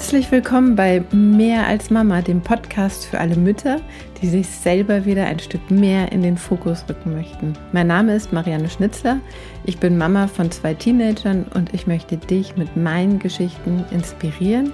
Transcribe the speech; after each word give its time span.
Herzlich 0.00 0.32
willkommen 0.32 0.76
bei 0.76 1.04
Mehr 1.12 1.66
als 1.66 1.90
Mama, 1.90 2.22
dem 2.22 2.40
Podcast 2.40 3.04
für 3.04 3.20
alle 3.20 3.36
Mütter, 3.36 3.82
die 4.20 4.28
sich 4.28 4.48
selber 4.48 5.04
wieder 5.04 5.26
ein 5.26 5.38
Stück 5.38 5.70
mehr 5.70 6.10
in 6.10 6.22
den 6.22 6.38
Fokus 6.38 6.86
rücken 6.88 7.12
möchten. 7.14 7.52
Mein 7.72 7.88
Name 7.88 8.16
ist 8.16 8.32
Marianne 8.32 8.70
Schnitzler. 8.70 9.20
Ich 9.66 9.76
bin 9.76 9.98
Mama 9.98 10.26
von 10.26 10.50
zwei 10.50 10.72
Teenagern 10.72 11.44
und 11.52 11.74
ich 11.74 11.86
möchte 11.86 12.16
dich 12.16 12.56
mit 12.56 12.78
meinen 12.78 13.18
Geschichten 13.18 13.84
inspirieren 13.90 14.72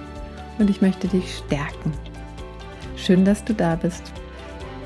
und 0.59 0.69
ich 0.69 0.81
möchte 0.81 1.09
dich 1.09 1.35
stärken. 1.35 1.91
Schön, 2.95 3.25
dass 3.25 3.43
du 3.43 3.53
da 3.53 3.75
bist. 3.75 4.13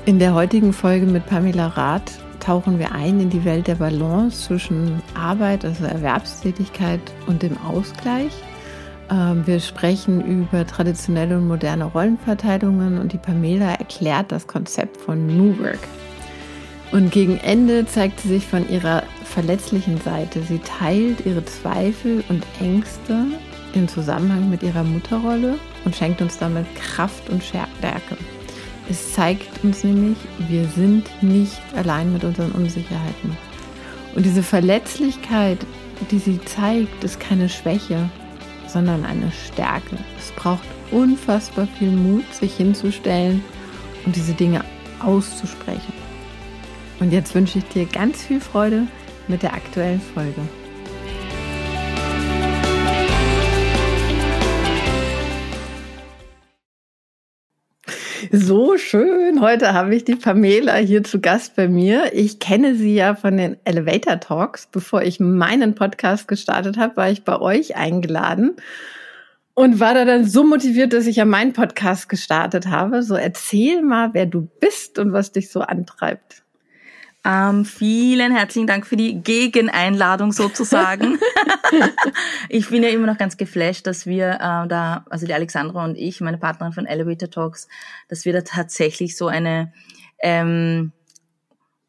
In 0.06 0.18
der 0.18 0.34
heutigen 0.34 0.72
Folge 0.72 1.06
mit 1.06 1.24
Pamela 1.24 1.68
Rath 1.68 2.18
tauchen 2.40 2.80
wir 2.80 2.90
ein 2.90 3.20
in 3.20 3.30
die 3.30 3.44
Welt 3.44 3.68
der 3.68 3.76
Balance 3.76 4.48
zwischen 4.48 5.00
Arbeit, 5.14 5.64
also 5.64 5.84
Erwerbstätigkeit 5.84 7.00
und 7.28 7.44
dem 7.44 7.56
Ausgleich. 7.58 8.32
Ähm, 9.12 9.46
wir 9.46 9.60
sprechen 9.60 10.24
über 10.24 10.66
traditionelle 10.66 11.36
und 11.36 11.46
moderne 11.46 11.84
Rollenverteilungen 11.84 12.98
und 12.98 13.12
die 13.12 13.18
Pamela 13.18 13.74
erklärt 13.74 14.32
das 14.32 14.46
Konzept 14.46 14.96
von 14.96 15.26
New 15.26 15.58
Work. 15.58 15.86
Und 16.92 17.10
gegen 17.10 17.38
Ende 17.38 17.86
zeigt 17.86 18.20
sie 18.20 18.28
sich 18.28 18.46
von 18.46 18.68
ihrer 18.68 19.02
verletzlichen 19.24 20.00
Seite. 20.00 20.42
Sie 20.42 20.58
teilt 20.58 21.24
ihre 21.26 21.44
Zweifel 21.44 22.22
und 22.28 22.44
Ängste 22.60 23.26
im 23.74 23.88
Zusammenhang 23.88 24.50
mit 24.50 24.62
ihrer 24.62 24.84
Mutterrolle 24.84 25.58
und 25.84 25.96
schenkt 25.96 26.20
uns 26.20 26.38
damit 26.38 26.66
Kraft 26.74 27.30
und 27.30 27.42
Stärke. 27.42 28.16
Es 28.90 29.14
zeigt 29.14 29.64
uns 29.64 29.84
nämlich, 29.84 30.18
wir 30.48 30.66
sind 30.66 31.04
nicht 31.22 31.60
allein 31.74 32.12
mit 32.12 32.24
unseren 32.24 32.52
Unsicherheiten. 32.52 33.36
Und 34.14 34.26
diese 34.26 34.42
Verletzlichkeit, 34.42 35.58
die 36.10 36.18
sie 36.18 36.40
zeigt, 36.44 37.02
ist 37.04 37.18
keine 37.20 37.48
Schwäche, 37.48 38.10
sondern 38.72 39.04
eine 39.04 39.30
Stärke. 39.32 39.98
Es 40.18 40.32
braucht 40.32 40.66
unfassbar 40.90 41.68
viel 41.78 41.90
Mut, 41.90 42.24
sich 42.34 42.56
hinzustellen 42.56 43.44
und 44.04 44.16
diese 44.16 44.34
Dinge 44.34 44.64
auszusprechen. 45.00 45.92
Und 47.00 47.12
jetzt 47.12 47.34
wünsche 47.34 47.58
ich 47.58 47.64
dir 47.64 47.86
ganz 47.86 48.22
viel 48.22 48.40
Freude 48.40 48.86
mit 49.28 49.42
der 49.42 49.54
aktuellen 49.54 50.00
Folge. 50.00 50.40
So 58.30 58.76
schön. 58.76 59.40
Heute 59.40 59.72
habe 59.72 59.94
ich 59.94 60.04
die 60.04 60.14
Pamela 60.14 60.76
hier 60.76 61.02
zu 61.02 61.20
Gast 61.20 61.56
bei 61.56 61.66
mir. 61.66 62.12
Ich 62.12 62.38
kenne 62.38 62.76
sie 62.76 62.94
ja 62.94 63.14
von 63.14 63.36
den 63.36 63.56
Elevator 63.64 64.20
Talks. 64.20 64.66
Bevor 64.66 65.02
ich 65.02 65.18
meinen 65.18 65.74
Podcast 65.74 66.28
gestartet 66.28 66.76
habe, 66.76 66.96
war 66.96 67.10
ich 67.10 67.24
bei 67.24 67.40
euch 67.40 67.74
eingeladen 67.74 68.56
und 69.54 69.80
war 69.80 69.94
da 69.94 70.04
dann 70.04 70.24
so 70.24 70.44
motiviert, 70.44 70.92
dass 70.92 71.06
ich 71.06 71.16
ja 71.16 71.24
meinen 71.24 71.52
Podcast 71.52 72.08
gestartet 72.08 72.68
habe. 72.68 73.02
So 73.02 73.14
erzähl 73.16 73.82
mal, 73.82 74.10
wer 74.12 74.26
du 74.26 74.48
bist 74.60 74.98
und 74.98 75.12
was 75.12 75.32
dich 75.32 75.50
so 75.50 75.60
antreibt. 75.60 76.41
Ähm, 77.24 77.64
vielen 77.64 78.34
herzlichen 78.34 78.66
Dank 78.66 78.84
für 78.84 78.96
die 78.96 79.22
Gegeneinladung 79.22 80.32
sozusagen. 80.32 81.20
ich 82.48 82.68
bin 82.68 82.82
ja 82.82 82.88
immer 82.88 83.06
noch 83.06 83.18
ganz 83.18 83.36
geflasht, 83.36 83.86
dass 83.86 84.06
wir 84.06 84.32
äh, 84.34 84.68
da, 84.68 85.04
also 85.08 85.26
die 85.26 85.34
Alexandra 85.34 85.84
und 85.84 85.96
ich, 85.96 86.20
meine 86.20 86.38
Partnerin 86.38 86.72
von 86.72 86.86
Elevator 86.86 87.30
Talks, 87.30 87.68
dass 88.08 88.24
wir 88.24 88.32
da 88.32 88.40
tatsächlich 88.40 89.16
so 89.16 89.28
eine 89.28 89.72
ähm, 90.20 90.92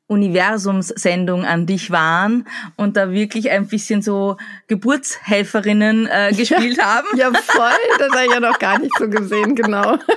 Universumssendung 0.07 1.45
an 1.45 1.65
dich 1.65 1.89
waren 1.89 2.45
und 2.75 2.97
da 2.97 3.11
wirklich 3.11 3.51
ein 3.51 3.67
bisschen 3.67 4.01
so 4.01 4.37
Geburtshelferinnen 4.67 6.07
äh, 6.07 6.33
gespielt 6.35 6.77
ja, 6.77 6.95
haben. 6.95 7.07
Ja, 7.15 7.31
voll. 7.31 7.71
Das 7.97 8.11
habe 8.11 8.25
ich 8.25 8.33
ja 8.33 8.39
noch 8.39 8.59
gar 8.59 8.79
nicht 8.79 8.97
so 8.97 9.09
gesehen, 9.09 9.55
genau. 9.55 9.97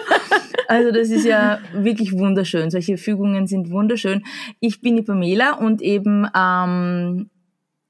Also 0.68 0.90
das 0.90 1.10
ist 1.10 1.24
ja 1.24 1.60
wirklich 1.72 2.12
wunderschön. 2.12 2.72
Solche 2.72 2.98
Fügungen 2.98 3.46
sind 3.46 3.70
wunderschön. 3.70 4.24
Ich 4.58 4.80
bin 4.80 4.96
die 4.96 5.02
Pamela 5.02 5.52
und 5.52 5.80
eben 5.80 6.28
ähm, 6.36 7.30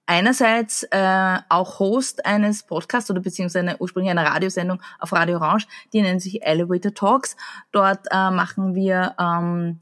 einerseits 0.06 0.84
äh, 0.90 1.38
auch 1.48 1.80
Host 1.80 2.26
eines 2.26 2.64
Podcasts 2.64 3.10
oder 3.10 3.20
beziehungsweise 3.20 3.76
ursprünglich 3.78 4.10
einer 4.10 4.26
Radiosendung 4.26 4.80
auf 4.98 5.12
Radio 5.12 5.36
Orange, 5.36 5.66
die 5.92 6.02
nennt 6.02 6.22
sich 6.22 6.42
Elevator 6.42 6.94
Talks. 6.94 7.36
Dort 7.72 8.06
äh, 8.10 8.30
machen 8.30 8.74
wir 8.74 9.14
ähm, 9.18 9.80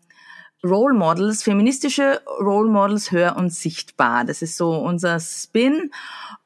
Role 0.65 0.95
Models, 0.95 1.43
feministische 1.43 2.23
Role 2.41 2.71
Models 2.71 3.13
hör 3.13 3.37
und 3.37 3.53
sichtbar. 3.53 4.25
Das 4.25 4.43
ist 4.43 4.57
so 4.57 4.75
unser 4.77 5.21
Spin. 5.21 5.91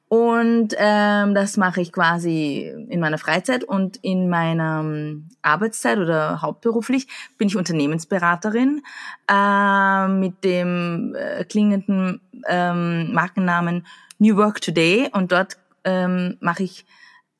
Und 0.08 0.74
ähm, 0.78 1.34
das 1.34 1.58
mache 1.58 1.82
ich 1.82 1.92
quasi 1.92 2.72
in 2.88 2.98
meiner 2.98 3.18
Freizeit 3.18 3.62
und 3.62 3.98
in 3.98 4.30
meiner 4.30 4.80
ähm, 4.80 5.28
Arbeitszeit 5.42 5.98
oder 5.98 6.40
hauptberuflich 6.40 7.08
bin 7.36 7.48
ich 7.48 7.56
Unternehmensberaterin 7.56 8.82
äh, 9.30 10.08
mit 10.08 10.44
dem 10.44 11.14
äh, 11.14 11.44
klingenden 11.44 12.22
ähm, 12.48 13.12
Markennamen 13.12 13.86
New 14.18 14.36
Work 14.36 14.62
Today 14.62 15.10
und 15.12 15.30
dort 15.30 15.58
ähm, 15.84 16.38
mache 16.40 16.62
ich 16.62 16.86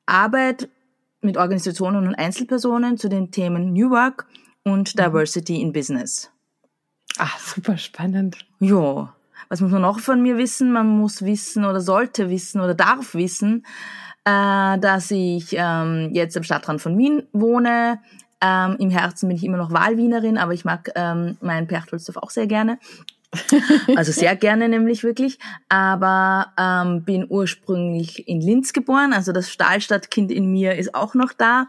Arbeit 0.05 0.69
mit 1.21 1.37
Organisationen 1.37 2.07
und 2.07 2.15
Einzelpersonen 2.15 2.97
zu 2.97 3.09
den 3.09 3.31
Themen 3.31 3.73
New 3.73 3.89
Work 3.89 4.27
und 4.63 4.95
mhm. 4.95 5.01
Diversity 5.01 5.59
in 5.59 5.73
Business. 5.73 6.31
Ach, 7.17 7.39
super 7.39 7.77
spannend. 7.77 8.37
Ja. 8.59 9.13
Was 9.49 9.61
muss 9.61 9.71
man 9.71 9.81
noch 9.81 9.99
von 9.99 10.21
mir 10.21 10.37
wissen? 10.37 10.71
Man 10.71 10.87
muss 10.87 11.23
wissen 11.23 11.65
oder 11.65 11.81
sollte 11.81 12.29
wissen 12.29 12.61
oder 12.61 12.75
darf 12.75 13.15
wissen, 13.15 13.65
äh, 14.23 14.77
dass 14.77 15.09
ich 15.09 15.55
ähm, 15.57 16.11
jetzt 16.13 16.37
am 16.37 16.43
Stadtrand 16.43 16.81
von 16.81 16.97
Wien 16.97 17.23
wohne. 17.33 17.99
Ähm, 18.41 18.77
Im 18.79 18.89
Herzen 18.89 19.27
bin 19.27 19.37
ich 19.37 19.43
immer 19.43 19.57
noch 19.57 19.71
Wahlwienerin, 19.71 20.37
aber 20.37 20.53
ich 20.53 20.65
mag 20.65 20.91
ähm, 20.95 21.37
meinen 21.41 21.67
Perchtoldsdorf 21.67 22.17
auch 22.17 22.29
sehr 22.29 22.47
gerne. 22.47 22.77
Also 23.95 24.11
sehr 24.11 24.35
gerne 24.35 24.69
nämlich 24.69 25.03
wirklich, 25.03 25.37
aber 25.67 26.47
ähm, 26.57 27.03
bin 27.03 27.27
ursprünglich 27.29 28.27
in 28.27 28.41
Linz 28.41 28.73
geboren, 28.73 29.13
also 29.13 29.31
das 29.31 29.51
Stahlstadtkind 29.51 30.31
in 30.31 30.51
mir 30.51 30.75
ist 30.75 30.95
auch 30.95 31.13
noch 31.13 31.33
da. 31.33 31.67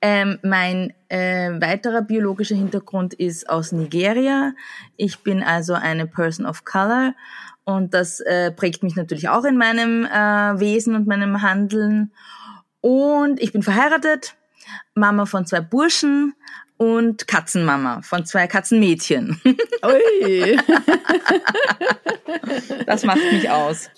Ähm, 0.00 0.38
mein 0.42 0.92
äh, 1.08 1.50
weiterer 1.60 2.02
biologischer 2.02 2.56
Hintergrund 2.56 3.14
ist 3.14 3.48
aus 3.48 3.70
Nigeria. 3.70 4.52
Ich 4.96 5.20
bin 5.20 5.44
also 5.44 5.74
eine 5.74 6.08
Person 6.08 6.44
of 6.44 6.64
Color 6.64 7.14
und 7.64 7.94
das 7.94 8.20
äh, 8.20 8.50
prägt 8.50 8.82
mich 8.82 8.96
natürlich 8.96 9.28
auch 9.28 9.44
in 9.44 9.56
meinem 9.56 10.04
äh, 10.06 10.58
Wesen 10.60 10.96
und 10.96 11.06
meinem 11.06 11.42
Handeln. 11.42 12.12
Und 12.80 13.40
ich 13.40 13.52
bin 13.52 13.62
verheiratet, 13.62 14.36
Mama 14.94 15.26
von 15.26 15.46
zwei 15.46 15.60
Burschen, 15.60 16.34
und 16.76 17.26
Katzenmama 17.26 18.02
von 18.02 18.24
zwei 18.26 18.46
Katzenmädchen. 18.46 19.40
Ui. 19.84 20.58
das 22.86 23.04
macht 23.04 23.32
mich 23.32 23.50
aus. 23.50 23.90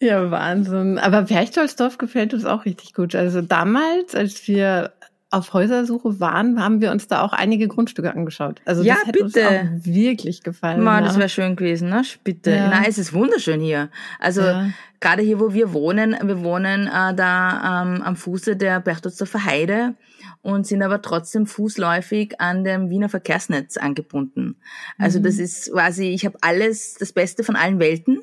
Ja, 0.00 0.30
Wahnsinn. 0.30 0.98
Aber 0.98 1.22
Perchtoldsdorf 1.22 1.98
gefällt 1.98 2.34
uns 2.34 2.44
auch 2.44 2.64
richtig 2.64 2.92
gut. 2.94 3.14
Also 3.14 3.40
damals, 3.40 4.14
als 4.14 4.46
wir 4.46 4.92
auf 5.30 5.52
Häusersuche 5.52 6.20
waren, 6.20 6.62
haben 6.62 6.80
wir 6.80 6.90
uns 6.92 7.08
da 7.08 7.22
auch 7.22 7.32
einige 7.32 7.66
Grundstücke 7.66 8.12
angeschaut. 8.12 8.60
Also 8.64 8.82
ja, 8.82 8.94
das 8.94 9.06
hätte 9.06 9.24
bitte. 9.24 9.48
uns 9.48 9.82
auch 9.82 9.86
wirklich 9.94 10.42
gefallen. 10.42 10.82
Ma, 10.82 11.00
das 11.00 11.18
wäre 11.18 11.28
schön 11.28 11.56
gewesen, 11.56 11.88
ne? 11.88 12.02
Bitte. 12.22 12.52
Ja. 12.52 12.68
Na, 12.68 12.86
es 12.86 12.96
ist 12.96 13.12
wunderschön 13.12 13.60
hier. 13.60 13.90
Also 14.20 14.42
ja. 14.42 14.70
gerade 15.00 15.22
hier, 15.22 15.40
wo 15.40 15.52
wir 15.52 15.72
wohnen, 15.72 16.16
wir 16.22 16.42
wohnen 16.42 16.86
äh, 16.86 17.14
da 17.14 17.82
ähm, 17.82 18.02
am 18.02 18.16
Fuße 18.16 18.56
der 18.56 18.80
Berchtoldsdorfer 18.80 19.44
Heide 19.44 19.94
und 20.46 20.64
sind 20.64 20.80
aber 20.84 21.02
trotzdem 21.02 21.44
fußläufig 21.44 22.40
an 22.40 22.62
dem 22.62 22.88
Wiener 22.88 23.08
Verkehrsnetz 23.08 23.76
angebunden. 23.76 24.54
Also 24.96 25.18
mhm. 25.18 25.24
das 25.24 25.38
ist 25.38 25.72
quasi, 25.72 26.10
ich 26.10 26.24
habe 26.24 26.38
alles, 26.40 26.94
das 26.94 27.12
Beste 27.12 27.42
von 27.42 27.56
allen 27.56 27.80
Welten. 27.80 28.20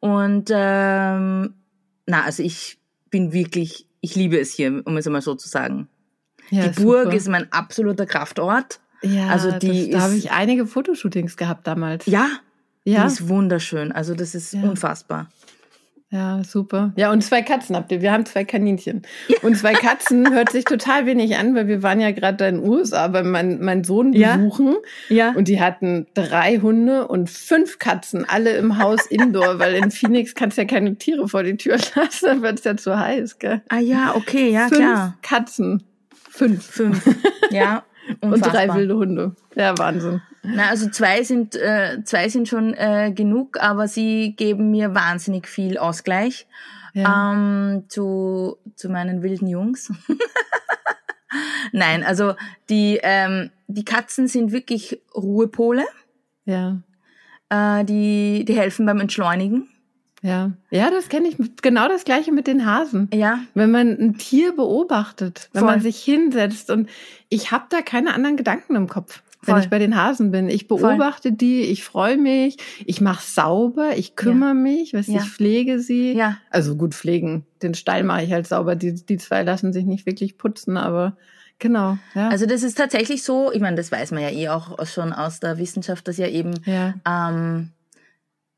Und 0.00 0.50
ähm, 0.52 1.54
na, 2.06 2.24
also 2.24 2.42
ich 2.42 2.80
bin 3.10 3.32
wirklich, 3.32 3.86
ich 4.00 4.16
liebe 4.16 4.40
es 4.40 4.54
hier, 4.54 4.82
um 4.84 4.96
es 4.96 5.06
einmal 5.06 5.22
so 5.22 5.36
zu 5.36 5.48
sagen. 5.48 5.86
Ja, 6.50 6.66
die 6.66 6.82
Burg 6.82 7.04
super. 7.04 7.16
ist 7.16 7.28
mein 7.28 7.52
absoluter 7.52 8.06
Kraftort. 8.06 8.80
Ja, 9.02 9.28
also 9.28 9.52
die 9.52 9.90
das, 9.90 10.00
da 10.00 10.04
habe 10.06 10.16
ich 10.16 10.32
einige 10.32 10.66
Fotoshootings 10.66 11.36
gehabt 11.36 11.64
damals. 11.68 12.06
Ja, 12.06 12.28
ja. 12.82 13.02
Die 13.02 13.06
ist 13.06 13.28
wunderschön. 13.28 13.92
Also 13.92 14.16
das 14.16 14.34
ist 14.34 14.52
ja. 14.52 14.62
unfassbar. 14.62 15.30
Ja, 16.10 16.44
super. 16.44 16.92
Ja, 16.96 17.10
und 17.10 17.22
zwei 17.22 17.42
Katzen 17.42 17.74
habt 17.74 17.90
ihr. 17.90 18.00
Wir 18.00 18.12
haben 18.12 18.24
zwei 18.26 18.44
Kaninchen. 18.44 19.02
Und 19.42 19.56
zwei 19.56 19.72
Katzen 19.72 20.30
hört 20.32 20.50
sich 20.50 20.64
total 20.64 21.04
wenig 21.04 21.36
an, 21.36 21.56
weil 21.56 21.66
wir 21.66 21.82
waren 21.82 22.00
ja 22.00 22.12
gerade 22.12 22.46
in 22.46 22.60
den 22.60 22.68
USA 22.68 23.08
bei 23.08 23.24
mein, 23.24 23.60
mein 23.60 23.82
Sohn 23.82 24.12
besuchen. 24.12 24.76
Ja. 25.08 25.16
ja. 25.16 25.32
Und 25.32 25.48
die 25.48 25.60
hatten 25.60 26.06
drei 26.14 26.58
Hunde 26.58 27.08
und 27.08 27.28
fünf 27.28 27.80
Katzen, 27.80 28.24
alle 28.28 28.56
im 28.56 28.78
Haus 28.78 29.06
indoor, 29.06 29.58
weil 29.58 29.74
in 29.74 29.90
Phoenix 29.90 30.36
kannst 30.36 30.56
du 30.56 30.62
ja 30.62 30.68
keine 30.68 30.94
Tiere 30.96 31.28
vor 31.28 31.42
die 31.42 31.56
Tür 31.56 31.76
lassen, 31.96 32.26
dann 32.26 32.42
wird 32.42 32.60
es 32.60 32.64
ja 32.64 32.76
zu 32.76 32.98
heiß, 32.98 33.40
gell? 33.40 33.62
Ah 33.68 33.78
ja, 33.78 34.14
okay, 34.14 34.50
ja, 34.50 34.68
fünf 34.68 34.80
klar. 34.80 35.18
Katzen. 35.22 35.82
Fünf. 36.30 36.64
Fünf. 36.64 37.04
Ja. 37.50 37.82
Unfassbar. 38.20 38.30
Und 38.30 38.46
drei 38.46 38.74
wilde 38.74 38.96
Hunde. 38.96 39.36
Ja, 39.56 39.76
Wahnsinn. 39.76 40.20
Na, 40.46 40.68
also 40.68 40.88
zwei 40.90 41.22
sind, 41.22 41.56
äh, 41.56 41.98
zwei 42.04 42.28
sind 42.28 42.48
schon 42.48 42.74
äh, 42.74 43.12
genug, 43.14 43.58
aber 43.60 43.88
sie 43.88 44.34
geben 44.36 44.70
mir 44.70 44.94
wahnsinnig 44.94 45.48
viel 45.48 45.78
Ausgleich 45.78 46.46
ja. 46.96 47.32
ähm, 47.32 47.84
zu, 47.88 48.56
zu 48.74 48.88
meinen 48.88 49.22
wilden 49.22 49.46
Jungs. 49.46 49.92
Nein, 51.72 52.02
also 52.04 52.34
die, 52.70 52.98
ähm, 53.02 53.50
die 53.66 53.84
Katzen 53.84 54.28
sind 54.28 54.52
wirklich 54.52 55.00
Ruhepole. 55.14 55.84
Ja. 56.44 56.80
Äh, 57.50 57.84
die, 57.84 58.44
die 58.46 58.54
helfen 58.54 58.86
beim 58.86 59.00
Entschleunigen. 59.00 59.68
Ja, 60.22 60.52
ja, 60.70 60.90
das 60.90 61.08
kenne 61.08 61.28
ich. 61.28 61.36
Genau 61.62 61.88
das 61.88 62.04
gleiche 62.04 62.32
mit 62.32 62.46
den 62.46 62.64
Hasen. 62.64 63.08
Ja. 63.12 63.40
Wenn 63.54 63.70
man 63.70 63.88
ein 63.88 64.18
Tier 64.18 64.56
beobachtet, 64.56 65.50
wenn 65.52 65.60
Voll. 65.60 65.70
man 65.70 65.80
sich 65.80 66.02
hinsetzt 66.02 66.70
und 66.70 66.88
ich 67.28 67.52
habe 67.52 67.66
da 67.68 67.82
keine 67.82 68.14
anderen 68.14 68.36
Gedanken 68.36 68.74
im 68.74 68.88
Kopf, 68.88 69.22
wenn 69.46 69.54
Voll. 69.54 69.62
ich 69.62 69.70
bei 69.70 69.78
den 69.78 69.96
Hasen 69.96 70.30
bin. 70.30 70.48
Ich 70.48 70.68
beobachte 70.68 71.32
die, 71.32 71.62
ich 71.62 71.84
freue 71.84 72.16
mich, 72.16 72.56
ich 72.84 73.00
mache 73.00 73.24
sauber, 73.24 73.96
ich 73.96 74.16
kümmere 74.16 74.54
mich, 74.54 74.94
was 74.94 75.06
Ja. 75.06 75.20
ich 75.20 75.28
pflege 75.28 75.78
sie. 75.80 76.12
Ja. 76.14 76.38
Also 76.50 76.76
gut 76.76 76.94
pflegen. 76.94 77.46
Den 77.62 77.74
Stall 77.74 78.02
mache 78.04 78.22
ich 78.24 78.32
halt 78.32 78.46
sauber. 78.46 78.76
Die, 78.76 78.94
die 78.94 79.16
zwei 79.18 79.42
lassen 79.42 79.72
sich 79.72 79.84
nicht 79.84 80.06
wirklich 80.06 80.38
putzen, 80.38 80.76
aber 80.76 81.16
genau. 81.58 81.98
Ja. 82.14 82.28
Also 82.28 82.46
das 82.46 82.62
ist 82.62 82.76
tatsächlich 82.76 83.22
so, 83.22 83.52
ich 83.52 83.60
meine, 83.60 83.76
das 83.76 83.90
weiß 83.92 84.10
man 84.12 84.22
ja 84.22 84.30
eh 84.30 84.48
auch 84.48 84.84
schon 84.86 85.12
aus 85.12 85.40
der 85.40 85.58
Wissenschaft, 85.58 86.06
dass 86.08 86.16
ja 86.16 86.28
eben 86.28 86.52
ja. 86.64 86.94
ähm, 87.06 87.70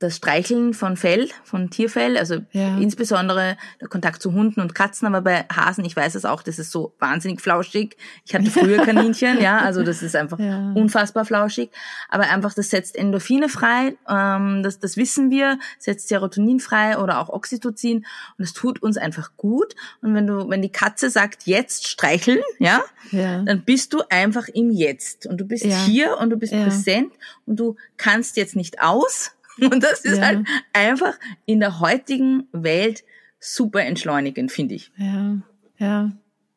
das 0.00 0.16
Streicheln 0.16 0.74
von 0.74 0.96
Fell, 0.96 1.28
von 1.42 1.70
Tierfell, 1.70 2.16
also 2.16 2.36
Ja. 2.52 2.78
insbesondere 2.78 3.56
der 3.80 3.88
Kontakt 3.88 4.22
zu 4.22 4.32
Hunden 4.32 4.60
und 4.60 4.74
Katzen, 4.74 5.06
aber 5.08 5.22
bei 5.22 5.44
Hasen, 5.52 5.84
ich 5.84 5.96
weiß 5.96 6.14
es 6.14 6.24
auch, 6.24 6.42
das 6.42 6.58
ist 6.60 6.70
so 6.70 6.94
wahnsinnig 7.00 7.40
flauschig. 7.40 7.96
Ich 8.24 8.34
hatte 8.34 8.48
früher 8.50 8.84
Kaninchen, 8.84 9.40
ja, 9.40 9.58
also 9.58 9.82
das 9.82 10.02
ist 10.02 10.14
einfach 10.14 10.38
Ja. 10.48 10.72
unfassbar 10.74 11.24
flauschig. 11.24 11.70
Aber 12.08 12.24
einfach, 12.30 12.54
das 12.54 12.70
setzt 12.70 12.94
Endorphine 12.96 13.48
frei, 13.48 13.96
ähm, 14.08 14.62
das, 14.62 14.78
das 14.78 14.96
wissen 14.96 15.30
wir, 15.30 15.58
setzt 15.78 16.08
Serotonin 16.08 16.60
frei 16.60 16.96
oder 16.98 17.18
auch 17.18 17.28
Oxytocin 17.28 18.06
und 18.38 18.44
es 18.44 18.52
tut 18.52 18.80
uns 18.82 18.96
einfach 18.98 19.32
gut. 19.36 19.74
Und 20.00 20.14
wenn 20.14 20.26
du, 20.28 20.48
wenn 20.48 20.62
die 20.62 20.70
Katze 20.72 21.10
sagt, 21.10 21.44
jetzt 21.46 21.88
streicheln, 21.88 22.38
ja, 22.60 22.82
ja. 23.10 23.42
dann 23.42 23.62
bist 23.62 23.92
du 23.94 24.02
einfach 24.10 24.46
im 24.48 24.70
Jetzt 24.70 25.26
und 25.26 25.38
du 25.40 25.44
bist 25.44 25.64
hier 25.64 26.18
und 26.18 26.30
du 26.30 26.36
bist 26.36 26.52
präsent 26.52 27.12
und 27.46 27.56
du 27.58 27.74
kannst 27.96 28.36
jetzt 28.36 28.54
nicht 28.54 28.80
aus 28.80 29.32
und 29.60 29.82
das 29.82 30.04
ist 30.04 30.18
Ja. 30.18 30.26
halt 30.26 30.46
einfach 30.72 31.14
in 31.46 31.60
der 31.60 31.80
heutigen 31.80 32.46
Welt 32.52 33.02
super 33.40 33.82
entschleunigend, 33.82 34.52
finde 34.52 34.74
ich. 34.74 34.92
Ja, 34.96 35.36
ja, 35.78 36.10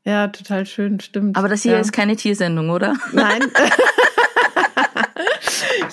ja, 0.03 0.27
total 0.30 0.65
schön, 0.65 1.00
stimmt. 1.00 1.38
Aber 1.38 1.48
das 1.48 1.62
hier 1.62 1.74
ja. 1.74 1.80
ist 1.80 1.92
keine 1.92 2.15
Tiersendung, 2.15 2.71
oder? 2.71 2.95
Nein. 3.12 3.44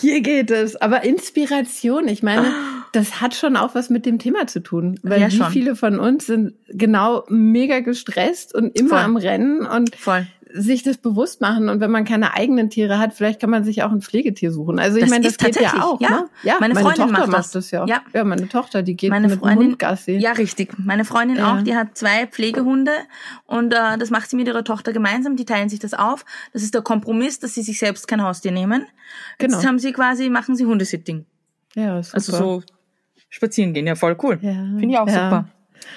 Hier 0.01 0.21
geht 0.21 0.51
es. 0.51 0.77
Aber 0.77 1.05
Inspiration, 1.05 2.09
ich 2.09 2.23
meine, 2.23 2.53
das 2.93 3.21
hat 3.21 3.35
schon 3.35 3.57
auch 3.57 3.75
was 3.75 3.91
mit 3.91 4.07
dem 4.07 4.19
Thema 4.19 4.47
zu 4.47 4.61
tun. 4.61 4.99
Weil 5.03 5.21
Ja, 5.21 5.27
wie 5.29 5.37
schon. 5.37 5.51
viele 5.51 5.77
von 5.77 5.99
uns 5.99 6.27
sind 6.27 6.55
genau 6.69 7.25
mega 7.29 7.81
gestresst 7.81 8.55
und 8.55 8.79
immer 8.79 8.91
Voll. 8.91 8.99
am 8.99 9.17
Rennen 9.17 9.67
und 9.67 9.95
Voll. 9.97 10.27
Sich 10.61 10.83
das 10.83 10.99
bewusst 10.99 11.41
machen. 11.41 11.69
Und 11.69 11.81
wenn 11.81 11.91
man 11.91 12.05
keine 12.05 12.35
eigenen 12.35 12.71
Tiere 12.71 12.99
hat, 12.99 13.15
vielleicht 13.15 13.41
kann 13.41 13.51
man 13.51 13.65
sich 13.65 13.83
auch 13.83 13.91
ein 13.93 14.01
Pflegetier 14.03 14.51
suchen. 14.53 14.79
Also 14.79 14.97
ich 14.97 15.03
Das 15.05 15.11
meine, 15.11 15.25
das 15.25 15.37
geht 15.39 15.61
ja 15.61 15.83
auch. 15.85 16.01
ja. 16.01 16.11
Ne? 16.11 16.29
ja 16.43 16.57
Meine 16.61 16.75
Freundin 16.75 17.07
Tochter 17.07 17.13
macht 17.13 17.27
macht 17.29 17.39
das. 17.39 17.51
das 17.53 17.71
ja. 17.71 17.87
Ja. 17.87 18.03
ja, 18.13 18.25
meine 18.25 18.49
Tochter, 18.49 18.83
die 18.83 18.97
geht 18.97 19.11
Meine 19.11 19.29
mit 19.29 19.37
dem 19.37 19.41
Freundin, 19.41 19.69
Hund 19.69 19.79
Gassi. 19.79 20.13
ja 20.19 20.33
richtig. 20.33 20.73
Meine 20.79 21.05
Freundin 21.05 21.37
Ja. 21.39 21.55
auch, 21.59 21.63
die 21.63 21.75
hat 21.77 21.97
zwei 21.97 22.27
Pflegehunde 22.27 22.93
und 23.47 23.73
äh, 23.73 23.97
das 23.99 24.11
macht 24.11 24.29
sie 24.31 24.37
mit 24.37 24.47
ihrer 24.49 24.65
Tochter 24.65 24.93
gemeinsam. 24.93 25.37
Die 25.37 25.45
teilen 25.45 25.69
sich 25.69 25.79
das 25.79 25.95
auf. 25.95 26.25
Das 26.53 26.63
ist 26.63 26.75
der 26.75 26.83
Kompromiss, 26.83 27.39
dass 27.39 27.55
sie 27.55 27.63
sich 27.63 27.79
selbst 27.79 28.09
kein 28.09 28.23
Haustier 28.23 28.53
nehmen. 28.53 28.87
Genau. 29.39 29.55
Jetzt 29.57 29.67
haben 29.67 29.79
sie 29.79 29.93
quasi, 29.93 30.29
machen 30.31 30.57
sie 30.57 30.67
Hundesitting. 30.67 31.25
ja, 31.75 32.03
super. 32.03 32.15
Also 32.17 32.37
so 32.37 32.63
spazieren 33.31 33.75
gehen, 33.75 33.87
ja 33.87 33.95
voll 33.95 34.17
cool. 34.23 34.39
Ja. 34.43 34.53
Finde 34.53 34.89
ich 34.89 34.99
auch 34.99 35.07
Ja. 35.09 35.13
super. 35.31 35.49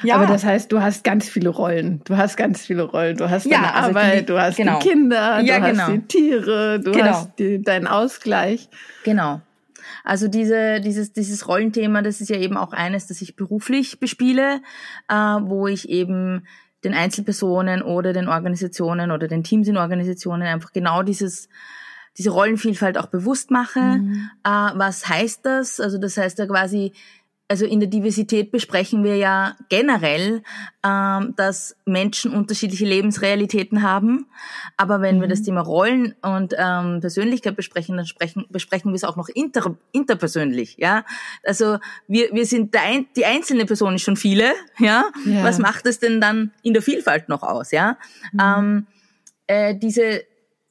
Ja, 0.04 0.16
Aber 0.16 0.25
das 0.25 0.44
heißt, 0.44 0.72
du 0.72 0.81
hast 0.81 1.04
ganz 1.04 1.30
viele 1.30 1.50
Rollen. 1.50 2.01
Du 2.06 2.18
hast 2.18 2.36
ganz 2.36 2.66
viele 2.66 2.83
Rollen. 2.83 3.18
Du 3.18 3.30
hast 3.30 3.45
Ja, 3.45 3.57
deine 3.62 3.74
also 3.75 3.89
Arbeit, 3.89 4.30
du 4.30 4.39
hast 4.39 4.57
genau. 4.57 4.80
die 4.80 4.89
Kinder, 4.89 5.39
Ja, 5.42 5.60
du 5.60 5.66
genau. 5.72 5.83
hast 5.83 5.92
die 5.92 6.01
Tiere, 6.07 6.80
du 6.80 6.92
Genau. 6.92 7.06
hast 7.06 7.39
die, 7.39 7.62
deinen 7.62 7.88
Ausgleich. 7.88 8.69
Genau. 9.04 9.42
Also 10.04 10.28
diese, 10.28 10.81
dieses, 10.81 11.13
dieses 11.13 11.48
Rollenthema, 11.48 12.01
das 12.01 12.22
ist 12.22 12.30
ja 12.30 12.38
eben 12.38 12.57
auch 12.57 12.74
eines, 12.74 13.07
das 13.07 13.22
ich 13.22 13.36
beruflich 13.36 14.00
bespiele, 14.00 14.62
äh, 15.07 15.13
wo 15.16 15.68
ich 15.68 15.89
eben 15.89 16.45
den 16.84 16.94
Einzelpersonen 16.95 17.84
oder 17.84 18.12
den 18.13 18.27
Organisationen 18.27 19.12
oder 19.12 19.27
den 19.27 19.44
Teams 19.44 19.68
in 19.68 19.77
Organisationen 19.77 20.44
einfach 20.44 20.72
genau 20.72 21.04
dieses 21.04 21.48
diese 22.18 22.31
Rollenvielfalt 22.31 22.98
auch 22.98 23.06
bewusst 23.06 23.51
mache. 23.51 23.80
Äh, 24.44 24.50
was 24.50 25.07
heißt 25.07 25.45
das? 25.45 25.80
Also 25.80 25.98
das 25.98 26.18
heißt 26.18 26.39
ja 26.39 26.45
quasi, 26.45 26.92
also 27.51 27.65
in 27.65 27.81
der 27.81 27.89
Diversität 27.89 28.50
besprechen 28.50 29.03
wir 29.03 29.18
ja 29.18 29.57
generell, 29.68 30.42
ähm, 30.86 31.33
dass 31.36 31.75
Menschen 31.86 32.31
unterschiedliche 32.33 32.86
Lebensrealitäten 32.86 33.81
haben. 33.81 34.27
Aber 34.77 35.01
wenn 35.01 35.19
wir 35.19 35.27
das 35.27 35.42
Thema 35.42 35.59
Rollen 35.59 36.15
und 36.21 36.53
ähm, 36.57 37.01
Persönlichkeit 37.01 37.57
besprechen, 37.57 37.98
dann 37.98 38.06
sprechen, 38.06 38.45
besprechen 38.50 38.92
wir 38.92 38.95
es 38.95 39.03
auch 39.03 39.18
noch 39.18 39.27
inter, 39.27 39.75
interpersönlich. 39.92 40.77
Ja, 40.80 41.03
also 41.44 41.77
wir 42.07 42.30
wir 42.31 42.45
sind 42.45 42.74
ein, 42.77 43.07
die 43.18 43.25
einzelne 43.25 43.65
Person 43.65 43.95
ist 43.95 44.03
schon 44.03 44.15
viele. 44.15 44.53
Ja, 44.80 45.03
Ja. 45.25 45.44
was 45.44 45.59
macht 45.59 45.86
es 45.88 46.00
denn 46.00 46.21
dann 46.21 46.53
in 46.63 46.71
der 46.74 46.81
Vielfalt 46.81 47.27
noch 47.27 47.44
aus? 47.44 47.71
Ja, 47.71 47.98
ähm, 48.42 48.88
äh, 49.48 49.75
diese 49.75 50.24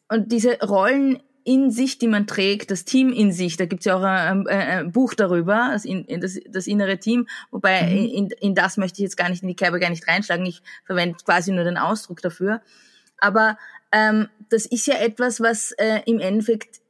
und 0.09 0.33
diese 0.33 0.59
Rollen 0.61 1.23
in 1.45 1.71
sich, 1.71 1.99
die 1.99 2.09
man 2.09 2.27
trägt, 2.27 2.71
das 2.71 2.85
Team 2.85 3.13
in 3.13 3.33
sich, 3.33 3.57
da 3.57 3.67
gibt's 3.67 3.87
ja 3.87 3.97
auch 3.97 4.03
ein, 4.03 4.47
äh, 4.47 4.51
ein 4.51 4.93
Buch 4.93 5.15
darüber, 5.15 5.71
das, 5.73 5.85
in, 5.85 6.07
das, 6.21 6.39
das 6.49 6.67
innere 6.67 6.99
Team, 6.99 7.27
wobei 7.51 7.81
in, 7.81 8.31
in 8.41 8.55
das 8.55 8.77
möchte 8.77 8.99
ich 8.99 9.05
jetzt 9.05 9.17
gar 9.17 9.29
nicht 9.29 9.43
in 9.43 9.49
die 9.49 9.57
Kerbe 9.57 9.81
gar 9.81 9.91
nicht 9.91 10.07
reinschlagen, 10.07 10.47
ich 10.47 10.63
verwende 10.85 11.17
quasi 11.25 11.53
nur 11.53 11.65
den 11.65 11.79
Ausdruck 11.79 12.21
dafür. 12.23 12.61
Aber 13.19 13.59
ähm, 13.93 14.29
das 14.49 14.67
ist 14.67 14.87
ja 14.87 14.95
etwas, 14.97 15.41
was 15.41 15.73
äh, 15.73 16.01
im 16.07 16.21
Endeffekt 16.21 16.81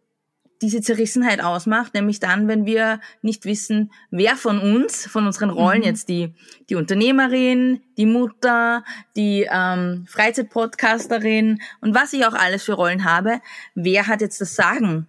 diese 0.62 0.80
Zerrissenheit 0.80 1.42
ausmacht, 1.42 1.94
nämlich 1.94 2.20
dann, 2.20 2.46
wenn 2.46 2.66
wir 2.66 3.00
nicht 3.22 3.44
wissen, 3.44 3.92
wer 4.10 4.36
von 4.36 4.58
uns, 4.58 5.06
von 5.06 5.26
unseren 5.26 5.50
Rollen 5.50 5.82
jetzt 5.82 6.08
die, 6.08 6.34
die 6.68 6.74
Unternehmerin, 6.74 7.80
die 7.96 8.06
Mutter, 8.06 8.84
die 9.16 9.48
ähm, 9.50 10.06
Freizeitpodcasterin 10.08 11.60
und 11.80 11.94
was 11.94 12.12
ich 12.12 12.26
auch 12.26 12.34
alles 12.34 12.64
für 12.64 12.74
Rollen 12.74 13.04
habe, 13.04 13.40
wer 13.74 14.06
hat 14.06 14.20
jetzt 14.20 14.40
das 14.40 14.54
Sagen? 14.54 15.06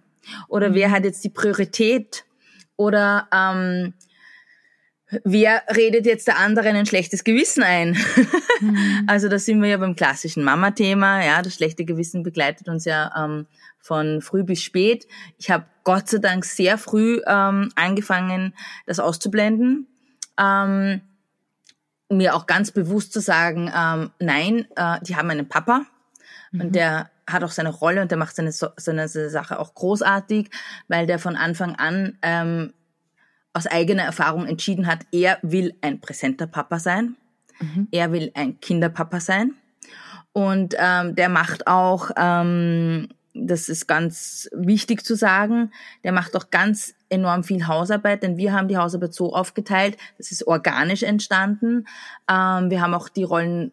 Oder 0.48 0.74
wer 0.74 0.90
hat 0.90 1.04
jetzt 1.04 1.24
die 1.24 1.30
Priorität? 1.30 2.24
Oder 2.76 3.28
ähm, 3.32 3.92
wer 5.24 5.62
redet 5.74 6.06
jetzt 6.06 6.26
der 6.26 6.38
anderen 6.38 6.76
ein 6.76 6.86
schlechtes 6.86 7.24
Gewissen 7.24 7.62
ein? 7.62 7.96
Also 9.08 9.28
da 9.28 9.40
sind 9.40 9.60
wir 9.60 9.70
ja 9.70 9.76
beim 9.76 9.96
klassischen 9.96 10.44
Mama-Thema. 10.44 11.24
Ja, 11.24 11.42
das 11.42 11.54
schlechte 11.54 11.84
Gewissen 11.84 12.22
begleitet 12.22 12.68
uns 12.68 12.84
ja 12.84 13.10
ähm, 13.16 13.46
von 13.82 14.22
früh 14.22 14.44
bis 14.44 14.62
spät. 14.62 15.06
Ich 15.36 15.50
habe 15.50 15.66
Gott 15.84 16.08
sei 16.08 16.18
Dank 16.18 16.44
sehr 16.44 16.78
früh 16.78 17.20
ähm, 17.26 17.70
angefangen, 17.74 18.54
das 18.86 19.00
auszublenden. 19.00 19.88
Ähm, 20.38 21.02
mir 22.08 22.34
auch 22.34 22.46
ganz 22.46 22.70
bewusst 22.70 23.12
zu 23.12 23.20
sagen, 23.20 23.70
ähm, 23.74 24.10
nein, 24.18 24.66
äh, 24.76 24.98
die 25.02 25.16
haben 25.16 25.30
einen 25.30 25.48
Papa 25.48 25.82
und 26.52 26.74
der 26.74 27.10
hat 27.26 27.42
auch 27.42 27.50
seine 27.50 27.70
Rolle 27.70 28.02
und 28.02 28.10
der 28.10 28.18
macht 28.18 28.36
seine, 28.36 28.52
seine, 28.52 29.08
seine 29.08 29.30
Sache 29.30 29.58
auch 29.58 29.74
großartig, 29.74 30.50
weil 30.88 31.06
der 31.06 31.18
von 31.18 31.36
Anfang 31.36 31.74
an 31.76 32.18
ähm, 32.22 32.72
aus 33.54 33.66
eigener 33.66 34.02
Erfahrung 34.02 34.46
entschieden 34.46 34.86
hat, 34.86 35.00
er 35.12 35.38
will 35.42 35.74
ein 35.80 36.00
präsenter 36.00 36.46
Papa 36.46 36.78
sein, 36.78 37.16
er 37.90 38.12
will 38.12 38.32
ein 38.34 38.60
Kinderpapa 38.60 39.20
sein 39.20 39.54
und 40.32 40.74
ähm, 40.78 41.14
der 41.14 41.28
macht 41.28 41.66
auch, 41.66 42.10
ähm, 42.16 43.08
das 43.34 43.68
ist 43.68 43.86
ganz 43.86 44.48
wichtig 44.52 45.04
zu 45.04 45.14
sagen, 45.16 45.72
der 46.04 46.12
macht 46.12 46.36
auch 46.36 46.50
ganz 46.50 46.94
enorm 47.08 47.44
viel 47.44 47.66
Hausarbeit, 47.66 48.22
denn 48.22 48.36
wir 48.36 48.52
haben 48.52 48.68
die 48.68 48.76
Hausarbeit 48.76 49.14
so 49.14 49.34
aufgeteilt, 49.34 49.96
das 50.18 50.32
ist 50.32 50.46
organisch 50.46 51.02
entstanden. 51.02 51.86
Ähm, 52.30 52.70
wir 52.70 52.80
haben 52.80 52.94
auch 52.94 53.08
die 53.08 53.24
Rollen 53.24 53.72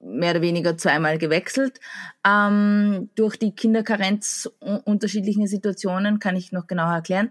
mehr 0.00 0.32
oder 0.32 0.42
weniger 0.42 0.76
zweimal 0.76 1.18
gewechselt. 1.18 1.80
Ähm, 2.26 3.10
durch 3.14 3.36
die 3.36 3.52
Kinderkarenz 3.52 4.50
unterschiedlichen 4.84 5.46
Situationen 5.46 6.18
kann 6.18 6.36
ich 6.36 6.52
noch 6.52 6.66
genauer 6.66 6.94
erklären. 6.94 7.30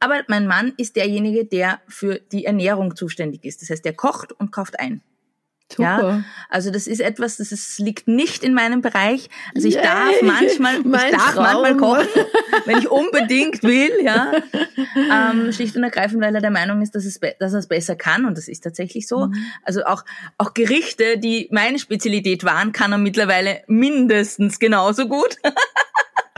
Aber 0.00 0.22
mein 0.28 0.46
Mann 0.46 0.72
ist 0.78 0.96
derjenige, 0.96 1.44
der 1.44 1.80
für 1.86 2.20
die 2.32 2.46
Ernährung 2.46 2.96
zuständig 2.96 3.44
ist. 3.44 3.60
Das 3.60 3.70
heißt, 3.70 3.84
der 3.84 3.94
kocht 3.94 4.32
und 4.32 4.50
kauft 4.50 4.80
ein. 4.80 5.02
Super. 5.72 5.82
Ja, 5.82 6.24
also 6.48 6.70
das 6.70 6.86
ist 6.86 7.00
etwas, 7.00 7.36
das 7.36 7.52
ist, 7.52 7.78
liegt 7.78 8.08
nicht 8.08 8.42
in 8.42 8.54
meinem 8.54 8.82
Bereich. 8.82 9.28
Also 9.54 9.68
ich 9.68 9.74
Yay, 9.74 9.82
darf 9.82 10.22
manchmal, 10.22 10.80
ich 10.84 11.16
darf 11.16 11.34
Traum. 11.34 11.44
manchmal 11.44 11.76
kochen, 11.76 12.08
wenn 12.66 12.78
ich 12.78 12.90
unbedingt 12.90 13.62
will, 13.62 13.92
ja. 14.02 14.32
Ähm, 14.96 15.52
schlicht 15.52 15.76
und 15.76 15.84
ergreifend, 15.84 16.22
weil 16.22 16.34
er 16.34 16.40
der 16.40 16.50
Meinung 16.50 16.82
ist, 16.82 16.94
dass, 16.94 17.04
es, 17.04 17.20
dass 17.38 17.52
er 17.52 17.60
es 17.60 17.68
besser 17.68 17.94
kann 17.94 18.24
und 18.24 18.36
das 18.36 18.48
ist 18.48 18.64
tatsächlich 18.64 19.06
so. 19.06 19.26
Mhm. 19.26 19.34
Also 19.62 19.84
auch, 19.84 20.04
auch 20.38 20.54
Gerichte, 20.54 21.18
die 21.18 21.48
meine 21.52 21.78
Spezialität 21.78 22.44
waren, 22.44 22.72
kann 22.72 22.92
er 22.92 22.98
mittlerweile 22.98 23.62
mindestens 23.66 24.58
genauso 24.58 25.06
gut. 25.06 25.36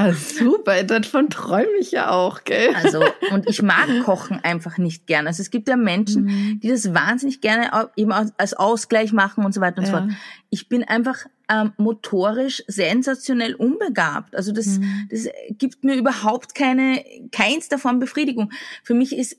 Ah, 0.02 0.12
super, 0.14 0.82
davon 0.82 1.30
träume 1.30 1.76
ich 1.78 1.92
ja 1.92 2.10
auch, 2.10 2.44
gell? 2.44 2.74
Also, 2.74 3.04
und 3.30 3.48
ich 3.48 3.62
mag 3.62 3.86
Kochen 4.04 4.40
einfach 4.42 4.78
nicht 4.78 5.06
gern. 5.06 5.26
Also 5.26 5.42
es 5.42 5.50
gibt 5.50 5.68
ja 5.68 5.76
Menschen, 5.76 6.24
mhm. 6.24 6.60
die 6.60 6.68
das 6.68 6.92
wahnsinnig 6.92 7.40
gerne 7.40 7.90
eben 7.96 8.12
als 8.12 8.54
Ausgleich 8.54 9.12
machen 9.12 9.44
und 9.44 9.52
so 9.54 9.60
weiter 9.60 9.78
und 9.78 9.84
ja. 9.84 9.90
so 9.90 9.98
fort. 9.98 10.10
Ich 10.50 10.68
bin 10.68 10.84
einfach 10.84 11.26
ähm, 11.48 11.72
motorisch 11.76 12.62
sensationell 12.66 13.54
unbegabt. 13.54 14.34
Also 14.34 14.52
das, 14.52 14.78
mhm. 14.78 15.08
das 15.10 15.28
gibt 15.50 15.84
mir 15.84 15.94
überhaupt 15.94 16.54
keine, 16.54 17.04
keinster 17.30 17.78
Form 17.78 17.98
Befriedigung. 17.98 18.50
Für 18.82 18.94
mich 18.94 19.16
ist 19.16 19.36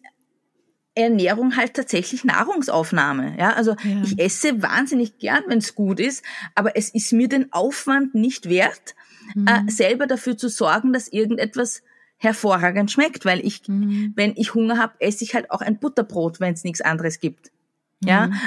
Ernährung 0.95 1.55
halt 1.57 1.73
tatsächlich 1.73 2.23
Nahrungsaufnahme. 2.23 3.35
Ja, 3.37 3.53
also 3.53 3.71
ja. 3.71 4.01
ich 4.03 4.19
esse 4.19 4.61
wahnsinnig 4.61 5.17
gern, 5.17 5.43
wenn 5.47 5.57
es 5.57 5.75
gut 5.75 5.99
ist, 5.99 6.23
aber 6.55 6.77
es 6.77 6.89
ist 6.89 7.13
mir 7.13 7.27
den 7.27 7.51
Aufwand 7.51 8.13
nicht 8.13 8.47
wert, 8.47 8.95
mhm. 9.35 9.47
äh, 9.47 9.71
selber 9.71 10.07
dafür 10.07 10.37
zu 10.37 10.49
sorgen, 10.49 10.93
dass 10.93 11.07
irgendetwas 11.07 11.83
hervorragend 12.17 12.91
schmeckt, 12.91 13.25
weil 13.25 13.45
ich, 13.45 13.67
mhm. 13.67 14.13
wenn 14.15 14.33
ich 14.35 14.53
Hunger 14.53 14.77
habe, 14.77 14.93
esse 14.99 15.23
ich 15.23 15.35
halt 15.35 15.51
auch 15.51 15.61
ein 15.61 15.79
Butterbrot, 15.79 16.39
wenn 16.39 16.53
es 16.53 16.63
nichts 16.63 16.81
anderes 16.81 17.19
gibt. 17.19 17.51
Ja. 18.03 18.29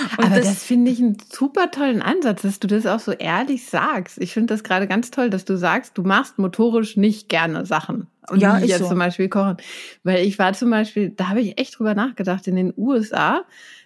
Mhm. 0.00 0.24
Aber 0.24 0.36
das, 0.36 0.46
das 0.46 0.62
finde 0.62 0.90
ich 0.90 1.00
einen 1.00 1.16
super 1.30 1.70
tollen 1.70 2.00
Ansatz, 2.00 2.42
dass 2.42 2.60
du 2.60 2.68
das 2.68 2.86
auch 2.86 3.00
so 3.00 3.12
ehrlich 3.12 3.66
sagst. 3.66 4.18
Ich 4.18 4.32
finde 4.32 4.54
das 4.54 4.62
gerade 4.62 4.86
ganz 4.86 5.10
toll, 5.10 5.30
dass 5.30 5.44
du 5.44 5.56
sagst, 5.56 5.98
du 5.98 6.02
machst 6.02 6.38
motorisch 6.38 6.96
nicht 6.96 7.28
gerne 7.28 7.66
Sachen. 7.66 8.06
Und 8.28 8.40
ja, 8.40 8.58
jetzt 8.58 8.78
so. 8.78 8.88
zum 8.88 8.98
Beispiel 8.98 9.28
kochen. 9.28 9.56
Weil 10.04 10.24
ich 10.24 10.38
war 10.38 10.52
zum 10.52 10.70
Beispiel, 10.70 11.10
da 11.10 11.28
habe 11.28 11.40
ich 11.40 11.58
echt 11.58 11.78
drüber 11.78 11.94
nachgedacht, 11.94 12.46
in 12.46 12.56
den 12.56 12.72
USA, 12.76 13.44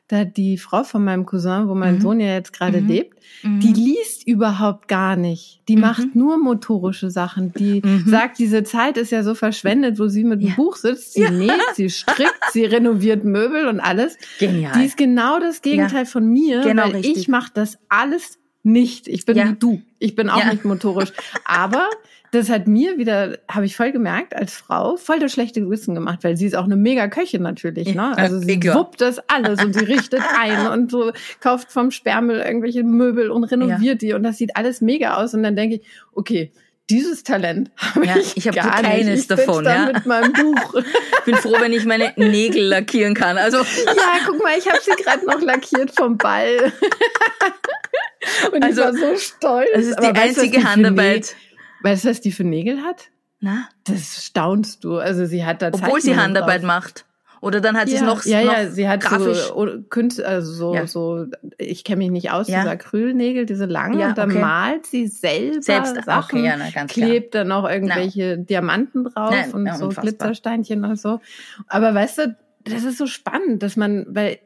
da 0.09 0.25
die 0.25 0.59
Frau 0.59 0.85
von 0.85 1.03
meinem 1.03 1.25
Cousin, 1.25 1.67
wo 1.67 1.75
mein 1.75 1.97
mhm. 1.97 2.01
Sohn 2.03 2.21
ja 2.21 2.35
jetzt 2.35 2.53
gerade 2.53 2.83
mhm. 2.83 2.89
lebt, 2.89 3.19
mhm. 3.43 3.61
die 3.61 3.73
liest 3.73 4.27
überhaupt 4.27 4.87
gar 4.87 5.17
nicht. 5.17 5.63
Die 5.69 5.77
mhm. 5.77 5.83
macht 5.83 6.15
nur 6.15 6.37
motorische 6.39 7.11
Sachen. 7.11 7.53
Die 7.55 7.81
mhm. 7.83 8.05
sagt, 8.07 8.39
diese 8.39 8.65
Zeit 8.65 8.99
ist 8.99 9.13
ja 9.13 9.23
so 9.23 9.35
verschwendet, 9.35 9.99
wo 9.99 10.09
sie 10.09 10.25
mit 10.25 10.43
dem 10.43 10.49
ja. 10.49 10.55
Buch 10.57 10.77
sitzt, 10.77 11.15
sie 11.15 11.23
ja. 11.23 11.31
näht, 11.31 11.53
sie 11.75 11.89
strickt, 11.89 12.39
sie 12.53 12.65
renoviert 12.65 13.25
Möbel 13.25 13.67
und 13.67 13.81
alles. 13.81 14.19
Genial. 14.39 14.73
Die 14.77 14.85
ist 14.85 14.99
genau 14.99 15.41
das 15.41 15.63
Gegenteil 15.63 16.05
ja. 16.05 16.11
von 16.11 16.29
mir, 16.29 16.61
genau 16.61 16.85
weil 16.85 16.97
richtig. 16.97 17.17
ich 17.17 17.29
mache 17.29 17.51
das 17.55 17.79
alles 17.89 18.39
nicht. 18.63 19.09
Ich 19.09 19.25
bin 19.25 19.37
wie 19.37 19.55
du. 19.55 19.83
Ich 19.99 20.15
bin 20.15 20.29
auch 20.29 20.45
nicht 20.45 20.65
motorisch. 20.65 21.13
Aber 21.45 21.89
das 22.35 22.51
hat 22.51 22.67
mir 22.67 22.99
wieder, 22.99 23.39
habe 23.49 23.65
ich 23.65 23.77
voll 23.77 23.93
gemerkt, 23.93 24.35
als 24.35 24.55
Frau 24.55 24.97
voll 24.97 25.21
das 25.21 25.33
schlechte 25.33 25.61
Gewissen 25.61 25.95
gemacht, 25.95 26.21
weil 26.23 26.37
sie 26.37 26.47
ist 26.47 26.57
auch 26.57 26.65
eine 26.65 26.77
mega 26.77 27.09
Köchin 27.09 27.43
natürlich, 27.43 27.95
ne? 27.95 28.17
Also 28.17 28.39
sie 28.39 28.63
wuppt 28.75 29.01
das 29.01 29.21
alles 29.29 29.63
und 29.65 29.73
sie 29.73 29.85
richtet 29.85 30.23
ein 30.39 30.67
und 30.73 30.91
so 30.91 31.13
kauft 31.41 31.71
vom 31.71 31.91
Sperrmüll 31.91 32.39
irgendwelche 32.39 32.83
Möbel 32.83 33.31
und 33.31 33.45
renoviert 33.45 34.03
ja. 34.03 34.09
die 34.09 34.13
und 34.15 34.25
das 34.25 34.39
sieht 34.39 34.57
alles 34.57 34.81
mega 34.81 35.17
aus 35.17 35.35
und 35.35 35.43
dann 35.43 35.57
denke 35.57 35.77
ich, 35.77 35.83
okay, 36.13 36.53
dieses 36.91 37.23
Talent 37.23 37.71
habe 37.77 38.07
ja, 38.07 38.17
ich, 38.17 38.37
ich 38.37 38.47
habe 38.47 38.59
keines 38.59 39.21
ich 39.21 39.27
davon, 39.27 39.65
ja. 39.65 39.91
mit 39.93 40.05
meinem 40.05 40.33
Buch. 40.33 40.83
bin 41.25 41.35
froh, 41.37 41.57
wenn 41.59 41.73
ich 41.73 41.87
meine 41.87 42.13
Nägel 42.17 42.65
lackieren 42.65 43.15
kann. 43.15 43.39
Also 43.39 43.59
ja, 43.59 44.19
guck 44.27 44.43
mal, 44.43 44.53
ich 44.59 44.69
habe 44.69 44.81
sie 44.83 44.91
gerade 45.03 45.25
noch 45.25 45.41
lackiert 45.41 45.93
vom 45.93 46.19
Ball. 46.19 46.73
Und 48.53 48.63
also, 48.63 48.83
ich 48.83 48.87
war 48.87 48.95
so 48.95 49.17
stolz. 49.17 49.69
Das 49.73 49.85
ist 49.87 50.01
die 50.01 50.07
Aber 50.07 50.21
einzige 50.21 50.57
weißt, 50.59 50.67
Handarbeit. 50.67 51.37
Weißt 51.85 52.05
du, 52.05 52.09
was 52.09 52.23
die 52.23 52.33
für 52.33 52.45
Nägel 52.45 52.81
hat? 52.81 53.11
Na? 53.41 53.69
Das 53.85 54.25
staunst 54.25 54.85
du. 54.85 54.97
Also 54.97 55.27
sie 55.27 55.45
hat 55.45 55.61
da 55.61 55.69
Obwohl 55.71 56.01
sie 56.01 56.17
Handarbeit 56.17 56.63
drauf. 56.63 56.67
macht. 56.67 57.05
Oder 57.43 57.61
dann 57.61 57.77
hat 57.77 57.89
sie 57.89 57.97
ja, 57.97 58.01
es 58.01 58.07
noch 58.07 58.25
Ja, 58.25 58.43
noch 58.43 58.53
ja, 58.53 58.71
sie 58.71 58.89
hat 58.89 59.03
grafisch. 59.03 59.49
so 59.49 59.69
Künst, 59.91 60.23
also 60.23 60.51
so, 60.51 60.75
ja. 60.75 60.87
so 60.87 61.27
ich 61.59 61.85
kenne 61.85 61.99
mich 61.99 62.11
nicht 62.11 62.31
aus, 62.31 62.49
ja. 62.49 62.61
diese 62.61 62.71
Acrylnägel, 62.71 63.45
diese 63.45 63.67
langen, 63.67 64.01
ja, 64.01 64.09
und 64.09 64.17
dann 64.17 64.31
okay. 64.31 64.41
malt 64.41 64.87
sie 64.87 65.09
selber 65.09 65.61
Selbst, 65.61 65.95
Sachen, 66.07 66.39
okay, 66.39 66.47
ja, 66.47 66.57
na, 66.57 66.71
ganz 66.71 66.91
klebt 66.91 67.33
klar. 67.33 67.45
dann 67.45 67.49
noch 67.49 67.69
irgendwelche 67.69 68.37
na. 68.39 68.45
Diamanten 68.45 69.05
drauf 69.05 69.31
Nein, 69.31 69.53
und 69.53 69.67
so 69.75 69.85
unfassbar. 69.85 70.05
Glitzersteinchen 70.05 70.87
und 70.87 70.99
so. 70.99 71.21
Aber 71.67 71.95
weißt 71.95 72.17
du, 72.17 72.37
das 72.65 72.83
ist 72.83 72.97
so 72.97 73.07
spannend, 73.07 73.63
dass 73.63 73.77
man, 73.77 74.07
weil 74.09 74.39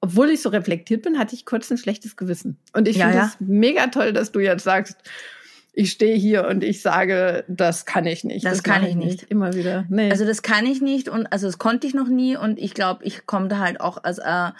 obwohl 0.00 0.30
ich 0.30 0.42
so 0.42 0.48
reflektiert 0.48 1.02
bin, 1.02 1.20
hatte 1.20 1.36
ich 1.36 1.46
kurz 1.46 1.70
ein 1.70 1.78
schlechtes 1.78 2.16
Gewissen. 2.16 2.58
Und 2.72 2.88
ich 2.88 2.98
finde 2.98 3.18
es 3.18 3.36
mega 3.38 3.86
toll, 3.86 4.12
dass 4.12 4.32
du 4.32 4.40
jetzt 4.40 4.64
sagst, 4.64 4.96
ich 5.72 5.92
stehe 5.92 6.16
hier 6.16 6.46
und 6.46 6.64
ich 6.64 6.82
sage, 6.82 7.44
das 7.48 7.86
kann 7.86 8.06
ich 8.06 8.24
nicht. 8.24 8.44
Das, 8.44 8.58
das 8.58 8.62
kann 8.62 8.84
ich 8.84 8.94
nicht. 8.94 9.22
nicht. 9.22 9.30
Immer 9.30 9.54
wieder. 9.54 9.84
Nee. 9.88 10.10
Also 10.10 10.24
das 10.24 10.42
kann 10.42 10.66
ich 10.66 10.80
nicht 10.80 11.08
und 11.08 11.26
also 11.32 11.46
das 11.46 11.58
konnte 11.58 11.86
ich 11.86 11.94
noch 11.94 12.08
nie 12.08 12.36
und 12.36 12.58
ich 12.58 12.74
glaube, 12.74 13.04
ich 13.04 13.26
komme 13.26 13.48
da 13.48 13.58
halt 13.58 13.80
auch 13.80 14.02
als 14.02 14.18
äh, 14.18 14.50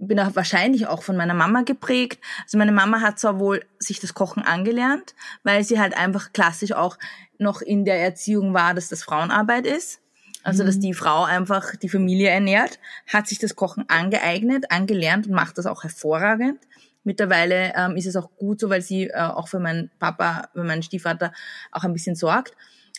bin 0.00 0.16
da 0.16 0.34
wahrscheinlich 0.34 0.86
auch 0.86 1.02
von 1.02 1.16
meiner 1.16 1.34
Mama 1.34 1.62
geprägt. 1.62 2.20
Also 2.44 2.56
meine 2.56 2.72
Mama 2.72 3.00
hat 3.00 3.18
zwar 3.18 3.40
wohl 3.40 3.64
sich 3.78 4.00
das 4.00 4.14
Kochen 4.14 4.42
angelernt, 4.42 5.14
weil 5.42 5.64
sie 5.64 5.80
halt 5.80 5.96
einfach 5.96 6.32
klassisch 6.32 6.72
auch 6.72 6.98
noch 7.38 7.60
in 7.60 7.84
der 7.84 8.00
Erziehung 8.00 8.54
war, 8.54 8.74
dass 8.74 8.88
das 8.88 9.02
Frauenarbeit 9.02 9.66
ist. 9.66 10.00
Also, 10.44 10.64
dass 10.64 10.76
mhm. 10.76 10.80
die 10.80 10.94
Frau 10.94 11.24
einfach 11.24 11.76
die 11.76 11.88
Familie 11.88 12.30
ernährt, 12.30 12.78
hat 13.06 13.26
sich 13.26 13.38
das 13.38 13.56
Kochen 13.56 13.84
angeeignet, 13.88 14.70
angelernt 14.70 15.26
und 15.26 15.34
macht 15.34 15.58
das 15.58 15.66
auch 15.66 15.82
hervorragend. 15.82 16.58
Mittlerweile 17.08 17.72
ähm, 17.74 17.96
ist 17.96 18.04
es 18.04 18.16
auch 18.16 18.36
gut 18.36 18.60
so, 18.60 18.68
weil 18.68 18.82
sie 18.82 19.04
äh, 19.04 19.18
auch 19.18 19.48
für 19.48 19.60
meinen 19.60 19.90
Papa, 19.98 20.50
für 20.52 20.62
meinen 20.62 20.82
Stiefvater 20.82 21.32
auch 21.72 21.82
ein 21.82 21.94
bisschen 21.94 22.14
sorgt 22.14 22.52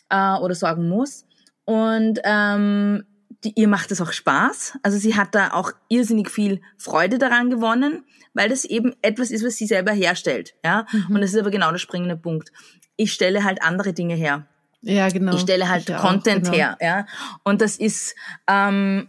äh, 0.10 0.34
oder 0.34 0.56
sorgen 0.56 0.90
muss. 0.90 1.28
Und 1.64 2.20
ähm, 2.24 3.04
die, 3.44 3.54
ihr 3.56 3.68
macht 3.68 3.92
es 3.92 4.02
auch 4.02 4.12
Spaß. 4.12 4.80
Also 4.82 4.98
sie 4.98 5.16
hat 5.16 5.36
da 5.36 5.52
auch 5.52 5.74
irrsinnig 5.90 6.32
viel 6.32 6.60
Freude 6.76 7.20
daran 7.20 7.52
gewonnen, 7.52 8.04
weil 8.34 8.50
das 8.50 8.66
eben 8.66 8.96
etwas 9.04 9.30
ist, 9.30 9.46
was 9.46 9.58
sie 9.58 9.68
selber 9.68 9.92
herstellt. 9.92 10.56
Ja, 10.66 10.88
mhm. 10.92 11.14
und 11.14 11.22
das 11.22 11.34
ist 11.34 11.40
aber 11.40 11.52
genau 11.52 11.70
der 11.70 11.78
springende 11.78 12.18
Punkt. 12.18 12.52
Ich 12.96 13.14
stelle 13.14 13.44
halt 13.44 13.62
andere 13.62 13.94
Dinge 13.94 14.16
her. 14.16 14.48
Ja, 14.82 15.10
genau. 15.10 15.36
Ich 15.36 15.42
stelle 15.42 15.70
halt 15.70 15.88
ich 15.88 15.96
Content 15.98 16.48
auch, 16.48 16.52
genau. 16.52 16.64
her, 16.64 16.78
ja. 16.82 17.06
Und 17.44 17.62
das 17.62 17.76
ist 17.76 18.16
ähm, 18.48 19.08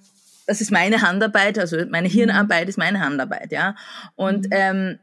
das 0.51 0.61
ist 0.61 0.73
meine 0.73 1.01
Handarbeit, 1.01 1.61
also 1.61 1.77
meine 1.91 2.09
mhm. 2.09 2.13
Hirnarbeit 2.13 2.69
ist 2.69 2.77
meine 2.77 2.99
Handarbeit, 2.99 3.53
ja. 3.53 3.77
Und 4.17 4.47
mhm. 4.47 4.51
ähm, 4.51 4.99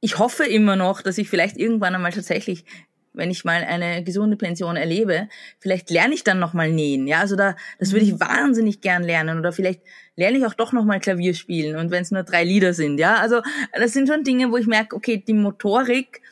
ich 0.00 0.18
hoffe 0.18 0.44
immer 0.44 0.76
noch, 0.76 1.00
dass 1.00 1.16
ich 1.16 1.30
vielleicht 1.30 1.56
irgendwann 1.56 1.94
einmal 1.94 2.12
tatsächlich 2.12 2.66
wenn 3.16 3.30
ich 3.30 3.44
mal 3.44 3.62
eine 3.62 4.02
gesunde 4.02 4.36
Pension 4.36 4.74
erlebe, 4.74 5.28
vielleicht 5.60 5.88
lerne 5.88 6.14
ich 6.14 6.24
dann 6.24 6.40
noch 6.40 6.52
mal 6.52 6.68
nähen, 6.72 7.06
ja, 7.06 7.20
also 7.20 7.36
da 7.36 7.54
das 7.78 7.92
würde 7.92 8.04
ich 8.04 8.14
mhm. 8.14 8.20
wahnsinnig 8.20 8.80
gern 8.80 9.04
lernen 9.04 9.38
oder 9.38 9.52
vielleicht 9.52 9.82
lerne 10.16 10.38
ich 10.38 10.46
auch 10.46 10.54
doch 10.54 10.72
noch 10.72 10.84
mal 10.84 10.98
Klavier 10.98 11.32
spielen 11.34 11.76
und 11.76 11.92
wenn 11.92 12.02
es 12.02 12.10
nur 12.10 12.24
drei 12.24 12.42
Lieder 12.42 12.74
sind, 12.74 12.98
ja, 12.98 13.14
also 13.18 13.40
das 13.72 13.92
sind 13.92 14.08
schon 14.08 14.24
Dinge, 14.24 14.50
wo 14.50 14.56
ich 14.56 14.66
merke, 14.66 14.96
okay, 14.96 15.22
die 15.24 15.32
Motorik, 15.32 16.22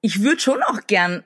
ich 0.00 0.22
würde 0.22 0.40
schon 0.40 0.62
auch 0.62 0.86
gern 0.86 1.24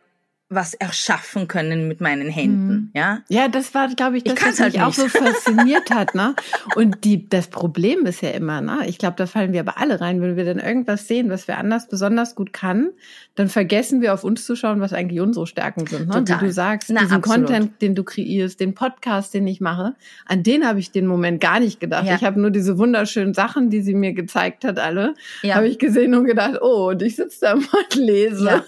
was 0.55 0.75
erschaffen 0.75 1.49
können 1.49 1.89
mit 1.89 2.01
meinen 2.01 2.29
Händen, 2.29 2.73
mhm. 2.73 2.91
ja? 2.95 3.23
Ja, 3.29 3.49
das 3.49 3.75
war, 3.75 3.89
glaube 3.89 4.17
ich, 4.17 4.25
das, 4.25 4.35
ich 4.35 4.41
was 4.41 4.61
halt 4.61 4.73
mich 4.73 4.81
nicht. 4.81 4.83
auch 4.83 4.93
so 4.93 5.09
fasziniert 5.09 5.91
hat, 5.91 6.15
ne? 6.15 6.35
Und 6.77 7.05
die, 7.05 7.29
das 7.29 7.49
Problem 7.49 8.07
ist 8.07 8.23
ja 8.23 8.31
immer, 8.31 8.61
ne? 8.61 8.81
Ich 8.87 8.99
glaube, 8.99 9.17
da 9.17 9.27
fallen 9.27 9.53
wir 9.53 9.61
aber 9.61 9.79
alle 9.79 10.01
rein, 10.01 10.21
wenn 10.21 10.37
wir 10.37 10.45
dann 10.45 10.59
irgendwas 10.59 11.09
sehen, 11.09 11.31
was 11.31 11.49
wir 11.49 11.59
anders 11.59 11.89
besonders 11.89 12.35
gut 12.35 12.53
kann, 12.53 12.91
dann 13.35 13.49
vergessen 13.49 14.01
wir 14.01 14.15
auf 14.15 14.25
uns 14.25 14.45
zu 14.45 14.57
schauen, 14.57 14.81
was 14.81 14.93
eigentlich 14.93 15.21
unsere 15.21 15.47
Stärken 15.47 15.87
sind, 15.87 16.09
ne? 16.09 16.15
Total. 16.15 16.41
Wie 16.41 16.47
du 16.47 16.53
sagst, 16.53 16.91
Na, 16.91 17.01
diesen 17.01 17.17
absolut. 17.17 17.47
Content, 17.47 17.83
den 17.83 17.95
du 17.95 18.05
kreierst, 18.05 18.61
den 18.61 18.75
Podcast, 18.75 19.35
den 19.35 19.47
ich 19.47 19.61
mache, 19.61 19.95
an 20.27 20.43
den 20.43 20.67
habe 20.67 20.79
ich 20.79 20.91
den 20.91 21.07
Moment 21.07 21.41
gar 21.41 21.61
nicht 21.61 21.81
gedacht. 21.81 22.07
Ja. 22.07 22.17
Ich 22.17 22.25
habe 22.25 22.41
nur 22.41 22.51
diese 22.51 22.79
wunderschönen 22.79 23.35
Sachen, 23.35 23.71
die 23.71 23.83
sie 23.83 23.95
mir 23.95 24.13
gezeigt 24.13 24.65
hat, 24.65 24.79
alle, 24.79 25.15
ja. 25.43 25.55
habe 25.55 25.69
ich 25.69 25.79
gesehen 25.79 26.15
und 26.15 26.25
gedacht, 26.25 26.59
oh, 26.61 26.91
und 26.91 27.03
ich 27.03 27.17
sitze 27.17 27.39
da 27.43 27.53
und 27.55 27.95
lese. 27.95 28.45
Ja. 28.45 28.65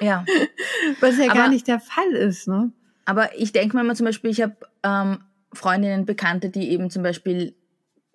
Ja. 0.00 0.24
Was 1.18 1.26
ja 1.26 1.30
aber, 1.32 1.40
gar 1.40 1.48
nicht 1.48 1.68
der 1.68 1.80
Fall 1.80 2.12
ist, 2.12 2.48
ne? 2.48 2.72
Aber 3.04 3.38
ich 3.38 3.52
denke 3.52 3.76
mir 3.76 3.84
mal 3.84 3.96
zum 3.96 4.06
Beispiel, 4.06 4.30
ich 4.30 4.40
habe 4.40 4.56
ähm, 4.82 5.18
Freundinnen, 5.52 6.06
Bekannte, 6.06 6.50
die 6.50 6.70
eben 6.70 6.90
zum 6.90 7.02
Beispiel 7.02 7.54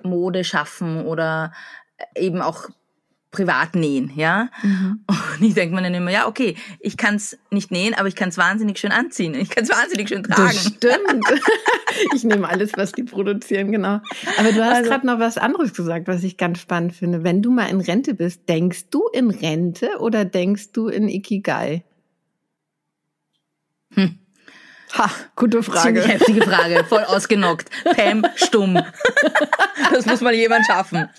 Mode 0.04 0.44
schaffen 0.44 1.06
oder 1.06 1.54
eben 2.16 2.42
auch 2.42 2.70
privat 3.32 3.76
nähen, 3.76 4.12
ja. 4.16 4.50
Mhm. 4.64 5.04
Und 5.08 5.46
ich 5.46 5.54
denke 5.54 5.76
mir 5.76 5.84
dann 5.84 5.94
immer, 5.94 6.10
ja, 6.10 6.28
okay, 6.28 6.56
ich 6.80 6.98
kann 6.98 7.16
es 7.16 7.38
nicht 7.52 7.70
nähen, 7.70 7.94
aber 7.94 8.08
ich 8.08 8.16
kann 8.16 8.30
es 8.30 8.38
wahnsinnig 8.38 8.80
schön 8.80 8.92
anziehen. 8.92 9.36
Ich 9.36 9.50
kann 9.50 9.64
es 9.64 9.70
wahnsinnig 9.70 10.10
schön 10.10 10.24
tragen. 10.24 10.48
Das 10.48 10.66
stimmt. 10.66 11.24
ich 12.16 12.24
nehme 12.24 12.50
alles, 12.50 12.72
was 12.76 12.92
die 12.92 13.04
produzieren, 13.04 13.72
genau. 13.72 14.00
Aber 14.38 14.52
du 14.52 14.66
hast 14.66 14.78
also, 14.78 14.90
gerade 14.90 15.06
noch 15.06 15.20
was 15.20 15.38
anderes 15.38 15.74
gesagt, 15.74 16.08
was 16.08 16.24
ich 16.24 16.38
ganz 16.38 16.60
spannend 16.60 16.96
finde. 16.96 17.24
Wenn 17.24 17.44
du 17.44 17.52
mal 17.52 17.70
in 17.70 17.82
Rente 17.82 18.16
bist, 18.16 18.50
denkst 18.50 18.90
du 18.90 19.08
in 19.14 19.30
Rente 19.30 20.00
oder 20.00 20.26
denkst 20.26 20.72
du 20.72 20.88
in 20.88 21.08
Ikigai? 21.08 21.84
Hm. 23.96 24.20
Ha, 24.98 25.12
gute 25.36 25.62
Frage. 25.62 26.02
Ziemlich 26.02 26.08
heftige 26.08 26.42
Frage, 26.42 26.84
voll 26.84 27.04
ausgenockt. 27.04 27.70
Pam, 27.96 28.26
stumm. 28.36 28.82
Das 29.92 30.06
muss 30.06 30.22
mal 30.22 30.34
jemand 30.34 30.66
schaffen. 30.66 31.10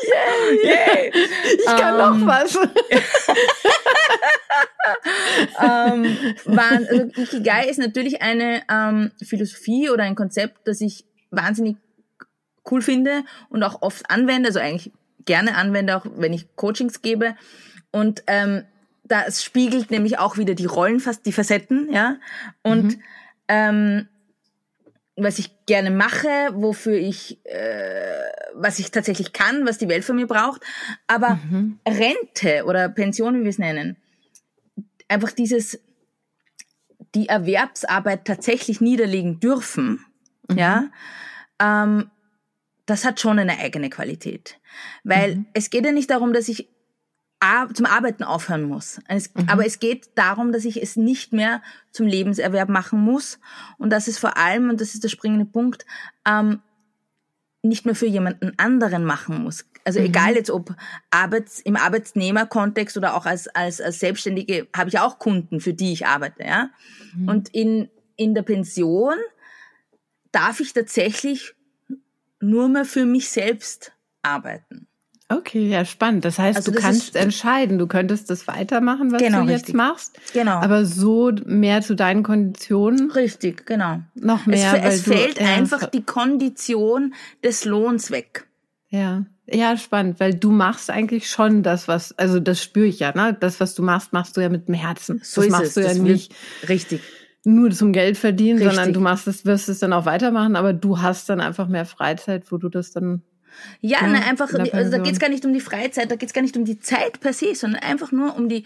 Yay, 0.00 0.60
yay. 0.64 1.12
Ich 1.58 1.64
kann 1.66 1.94
um, 1.94 1.98
noch 1.98 2.14
ähm. 2.14 2.26
was. 2.26 2.58
ähm, 5.60 6.34
waren, 6.44 6.86
also 6.86 7.10
Ikigai 7.16 7.68
ist 7.68 7.78
natürlich 7.78 8.22
eine 8.22 8.62
ähm, 8.70 9.12
Philosophie 9.22 9.90
oder 9.90 10.04
ein 10.04 10.14
Konzept, 10.14 10.66
das 10.66 10.80
ich 10.80 11.04
wahnsinnig 11.30 11.76
cool 12.70 12.82
finde 12.82 13.24
und 13.48 13.62
auch 13.62 13.82
oft 13.82 14.10
anwende, 14.10 14.48
also 14.48 14.60
eigentlich 14.60 14.92
gerne 15.24 15.54
anwende, 15.56 15.96
auch 15.96 16.06
wenn 16.16 16.32
ich 16.32 16.56
Coachings 16.56 17.02
gebe. 17.02 17.36
Und 17.90 18.24
ähm, 18.26 18.64
das 19.04 19.42
spiegelt 19.42 19.90
nämlich 19.90 20.18
auch 20.18 20.36
wieder 20.38 20.54
die 20.54 20.66
Rollen, 20.66 21.00
fast 21.00 21.26
die 21.26 21.32
Facetten, 21.32 21.92
ja. 21.92 22.16
Und 22.62 22.84
mhm. 22.84 23.02
ähm, 23.48 24.08
was 25.16 25.38
ich 25.38 25.50
gerne 25.66 25.90
mache, 25.90 26.28
wofür 26.52 26.94
ich, 26.94 27.44
äh, 27.44 28.30
was 28.54 28.78
ich 28.78 28.90
tatsächlich 28.90 29.32
kann, 29.32 29.66
was 29.66 29.78
die 29.78 29.88
Welt 29.88 30.04
von 30.04 30.16
mir 30.16 30.26
braucht. 30.26 30.62
Aber 31.06 31.38
mhm. 31.50 31.78
Rente 31.86 32.64
oder 32.64 32.88
Pension, 32.88 33.38
wie 33.38 33.42
wir 33.42 33.50
es 33.50 33.58
nennen, 33.58 33.96
einfach 35.08 35.32
dieses, 35.32 35.80
die 37.14 37.28
Erwerbsarbeit 37.28 38.24
tatsächlich 38.24 38.80
niederlegen 38.80 39.40
dürfen, 39.40 40.04
mhm. 40.48 40.58
ja, 40.58 40.90
ähm, 41.60 42.10
das 42.86 43.04
hat 43.04 43.20
schon 43.20 43.38
eine 43.38 43.58
eigene 43.58 43.90
Qualität. 43.90 44.58
Weil 45.04 45.36
mhm. 45.36 45.46
es 45.52 45.70
geht 45.70 45.84
ja 45.84 45.92
nicht 45.92 46.10
darum, 46.10 46.32
dass 46.32 46.48
ich 46.48 46.68
zum 47.72 47.86
Arbeiten 47.86 48.22
aufhören 48.22 48.62
muss. 48.62 49.00
Es, 49.08 49.34
mhm. 49.34 49.48
Aber 49.48 49.66
es 49.66 49.80
geht 49.80 50.10
darum, 50.14 50.52
dass 50.52 50.64
ich 50.64 50.80
es 50.80 50.96
nicht 50.96 51.32
mehr 51.32 51.62
zum 51.90 52.06
Lebenserwerb 52.06 52.68
machen 52.68 53.00
muss 53.00 53.40
und 53.78 53.90
dass 53.90 54.06
es 54.06 54.18
vor 54.18 54.36
allem, 54.36 54.70
und 54.70 54.80
das 54.80 54.94
ist 54.94 55.02
der 55.04 55.08
springende 55.08 55.46
Punkt, 55.46 55.84
ähm, 56.26 56.60
nicht 57.62 57.86
mehr 57.86 57.94
für 57.94 58.06
jemanden 58.06 58.52
anderen 58.58 59.04
machen 59.04 59.42
muss. 59.42 59.64
Also 59.84 60.00
mhm. 60.00 60.06
egal 60.06 60.34
jetzt 60.34 60.50
ob 60.50 60.74
Arbeits, 61.10 61.60
im 61.60 61.76
Arbeitsnehmerkontext 61.76 62.96
oder 62.96 63.14
auch 63.14 63.26
als, 63.26 63.48
als, 63.48 63.80
als 63.80 64.00
Selbstständige 64.00 64.68
habe 64.76 64.88
ich 64.88 64.98
auch 64.98 65.18
Kunden, 65.18 65.60
für 65.60 65.74
die 65.74 65.92
ich 65.92 66.06
arbeite. 66.06 66.44
Ja? 66.44 66.70
Mhm. 67.14 67.28
Und 67.28 67.48
in, 67.50 67.88
in 68.16 68.34
der 68.34 68.42
Pension 68.42 69.14
darf 70.30 70.60
ich 70.60 70.72
tatsächlich 70.72 71.54
nur 72.40 72.68
mehr 72.68 72.84
für 72.84 73.04
mich 73.04 73.30
selbst 73.30 73.92
arbeiten. 74.22 74.86
Okay, 75.38 75.68
ja, 75.68 75.84
spannend. 75.84 76.24
Das 76.24 76.38
heißt, 76.38 76.56
also 76.56 76.70
du 76.70 76.74
das 76.74 76.84
kannst 76.84 77.16
entscheiden, 77.16 77.78
du 77.78 77.86
könntest 77.86 78.28
das 78.30 78.46
weitermachen, 78.48 79.12
was 79.12 79.22
genau, 79.22 79.44
du 79.44 79.50
jetzt 79.50 79.72
machst. 79.72 80.18
Genau. 80.32 80.56
Aber 80.56 80.84
so 80.84 81.32
mehr 81.44 81.80
zu 81.82 81.94
deinen 81.94 82.22
Konditionen. 82.22 83.10
Richtig, 83.10 83.66
genau. 83.66 84.00
Noch 84.14 84.46
mehr. 84.46 84.82
Es, 84.84 84.96
es 84.96 85.02
fällt 85.02 85.40
du, 85.40 85.44
einfach 85.44 85.86
die 85.86 86.02
Kondition 86.02 87.14
des 87.42 87.64
Lohns 87.64 88.10
weg. 88.10 88.46
Ja. 88.88 89.24
Ja, 89.46 89.76
spannend, 89.76 90.20
weil 90.20 90.34
du 90.34 90.50
machst 90.50 90.88
eigentlich 90.88 91.28
schon 91.28 91.62
das, 91.62 91.88
was, 91.88 92.16
also 92.16 92.38
das 92.38 92.62
spüre 92.62 92.86
ich 92.86 93.00
ja, 93.00 93.12
ne? 93.14 93.36
Das, 93.38 93.58
was 93.58 93.74
du 93.74 93.82
machst, 93.82 94.12
machst 94.12 94.36
du 94.36 94.40
ja 94.40 94.48
mit 94.48 94.68
dem 94.68 94.74
Herzen. 94.74 95.20
So 95.22 95.40
das 95.40 95.46
ist 95.46 95.52
machst 95.52 95.66
es. 95.66 95.74
du 95.74 95.80
ja 95.80 95.88
das 95.88 95.98
nicht. 95.98 96.34
Richtig 96.68 97.00
nur 97.44 97.70
zum 97.70 97.92
Geld 97.92 98.16
verdienen, 98.18 98.58
Richtig. 98.58 98.76
sondern 98.76 98.92
du 98.92 99.00
machst 99.00 99.26
es, 99.26 99.44
wirst 99.44 99.68
es 99.68 99.80
dann 99.80 99.92
auch 99.92 100.06
weitermachen, 100.06 100.54
aber 100.56 100.72
du 100.72 101.02
hast 101.02 101.28
dann 101.28 101.40
einfach 101.40 101.66
mehr 101.66 101.86
Freizeit, 101.86 102.50
wo 102.52 102.56
du 102.56 102.68
das 102.68 102.92
dann 102.92 103.22
ja, 103.80 104.00
ja 104.00 104.06
nein, 104.06 104.22
einfach, 104.22 104.52
also 104.52 104.90
da 104.90 104.98
geht 104.98 105.12
es 105.12 105.20
gar 105.20 105.28
nicht 105.28 105.44
um 105.44 105.52
die 105.52 105.60
Freizeit, 105.60 106.10
da 106.10 106.16
geht 106.16 106.28
es 106.28 106.32
gar 106.32 106.42
nicht 106.42 106.56
um 106.56 106.64
die 106.64 106.78
Zeit 106.78 107.20
per 107.20 107.32
se, 107.32 107.54
sondern 107.54 107.82
einfach 107.82 108.12
nur 108.12 108.36
um 108.36 108.48
die, 108.48 108.64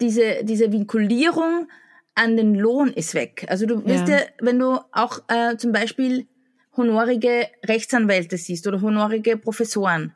diese, 0.00 0.44
diese 0.44 0.72
Vinkulierung 0.72 1.68
an 2.14 2.36
den 2.36 2.54
Lohn 2.54 2.88
ist 2.88 3.14
weg. 3.14 3.46
Also 3.48 3.66
du 3.66 3.84
wirst 3.84 4.08
ja, 4.08 4.18
ja 4.18 4.24
wenn 4.40 4.58
du 4.58 4.80
auch 4.92 5.20
äh, 5.28 5.56
zum 5.56 5.72
Beispiel 5.72 6.26
honorige 6.76 7.46
Rechtsanwälte 7.64 8.36
siehst 8.36 8.66
oder 8.66 8.80
honorige 8.80 9.36
Professoren, 9.36 10.14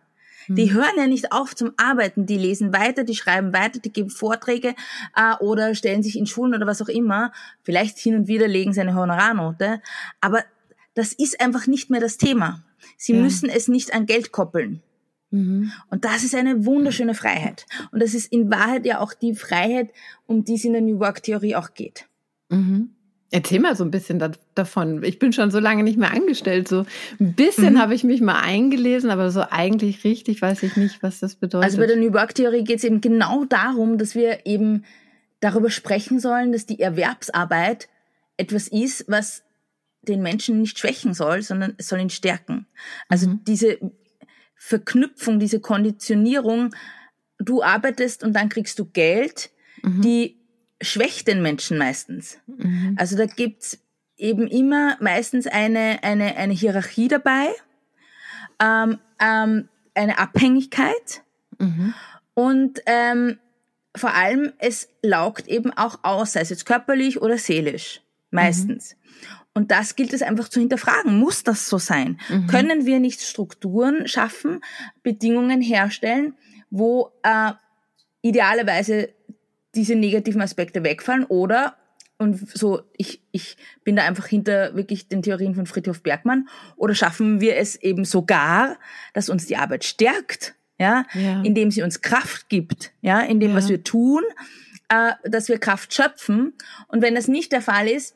die 0.49 0.71
hm. 0.71 0.75
hören 0.75 0.97
ja 0.97 1.07
nicht 1.07 1.33
auf 1.33 1.55
zum 1.55 1.73
Arbeiten, 1.77 2.27
die 2.27 2.39
lesen 2.39 2.73
weiter, 2.73 3.05
die 3.05 3.15
schreiben 3.15 3.53
weiter, 3.53 3.79
die 3.79 3.93
geben 3.93 4.11
Vorträge 4.11 4.75
äh, 5.17 5.35
oder 5.41 5.75
stellen 5.75 6.03
sich 6.03 6.19
in 6.19 6.27
Schulen 6.27 6.55
oder 6.55 6.67
was 6.67 6.83
auch 6.83 6.89
immer. 6.89 7.33
Vielleicht 7.63 7.99
hin 7.99 8.17
und 8.17 8.29
wieder 8.29 8.49
legen 8.49 8.73
sie 8.73 8.81
eine 8.81 8.95
Honorarnote, 8.95 9.81
aber 10.21 10.45
das 10.95 11.13
ist 11.13 11.41
einfach 11.41 11.67
nicht 11.67 11.91
mehr 11.91 12.01
das 12.01 12.17
Thema. 12.19 12.63
Sie 12.97 13.15
ja. 13.15 13.21
müssen 13.21 13.49
es 13.49 13.69
nicht 13.69 13.95
an 13.95 14.07
Geld 14.07 14.33
koppeln. 14.33 14.83
Mhm. 15.31 15.73
Und 15.91 16.05
das 16.05 16.25
ist 16.25 16.35
eine 16.35 16.65
wunderschöne 16.65 17.15
Freiheit. 17.15 17.67
Und 17.91 18.03
das 18.03 18.15
ist 18.15 18.33
in 18.33 18.51
Wahrheit 18.51 18.87
ja 18.87 19.01
auch 19.01 19.15
die 19.15 19.35
Freiheit, 19.35 19.91
um 20.27 20.45
die 20.45 20.55
es 20.55 20.65
in 20.65 20.73
der 20.73 20.83
New 20.83 21.01
Work 21.01 21.23
Theorie 21.23 21.57
auch 21.57 21.75
geht. 21.75 22.07
Mhm. 22.51 22.91
Erzähl 23.31 23.61
mal 23.61 23.75
so 23.75 23.83
ein 23.83 23.91
bisschen 23.91 24.19
da, 24.19 24.31
davon. 24.55 25.03
Ich 25.05 25.19
bin 25.19 25.33
schon 25.33 25.51
so 25.51 25.59
lange 25.59 25.83
nicht 25.85 25.97
mehr 25.97 26.13
angestellt. 26.13 26.69
So 26.69 26.85
ein 27.19 27.33
bisschen 27.33 27.75
mhm. 27.75 27.79
habe 27.79 27.95
ich 27.95 28.05
mich 28.05 28.21
mal 28.21 28.41
eingelesen, 28.41 29.09
aber 29.09 29.31
so 29.31 29.43
eigentlich 29.49 30.05
richtig 30.05 30.43
weiß 30.43 30.63
ich 30.65 30.77
nicht, 30.77 31.03
was 31.03 31.21
das 31.21 31.37
bedeutet. 31.37 31.65
Also 31.65 31.79
bei 31.79 31.87
der 31.87 31.97
New 31.97 32.13
Work 32.13 32.35
Theorie 32.35 32.63
geht 32.63 32.79
es 32.79 32.85
eben 32.85 33.01
genau 33.01 33.47
darum, 33.47 33.97
dass 33.97 34.15
wir 34.15 34.45
eben 34.45 34.85
darüber 35.41 35.71
sprechen 35.71 36.21
sollen, 36.21 36.53
dass 36.53 36.67
die 36.67 36.79
Erwerbsarbeit 36.79 37.89
etwas 38.37 38.69
ist, 38.69 39.07
was 39.09 39.45
den 40.03 40.23
Menschen 40.23 40.61
nicht 40.61 40.79
schwächen 40.79 41.15
soll, 41.15 41.43
sondern 41.43 41.75
es 41.79 41.89
soll 41.89 42.01
ihn 42.01 42.11
stärken. 42.11 42.67
Also 43.09 43.29
mhm. 43.29 43.41
diese 43.47 43.79
Verknüpfung, 44.57 45.39
diese 45.39 45.61
Konditionierung, 45.61 46.75
du 47.39 47.63
arbeitest 47.63 48.23
und 48.25 48.33
dann 48.35 48.49
kriegst 48.49 48.79
du 48.79 48.85
Geld, 48.87 49.51
mhm. 49.83 50.03
die 50.03 50.39
schwächt 50.81 51.29
den 51.29 51.43
Menschen 51.43 51.79
meistens. 51.79 52.39
Mhm. 52.47 52.97
Also 52.99 53.17
da 53.17 53.27
gibt's 53.27 53.79
eben 54.17 54.47
immer 54.47 54.97
meistens 55.01 55.47
eine, 55.47 56.03
eine, 56.03 56.37
eine 56.37 56.53
Hierarchie 56.53 57.09
dabei, 57.09 57.49
ähm, 58.61 58.99
ähm, 59.21 59.69
eine 59.95 60.19
Abhängigkeit 60.19 61.23
mhm. 61.59 61.95
und 62.35 62.81
ähm, 62.87 63.39
vor 63.97 64.15
allem 64.15 64.53
es 64.59 64.89
laugt 65.03 65.49
eben 65.49 65.73
auch 65.73 65.99
aus, 66.03 66.33
sei 66.33 66.41
es 66.41 66.51
jetzt 66.51 66.67
körperlich 66.67 67.21
oder 67.21 67.37
seelisch, 67.37 68.01
meistens. 68.31 68.95
Mhm. 68.95 68.99
Und 69.55 69.71
das 69.71 69.97
gilt 69.97 70.13
es 70.13 70.23
einfach 70.23 70.49
zu 70.49 70.61
hinterfragen. 70.61 71.19
Muss 71.19 71.45
das 71.45 71.69
so 71.69 71.79
sein? 71.79 72.19
Mhm. 72.29 72.47
Können 72.47 72.87
wir 72.87 73.01
nicht 73.01 73.21
Strukturen 73.21 74.09
schaffen, 74.09 74.61
Bedingungen 75.03 75.61
herstellen, 75.61 76.35
wo 76.71 77.11
äh, 77.23 77.53
idealerweise 78.23 79.11
diese 79.75 79.95
negativen 79.95 80.41
Aspekte 80.41 80.85
wegfallen 80.85 81.25
oder 81.25 81.77
und 82.23 82.57
so, 82.57 82.83
ich, 82.97 83.21
ich 83.33 83.57
bin 83.83 83.97
da 83.97 84.05
einfach 84.05 84.27
hinter 84.27 84.77
wirklich 84.77 85.09
den 85.09 85.23
Theorien 85.23 85.57
von 85.57 85.67
Friedhof 85.67 86.03
Bergmann. 86.03 86.49
Oder 86.77 86.95
schaffen 86.95 87.41
wir 87.41 87.57
es 87.57 87.75
eben 87.75 88.05
sogar, 88.05 88.79
dass 89.13 89.29
uns 89.29 89.47
die 89.47 89.57
Arbeit 89.57 89.83
stärkt, 89.83 90.55
ja, 90.79 91.05
ja. 91.15 91.43
indem 91.43 91.73
sie 91.73 91.83
uns 91.83 92.01
Kraft 92.01 92.49
gibt, 92.49 92.93
ja, 93.01 93.21
in 93.21 93.41
dem, 93.41 93.51
ja. 93.51 93.57
was 93.57 93.69
wir 93.69 93.83
tun, 93.83 94.23
äh, 94.89 95.13
dass 95.25 95.49
wir 95.49 95.59
Kraft 95.59 95.93
schöpfen. 95.93 96.53
Und 96.87 97.03
wenn 97.03 97.17
das 97.17 97.27
nicht 97.27 97.51
der 97.51 97.61
Fall 97.61 97.89
ist, 97.89 98.15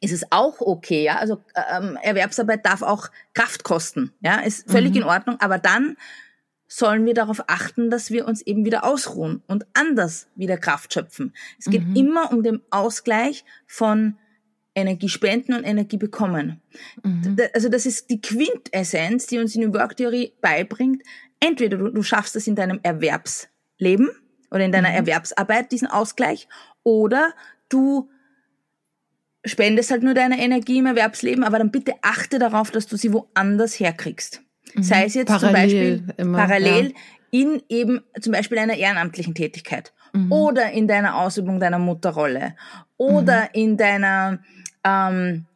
ist 0.00 0.12
es 0.12 0.30
auch 0.30 0.60
okay, 0.60 1.04
ja. 1.04 1.16
Also 1.16 1.42
ähm, 1.70 1.98
Erwerbsarbeit 2.02 2.64
darf 2.64 2.82
auch 2.82 3.08
Kraft 3.34 3.64
kosten, 3.64 4.12
ja, 4.20 4.40
ist 4.40 4.70
völlig 4.70 4.90
mhm. 4.90 4.98
in 4.98 5.02
Ordnung. 5.04 5.36
Aber 5.40 5.58
dann 5.58 5.96
sollen 6.68 7.06
wir 7.06 7.14
darauf 7.14 7.44
achten, 7.48 7.90
dass 7.90 8.10
wir 8.10 8.26
uns 8.26 8.42
eben 8.42 8.64
wieder 8.64 8.84
ausruhen 8.84 9.42
und 9.46 9.66
anders 9.74 10.28
wieder 10.34 10.56
Kraft 10.56 10.92
schöpfen. 10.92 11.34
Es 11.58 11.66
geht 11.66 11.86
mhm. 11.86 11.96
immer 11.96 12.32
um 12.32 12.42
den 12.42 12.60
Ausgleich 12.70 13.44
von 13.66 14.18
Energie 14.74 15.08
spenden 15.08 15.54
und 15.54 15.64
Energie 15.64 15.96
bekommen. 15.96 16.60
Mhm. 17.02 17.36
Also 17.54 17.68
das 17.68 17.86
ist 17.86 18.10
die 18.10 18.20
Quintessenz, 18.20 19.26
die 19.26 19.38
uns 19.38 19.54
in 19.54 19.62
der 19.62 19.72
Worktheorie 19.72 20.34
beibringt. 20.40 21.02
Entweder 21.40 21.78
du, 21.78 21.90
du 21.90 22.02
schaffst 22.02 22.36
es 22.36 22.46
in 22.46 22.56
deinem 22.56 22.80
Erwerbsleben 22.82 24.10
oder 24.50 24.64
in 24.64 24.72
deiner 24.72 24.90
mhm. 24.90 24.96
Erwerbsarbeit, 24.96 25.72
diesen 25.72 25.88
Ausgleich, 25.88 26.48
oder 26.82 27.32
du 27.68 28.10
spendest 29.46 29.90
halt 29.90 30.02
nur 30.02 30.14
deine 30.14 30.38
Energie 30.38 30.78
im 30.78 30.86
Erwerbsleben, 30.86 31.44
aber 31.44 31.58
dann 31.58 31.70
bitte 31.70 31.94
achte 32.02 32.38
darauf, 32.38 32.70
dass 32.70 32.86
du 32.86 32.96
sie 32.96 33.12
woanders 33.12 33.78
herkriegst. 33.78 34.42
Mhm. 34.74 34.82
Sei 34.82 35.04
es 35.04 35.14
jetzt 35.14 35.28
parallel 35.28 35.48
zum 35.48 35.52
Beispiel 35.52 36.14
immer, 36.18 36.38
parallel 36.38 36.86
ja. 36.86 37.40
in 37.40 37.62
eben 37.68 38.00
zum 38.20 38.32
Beispiel 38.32 38.58
einer 38.58 38.76
ehrenamtlichen 38.76 39.34
Tätigkeit 39.34 39.92
mhm. 40.12 40.30
oder 40.30 40.70
in 40.72 40.88
deiner 40.88 41.16
Ausübung 41.16 41.60
deiner 41.60 41.78
Mutterrolle 41.78 42.54
oder 42.96 43.42
mhm. 43.42 43.48
in 43.52 43.76
deiner 43.76 44.38
ähm, 44.84 45.46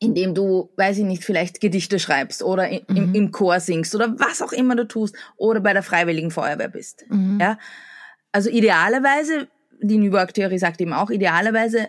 indem 0.00 0.34
du, 0.34 0.70
weiß 0.76 0.98
ich 0.98 1.04
nicht, 1.04 1.24
vielleicht 1.24 1.60
Gedichte 1.60 1.98
schreibst 1.98 2.42
oder 2.42 2.68
im, 2.68 3.08
mhm. 3.08 3.14
im 3.14 3.32
Chor 3.32 3.58
singst 3.58 3.94
oder 3.94 4.14
was 4.18 4.42
auch 4.42 4.52
immer 4.52 4.76
du 4.76 4.86
tust 4.86 5.16
oder 5.36 5.60
bei 5.60 5.72
der 5.72 5.82
Freiwilligen 5.82 6.30
Feuerwehr 6.30 6.68
bist. 6.68 7.04
Mhm. 7.08 7.38
Ja, 7.40 7.58
also 8.30 8.48
idealerweise, 8.48 9.48
die 9.80 9.98
New 9.98 10.12
Work 10.12 10.34
Theorie 10.34 10.58
sagt 10.58 10.80
eben 10.80 10.92
auch, 10.92 11.10
idealerweise 11.10 11.88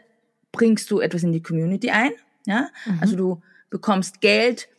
bringst 0.51 0.89
du 0.91 0.99
etwas 0.99 1.23
in 1.23 1.31
die 1.31 1.41
Community 1.41 1.89
ein. 1.89 2.11
Ja, 2.45 2.69
mhm. 2.85 2.97
also 3.01 3.15
du 3.15 3.41
bekommst 3.69 4.21
Geld 4.21 4.69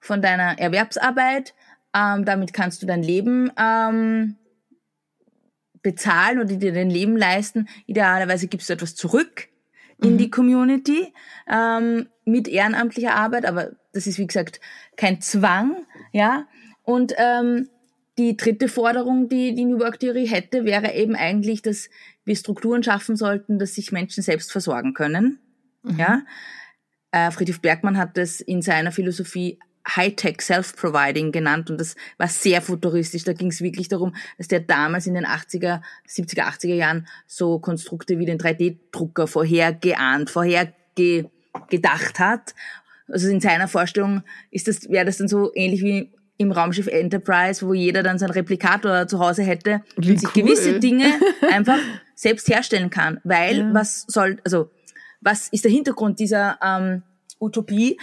von 0.00 0.22
deiner 0.22 0.58
Erwerbsarbeit. 0.58 1.54
Ähm, 1.94 2.24
damit 2.24 2.52
kannst 2.52 2.82
du 2.82 2.86
dein 2.86 3.02
Leben 3.02 3.50
ähm, 3.58 4.36
bezahlen 5.82 6.38
oder 6.38 6.56
dir 6.56 6.72
dein 6.72 6.90
Leben 6.90 7.16
leisten. 7.16 7.68
Idealerweise 7.86 8.48
gibst 8.48 8.68
du 8.68 8.72
etwas 8.72 8.94
zurück 8.94 9.48
in 10.02 10.14
mhm. 10.14 10.18
die 10.18 10.30
Community 10.30 11.12
ähm, 11.48 12.08
mit 12.24 12.48
ehrenamtlicher 12.48 13.14
Arbeit, 13.14 13.44
aber 13.44 13.72
das 13.92 14.06
ist 14.06 14.18
wie 14.18 14.26
gesagt 14.26 14.60
kein 14.96 15.20
Zwang, 15.20 15.86
ja. 16.12 16.46
Und 16.82 17.14
ähm, 17.18 17.68
die 18.20 18.36
dritte 18.36 18.68
Forderung, 18.68 19.28
die 19.28 19.54
die 19.54 19.64
New 19.64 19.80
Work 19.80 19.98
Theorie 19.98 20.26
hätte, 20.26 20.66
wäre 20.66 20.92
eben 20.92 21.16
eigentlich, 21.16 21.62
dass 21.62 21.88
wir 22.24 22.36
Strukturen 22.36 22.82
schaffen 22.82 23.16
sollten, 23.16 23.58
dass 23.58 23.74
sich 23.74 23.92
Menschen 23.92 24.22
selbst 24.22 24.52
versorgen 24.52 24.92
können. 24.92 25.38
Mhm. 25.82 25.98
Ja, 25.98 26.22
äh, 27.12 27.30
Friedrich 27.30 27.62
Bergmann 27.62 27.96
hat 27.96 28.18
das 28.18 28.40
in 28.40 28.60
seiner 28.62 28.92
Philosophie 28.92 29.58
Hightech 29.88 30.42
Self-Providing 30.42 31.32
genannt 31.32 31.70
und 31.70 31.80
das 31.80 31.96
war 32.18 32.28
sehr 32.28 32.60
futuristisch. 32.60 33.24
Da 33.24 33.32
ging 33.32 33.48
es 33.48 33.62
wirklich 33.62 33.88
darum, 33.88 34.14
dass 34.36 34.48
der 34.48 34.60
damals 34.60 35.06
in 35.06 35.14
den 35.14 35.24
80er, 35.24 35.80
70er, 36.06 36.42
80er 36.42 36.74
Jahren 36.74 37.08
so 37.26 37.58
Konstrukte 37.58 38.18
wie 38.18 38.26
den 38.26 38.38
3D-Drucker 38.38 39.26
vorhergeahnt, 39.26 40.28
vorhergedacht 40.28 42.18
hat. 42.18 42.54
Also 43.08 43.28
in 43.28 43.40
seiner 43.40 43.68
Vorstellung 43.68 44.22
ist 44.50 44.68
das, 44.68 44.90
wäre 44.90 45.06
das 45.06 45.16
dann 45.16 45.28
so 45.28 45.50
ähnlich 45.54 45.82
wie 45.82 46.12
im 46.40 46.52
Raumschiff 46.52 46.86
Enterprise, 46.86 47.66
wo 47.66 47.74
jeder 47.74 48.02
dann 48.02 48.18
seinen 48.18 48.30
Replikator 48.30 49.06
zu 49.06 49.18
Hause 49.18 49.42
hätte 49.42 49.82
Wie 49.96 50.12
und 50.12 50.20
sich 50.20 50.34
cool. 50.34 50.42
gewisse 50.42 50.80
Dinge 50.80 51.04
einfach 51.52 51.78
selbst 52.14 52.48
herstellen 52.48 52.88
kann. 52.88 53.20
Weil 53.24 53.58
Ja. 53.58 53.74
was 53.74 54.04
soll, 54.08 54.38
also 54.44 54.70
was 55.20 55.48
ist 55.48 55.64
der 55.64 55.70
Hintergrund 55.70 56.18
dieser 56.18 56.58
ähm, 56.64 57.02
Utopie? 57.40 57.98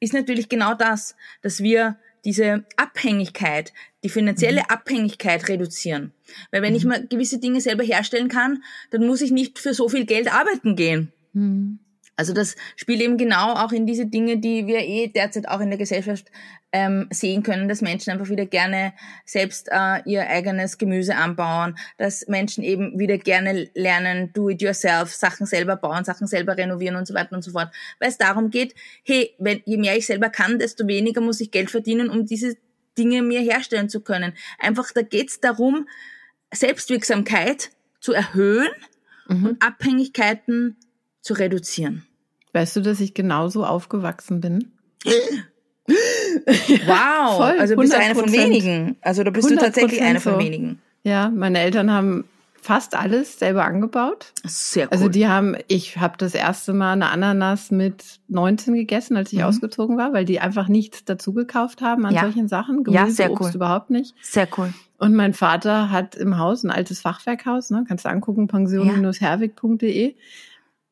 Ist 0.00 0.12
natürlich 0.12 0.48
genau 0.50 0.74
das, 0.74 1.16
dass 1.40 1.60
wir 1.62 1.96
diese 2.26 2.64
Abhängigkeit, 2.76 3.72
die 4.04 4.10
finanzielle 4.10 4.60
Mhm. 4.60 4.66
Abhängigkeit 4.68 5.48
reduzieren. 5.48 6.12
Weil 6.50 6.60
wenn 6.62 6.74
ich 6.74 6.84
mal 6.84 7.06
gewisse 7.06 7.38
Dinge 7.38 7.60
selber 7.62 7.84
herstellen 7.84 8.28
kann, 8.28 8.62
dann 8.90 9.06
muss 9.06 9.22
ich 9.22 9.30
nicht 9.30 9.58
für 9.58 9.72
so 9.72 9.88
viel 9.88 10.04
Geld 10.04 10.30
arbeiten 10.32 10.76
gehen. 10.76 11.10
Hm. 11.32 11.78
Also 12.18 12.34
das 12.34 12.56
spielt 12.76 13.00
eben 13.00 13.16
genau 13.16 13.54
auch 13.54 13.72
in 13.72 13.86
diese 13.86 14.06
Dinge, 14.06 14.38
die 14.38 14.66
wir 14.66 14.80
eh 14.80 15.06
derzeit 15.08 15.48
auch 15.48 15.60
in 15.60 15.70
der 15.70 15.78
Gesellschaft 15.78 16.26
ähm, 16.72 17.08
sehen 17.10 17.42
können, 17.42 17.68
dass 17.68 17.80
Menschen 17.80 18.12
einfach 18.12 18.28
wieder 18.28 18.44
gerne 18.44 18.92
selbst 19.24 19.68
äh, 19.70 20.02
ihr 20.04 20.28
eigenes 20.28 20.76
Gemüse 20.76 21.16
anbauen, 21.16 21.78
dass 21.96 22.26
Menschen 22.28 22.62
eben 22.62 22.98
wieder 22.98 23.16
gerne 23.16 23.68
lernen, 23.74 24.32
do 24.34 24.50
it 24.50 24.60
yourself, 24.60 25.14
Sachen 25.14 25.46
selber 25.46 25.76
bauen, 25.76 26.04
Sachen 26.04 26.26
selber 26.26 26.56
renovieren 26.56 26.96
und 26.96 27.06
so 27.06 27.14
weiter 27.14 27.34
und 27.34 27.42
so 27.42 27.52
fort. 27.52 27.72
Weil 28.00 28.10
es 28.10 28.18
darum 28.18 28.50
geht, 28.50 28.74
hey, 29.04 29.34
wenn, 29.38 29.62
je 29.64 29.78
mehr 29.78 29.96
ich 29.96 30.06
selber 30.06 30.28
kann, 30.28 30.58
desto 30.58 30.86
weniger 30.86 31.20
muss 31.20 31.40
ich 31.40 31.50
Geld 31.50 31.70
verdienen, 31.70 32.10
um 32.10 32.26
diese 32.26 32.56
Dinge 32.98 33.22
mir 33.22 33.40
herstellen 33.40 33.88
zu 33.88 34.00
können. 34.00 34.34
Einfach, 34.58 34.92
da 34.92 35.02
geht 35.02 35.30
es 35.30 35.40
darum, 35.40 35.88
Selbstwirksamkeit 36.52 37.70
zu 38.00 38.12
erhöhen 38.12 38.68
Mhm. 39.28 39.46
und 39.46 39.62
Abhängigkeiten 39.62 40.76
zu 41.20 41.34
reduzieren. 41.34 42.06
Weißt 42.58 42.74
du, 42.74 42.80
dass 42.80 42.98
ich 43.00 43.14
genauso 43.14 43.64
aufgewachsen 43.64 44.40
bin? 44.40 44.72
Wow, 46.86 47.36
Voll, 47.38 47.58
also 47.58 47.76
bist 47.76 47.92
du 47.92 47.98
eine 47.98 48.14
100%. 48.14 48.18
von 48.18 48.32
wenigen. 48.32 48.96
Also 49.00 49.22
da 49.22 49.30
bist 49.30 49.50
du 49.50 49.56
tatsächlich 49.56 50.00
100% 50.02 50.04
eine 50.04 50.20
von 50.20 50.32
so. 50.34 50.38
wenigen. 50.38 50.80
Ja, 51.02 51.30
meine 51.30 51.60
Eltern 51.60 51.90
haben 51.90 52.24
fast 52.60 52.94
alles 52.96 53.38
selber 53.38 53.64
angebaut. 53.64 54.32
Sehr 54.44 54.84
cool. 54.86 54.92
Also 54.92 55.08
die 55.08 55.26
haben, 55.28 55.56
ich 55.68 55.96
habe 55.98 56.16
das 56.18 56.34
erste 56.34 56.74
Mal 56.74 56.92
eine 56.92 57.08
Ananas 57.10 57.70
mit 57.70 58.20
19 58.28 58.74
gegessen, 58.74 59.16
als 59.16 59.32
ich 59.32 59.38
Mhm. 59.38 59.44
ausgezogen 59.44 59.96
war, 59.96 60.12
weil 60.12 60.24
die 60.26 60.40
einfach 60.40 60.68
nichts 60.68 61.04
dazu 61.04 61.32
gekauft 61.32 61.80
haben 61.80 62.04
an 62.04 62.14
Ja. 62.14 62.22
solchen 62.22 62.48
Sachen. 62.48 62.84
Ja, 62.88 63.02
Gemüse, 63.02 63.16
sehr 63.16 63.30
Obst 63.30 63.40
cool. 63.50 63.54
überhaupt 63.54 63.90
nicht. 63.90 64.14
Sehr 64.20 64.48
cool. 64.58 64.74
Und 64.98 65.14
mein 65.14 65.32
Vater 65.32 65.90
hat 65.90 66.16
im 66.16 66.38
Haus 66.38 66.64
ein 66.64 66.70
altes 66.70 67.00
Fachwerkhaus, 67.00 67.70
ne? 67.70 67.84
kannst 67.88 68.04
du 68.04 68.08
angucken, 68.10 68.46
pension-herwig.de. 68.48 70.16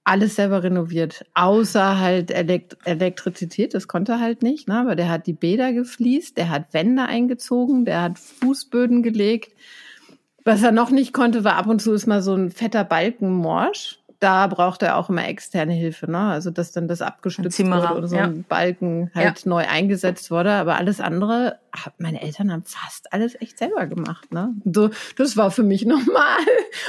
Alles 0.08 0.36
selber 0.36 0.62
renoviert, 0.62 1.26
außer 1.34 1.98
halt 1.98 2.30
Elekt 2.30 2.76
Elektrizität, 2.84 3.74
das 3.74 3.88
konnte 3.88 4.12
er 4.12 4.20
halt 4.20 4.40
nicht, 4.40 4.68
ne? 4.68 4.78
aber 4.78 4.94
der 4.94 5.08
hat 5.08 5.26
die 5.26 5.32
Bäder 5.32 5.72
gefliest, 5.72 6.36
der 6.36 6.48
hat 6.48 6.72
Wände 6.72 7.02
eingezogen, 7.02 7.84
der 7.84 8.02
hat 8.02 8.18
Fußböden 8.20 9.02
gelegt. 9.02 9.52
Was 10.44 10.62
er 10.62 10.70
noch 10.70 10.90
nicht 10.90 11.12
konnte, 11.12 11.42
war 11.42 11.56
ab 11.56 11.66
und 11.66 11.82
zu 11.82 11.92
ist 11.92 12.06
mal 12.06 12.22
so 12.22 12.34
ein 12.34 12.52
fetter 12.52 12.84
Balken 12.84 13.32
morsch. 13.32 13.95
Da 14.18 14.46
braucht 14.46 14.83
er 14.83 14.96
auch 14.96 15.11
immer 15.11 15.29
externe 15.29 15.72
Hilfe, 15.74 16.11
ne? 16.11 16.18
Also 16.18 16.50
dass 16.50 16.72
dann 16.72 16.88
das 16.88 17.02
abgestützt 17.02 17.59
wurde 17.64 17.94
oder 17.94 18.09
so 18.09 18.16
ja. 18.16 18.24
ein 18.24 18.44
Balken 18.48 19.11
halt 19.14 19.44
neu 19.46 19.66
eingesetzt 19.68 20.31
wurde. 20.31 20.52
Aber 20.52 20.76
alles 20.76 21.00
andere, 21.00 21.59
meine 21.98 22.22
Eltern 22.22 22.50
haben 22.50 22.62
fast 22.64 23.12
alles 23.12 23.38
echt 23.40 23.59
selber 23.59 23.87
gemacht, 23.87 24.33
ne? 24.33 24.55
So, 24.64 24.90
das 25.16 25.37
war 25.37 25.50
für 25.50 25.62
mich 25.62 25.85
normal. 25.85 26.38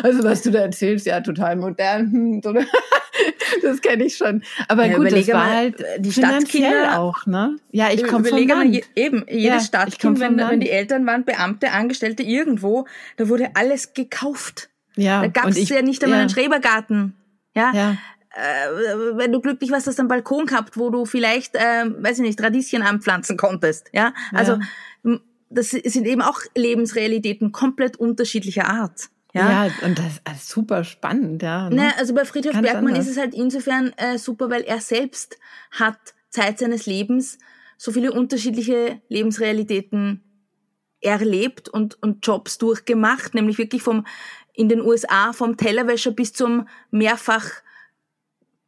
Also 0.03 0.23
was 0.23 0.41
du 0.43 0.51
da 0.51 0.59
erzählst, 0.59 1.05
ja, 1.05 1.19
total 1.21 1.57
modern. 1.57 2.11
hm, 2.11 2.41
so, 2.43 2.53
das 3.61 3.81
kenne 3.81 4.05
ich 4.05 4.15
schon. 4.17 4.43
Aber 4.67 4.85
Ja, 4.85 4.97
gut, 4.97 5.11
das 5.11 5.27
war 5.29 5.35
mal, 5.45 5.55
halt 5.55 5.83
die 5.99 6.11
finanziell 6.11 6.71
Stadtkinder- 6.71 6.99
auch, 6.99 7.25
ne? 7.25 7.55
Ja, 7.71 7.89
ich 7.91 8.05
komme 8.05 8.25
vom 8.25 8.47
Land. 8.47 8.73
je- 8.73 8.83
eben, 8.95 9.25
Ja, 9.27 9.33
jedes 9.35 9.63
ich 9.65 9.71
komm 9.71 10.15
Stadtkind, 10.15 10.19
wenn, 10.19 10.37
wenn 10.37 10.59
die 10.59 10.69
Eltern 10.69 11.05
waren 11.05 11.25
Beamte, 11.25 11.71
Angestellte 11.71 12.23
irgendwo, 12.23 12.85
da 13.17 13.27
wurde 13.29 13.49
alles 13.55 13.93
gekauft. 13.93 14.69
Ja, 14.97 15.21
Da 15.21 15.27
gab 15.27 15.47
es 15.47 15.69
ja 15.69 15.81
nicht 15.81 16.03
einmal 16.03 16.17
ja, 16.19 16.21
einen 16.21 16.29
Schrebergarten. 16.29 17.15
Ja, 17.55 17.71
Ja, 17.73 17.91
äh, 18.31 19.17
wenn 19.17 19.31
du 19.31 19.41
glücklich 19.41 19.71
warst, 19.71 19.87
hast 19.87 19.97
du 19.97 20.01
einen 20.01 20.09
Balkon 20.09 20.45
gehabt, 20.45 20.77
wo 20.77 20.89
du 20.89 21.05
vielleicht, 21.05 21.55
äh, 21.55 21.85
weiß 21.85 22.19
ich 22.19 22.25
nicht, 22.25 22.41
Radieschen 22.41 22.81
anpflanzen 22.81 23.37
konntest. 23.37 23.89
Ja, 23.93 24.13
also 24.33 24.59
Ja. 25.03 25.17
das 25.49 25.69
sind 25.71 26.05
eben 26.05 26.21
auch 26.21 26.39
Lebensrealitäten 26.55 27.51
komplett 27.51 27.97
unterschiedlicher 27.97 28.67
Art. 28.67 29.09
Ja, 29.33 29.65
ja. 29.65 29.71
und 29.83 29.99
das 29.99 30.21
ist 30.35 30.49
super 30.49 30.83
spannend, 30.83 31.41
ja. 31.43 31.69
Ne? 31.69 31.75
Ne, 31.75 31.97
also 31.97 32.13
bei 32.13 32.25
Friedhof 32.25 32.53
Ganz 32.53 32.63
Bergmann 32.65 32.93
anders. 32.93 33.05
ist 33.05 33.11
es 33.11 33.17
halt 33.17 33.33
insofern 33.33 33.93
äh, 33.97 34.17
super, 34.17 34.49
weil 34.49 34.63
er 34.63 34.79
selbst 34.81 35.37
hat 35.71 35.97
Zeit 36.29 36.59
seines 36.59 36.85
Lebens 36.85 37.37
so 37.77 37.91
viele 37.91 38.11
unterschiedliche 38.11 39.01
Lebensrealitäten 39.09 40.23
erlebt 41.01 41.69
und, 41.69 42.01
und 42.01 42.25
Jobs 42.25 42.57
durchgemacht, 42.57 43.35
nämlich 43.35 43.57
wirklich 43.57 43.83
vom 43.83 44.05
in 44.57 44.69
den 44.69 44.81
USA 44.81 45.31
vom 45.33 45.55
Tellerwäscher 45.55 46.11
bis 46.11 46.33
zum 46.33 46.67
mehrfach 46.91 47.45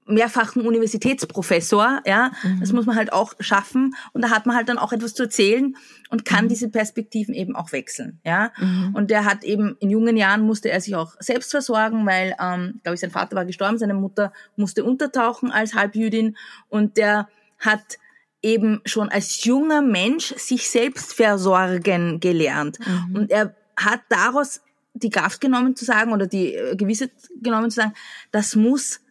mehrfachen 0.05 0.63
Universitätsprofessor, 0.63 2.01
ja, 2.03 2.31
das 2.59 2.73
muss 2.73 2.87
man 2.87 2.95
halt 2.95 3.13
auch 3.13 3.33
schaffen. 3.39 3.93
Und 4.11 4.23
da 4.23 4.31
hat 4.31 4.47
man 4.47 4.55
halt 4.55 4.67
dann 4.67 4.79
auch 4.79 4.91
etwas 4.91 5.13
zu 5.13 5.23
erzählen 5.23 5.75
und 6.09 6.25
kann 6.25 6.47
diese 6.47 6.69
Perspektiven 6.69 7.35
eben 7.35 7.55
auch 7.55 7.71
wechseln, 7.73 8.19
ja. 8.25 8.51
Und 8.93 9.11
der 9.11 9.25
hat 9.25 9.43
eben 9.43 9.77
in 9.79 9.91
jungen 9.91 10.17
Jahren 10.17 10.41
musste 10.41 10.71
er 10.71 10.81
sich 10.81 10.95
auch 10.95 11.13
selbst 11.19 11.51
versorgen, 11.51 12.07
weil, 12.07 12.35
ähm, 12.41 12.79
glaube 12.81 12.95
ich, 12.95 13.01
sein 13.01 13.11
Vater 13.11 13.35
war 13.35 13.45
gestorben, 13.45 13.77
seine 13.77 13.93
Mutter 13.93 14.33
musste 14.55 14.83
untertauchen 14.83 15.51
als 15.51 15.75
Halbjüdin. 15.75 16.35
Und 16.69 16.97
der 16.97 17.29
hat 17.59 17.99
eben 18.41 18.81
schon 18.85 19.09
als 19.09 19.43
junger 19.43 19.83
Mensch 19.83 20.33
sich 20.37 20.71
selbst 20.71 21.13
versorgen 21.13 22.19
gelernt. 22.19 22.79
Und 23.13 23.29
er 23.29 23.55
hat 23.75 24.01
daraus 24.09 24.61
die 24.93 25.09
Kraft 25.09 25.41
genommen 25.41 25.75
zu 25.75 25.85
sagen 25.85 26.11
oder 26.11 26.27
die 26.27 26.55
äh, 26.55 26.75
Gewissheit 26.75 27.11
genommen 27.41 27.69
zu 27.69 27.77
sagen, 27.77 27.93
das 28.31 28.55
muss 28.55 29.01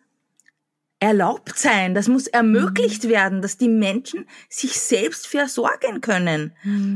erlaubt 1.00 1.56
sein, 1.58 1.94
das 1.94 2.08
muss 2.08 2.26
ermöglicht 2.26 3.08
werden, 3.08 3.40
dass 3.40 3.56
die 3.56 3.68
Menschen 3.68 4.26
sich 4.48 4.80
selbst 4.80 5.28
versorgen 5.28 6.00
können 6.00 6.52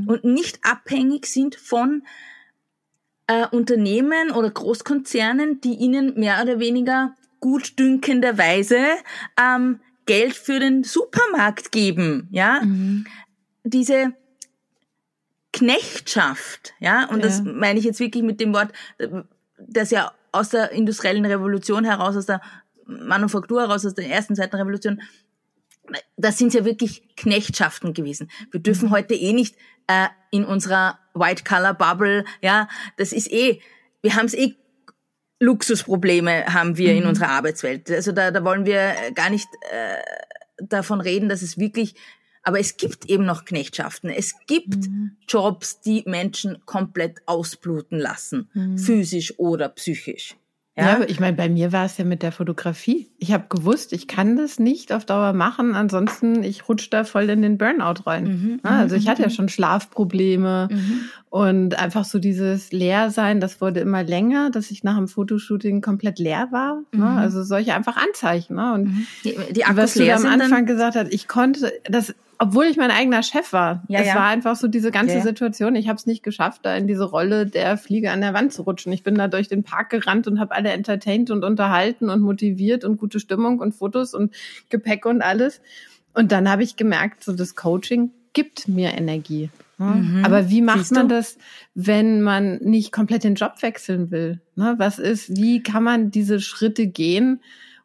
und 0.09 0.25
nicht 0.25 0.59
abhängig 0.65 1.27
sind 1.27 1.55
von 1.55 2.03
äh, 3.29 3.47
Unternehmen 3.47 4.33
oder 4.33 4.51
Großkonzernen, 4.51 5.61
die 5.61 5.75
ihnen 5.75 6.19
mehr 6.19 6.43
oder 6.43 6.59
weniger 6.59 7.15
gutdünkenderweise 7.39 8.79
ähm, 9.41 9.81
Geld 10.07 10.35
für 10.35 10.59
den 10.59 10.83
Supermarkt 10.83 11.71
geben, 11.71 12.29
ja. 12.33 12.61
Diese 13.63 14.15
Knechtschaft, 15.53 16.75
ja, 16.81 17.09
und 17.11 17.25
das 17.25 17.39
Ja. 17.39 17.45
meine 17.45 17.79
ich 17.79 17.85
jetzt 17.85 18.01
wirklich 18.01 18.23
mit 18.23 18.41
dem 18.41 18.55
Wort, 18.55 18.73
das 19.59 19.91
ja 19.91 20.13
aus 20.33 20.49
der 20.49 20.73
industriellen 20.73 21.25
Revolution 21.27 21.85
heraus, 21.85 22.17
aus 22.17 22.27
der 22.27 22.41
Manufaktur 22.87 23.61
heraus, 23.61 23.85
aus 23.85 23.95
der 23.95 24.09
ersten, 24.09 24.35
zweiten 24.35 24.57
Revolution, 24.57 25.03
das 26.17 26.39
sind 26.39 26.55
ja 26.55 26.65
wirklich 26.65 27.15
Knechtschaften 27.17 27.93
gewesen. 27.93 28.31
Wir 28.51 28.61
dürfen 28.61 28.91
heute 28.91 29.15
eh 29.15 29.33
nicht 29.33 29.57
äh, 29.89 30.09
in 30.31 30.45
unserer 30.45 30.99
White-Color-Bubble, 31.15 32.25
ja, 32.41 32.69
das 32.97 33.13
ist 33.13 33.31
eh, 33.31 33.61
wir 34.01 34.15
haben 34.15 34.27
es 34.27 34.35
eh 34.35 34.57
Luxusprobleme 35.39 36.47
haben 36.47 36.77
wir 36.77 36.95
in 36.95 37.05
unserer 37.05 37.31
Arbeitswelt. 37.31 37.91
Also 37.91 38.13
da, 38.13 38.31
da 38.31 38.45
wollen 38.45 38.65
wir 38.65 38.95
gar 39.15 39.29
nicht 39.29 39.49
äh, 39.73 39.97
davon 40.59 41.01
reden, 41.01 41.29
dass 41.29 41.43
es 41.43 41.59
wirklich, 41.59 41.97
aber 42.43 42.59
es 42.59 42.77
gibt 42.77 43.07
eben 43.07 43.25
noch 43.25 43.45
Knechtschaften. 43.45 44.11
Es 44.11 44.35
gibt 44.47 44.89
Jobs, 45.29 45.81
die 45.81 46.03
Menschen 46.07 46.59
komplett 46.67 47.21
ausbluten 47.27 47.99
lassen, 47.99 48.49
physisch 48.77 49.39
oder 49.39 49.69
psychisch. 49.69 50.37
Ja, 50.75 50.87
Ja, 50.87 50.95
aber 50.97 51.11
ich 51.11 51.21
meine, 51.21 51.37
bei 51.37 51.51
mir 51.51 51.71
war 51.73 51.85
es 51.85 51.99
ja 51.99 52.05
mit 52.07 52.23
der 52.23 52.33
Fotografie. 52.33 53.11
Ich 53.19 53.31
habe 53.33 53.45
gewusst, 53.51 53.93
ich 53.93 54.09
kann 54.09 54.37
das 54.37 54.59
nicht 54.59 54.91
auf 54.91 55.05
Dauer 55.05 55.35
machen, 55.35 55.75
ansonsten 55.75 56.43
ich 56.43 56.67
rutsche 56.67 56.89
da 56.89 57.05
voll 57.05 57.29
in 57.29 57.43
den 57.43 57.59
Burnout 57.59 58.07
rein. 58.07 58.25
Mhm, 58.25 58.61
also 58.63 58.97
ich 58.97 59.07
hatte 59.07 59.21
ja 59.21 59.29
schon 59.29 59.51
Schlafprobleme 59.51 60.71
und 61.29 61.79
einfach 61.79 62.07
so 62.07 62.19
dieses 62.19 62.73
Leersein, 62.73 63.39
das 63.39 63.61
wurde 63.61 63.81
immer 63.81 64.03
länger, 64.03 64.49
dass 64.51 64.71
ich 64.71 64.83
nach 64.83 64.97
dem 64.97 65.09
Fotoshooting 65.09 65.83
komplett 65.83 66.19
leer 66.19 66.49
war. 66.53 66.81
Ne? 66.93 67.07
Also 67.07 67.43
solche 67.43 67.75
einfach 67.75 67.99
Anzeichen. 67.99 68.57
Ne? 68.57 68.73
Und 68.73 69.07
die, 69.25 69.37
die 69.53 69.65
was 69.75 69.93
du 69.93 70.11
am 70.11 70.25
Anfang 70.25 70.65
gesagt 70.65 70.97
hast, 70.97 71.13
ich 71.13 71.29
konnte 71.29 71.71
das, 71.85 72.15
obwohl 72.43 72.65
ich 72.65 72.77
mein 72.77 72.91
eigener 72.91 73.23
Chef 73.23 73.53
war. 73.53 73.85
Ja, 73.87 74.01
es 74.01 74.09
ja. 74.09 74.17
war 74.17 74.27
einfach 74.27 74.57
so 74.57 74.67
diese 74.67 74.91
ganze 74.91 75.19
Ja. 75.19 75.23
Situation. 75.23 75.77
Ich 75.77 75.87
habe 75.87 75.97
es 75.97 76.07
nicht 76.07 76.25
geschafft, 76.25 76.63
da 76.65 76.75
in 76.75 76.89
diese 76.89 77.05
Rolle 77.05 77.47
der 77.47 77.79
Fliege 77.79 78.11
an 78.11 78.21
der 78.21 78.35
Wand 78.35 78.53
zu 78.53 78.63
rutschen. 78.63 78.93
Ich 78.93 79.05
bin 79.05 79.15
da 79.15 79.29
durch 79.29 79.47
den 79.47 79.63
Park 79.63 79.91
gerannt 79.91 80.27
und 80.27 80.41
habe 80.41 80.53
alle 80.53 80.71
entertained 80.71 81.31
und 81.31 81.45
unterhalten 81.45 82.11
und 82.11 82.21
motiviert 82.21 82.85
und 82.85 82.97
gute 82.97 83.21
Stimmung 83.21 83.61
und 83.61 83.77
Fotos 83.77 84.13
und 84.13 84.35
Gepäck 84.71 85.07
und 85.07 85.23
alles. 85.23 85.61
Und 86.15 86.33
dann 86.33 86.51
habe 86.51 86.65
ich 86.65 86.75
gemerkt, 86.75 87.23
so 87.23 87.33
das 87.33 87.55
Coaching 87.55 88.11
gibt 88.33 88.67
mir 88.67 88.91
Energie. 88.95 89.51
Mhm. 89.79 90.25
Aber 90.25 90.51
wie 90.51 90.63
macht 90.63 90.91
man 90.91 91.09
das, 91.09 91.39
wenn 91.77 92.23
man 92.23 92.57
nicht 92.57 92.91
komplett 92.91 93.23
den 93.23 93.37
Job 93.37 93.63
wechseln 93.63 94.11
will? 94.11 94.41
Ne? 94.57 94.75
Was 94.79 94.99
ist, 94.99 95.37
wie 95.37 95.63
kann 95.63 95.85
man 95.85 96.11
diese 96.11 96.41
Schritte 96.41 96.89
gehen, 96.89 97.41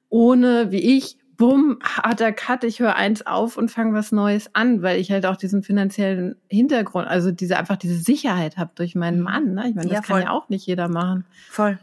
ohne, 0.10 0.72
wie 0.72 0.98
ich, 0.98 1.18
bumm, 1.38 1.80
harter 1.84 2.32
Cut, 2.32 2.64
ich 2.64 2.80
höre 2.80 2.96
eins 2.96 3.26
auf 3.26 3.58
und 3.58 3.70
fange 3.70 3.94
was 3.94 4.12
Neues 4.12 4.50
an, 4.54 4.82
weil 4.82 5.00
ich 5.00 5.12
halt 5.12 5.26
auch 5.26 5.38
diesen 5.38 5.64
finanziellen 5.64 6.36
Hintergrund, 6.50 7.08
also 7.08 7.32
diese 7.32 7.58
einfach 7.58 7.78
diese 7.78 7.98
Sicherheit 7.98 8.58
habe 8.58 8.72
durch 8.76 8.96
meinen 8.96 9.20
mhm. 9.20 9.24
Mann. 9.24 9.54
Ne? 9.54 9.70
Ich 9.70 9.76
meine, 9.76 9.88
das 9.90 9.96
ja, 9.96 10.02
kann 10.02 10.22
ja 10.22 10.32
auch 10.32 10.50
nicht 10.50 10.66
jeder 10.66 10.88
machen. 10.88 11.26
Voll. 11.50 11.80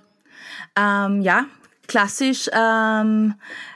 Ähm, 0.77 1.23
ja, 1.23 1.47
klassisch 1.87 2.51
ähm, 2.53 3.35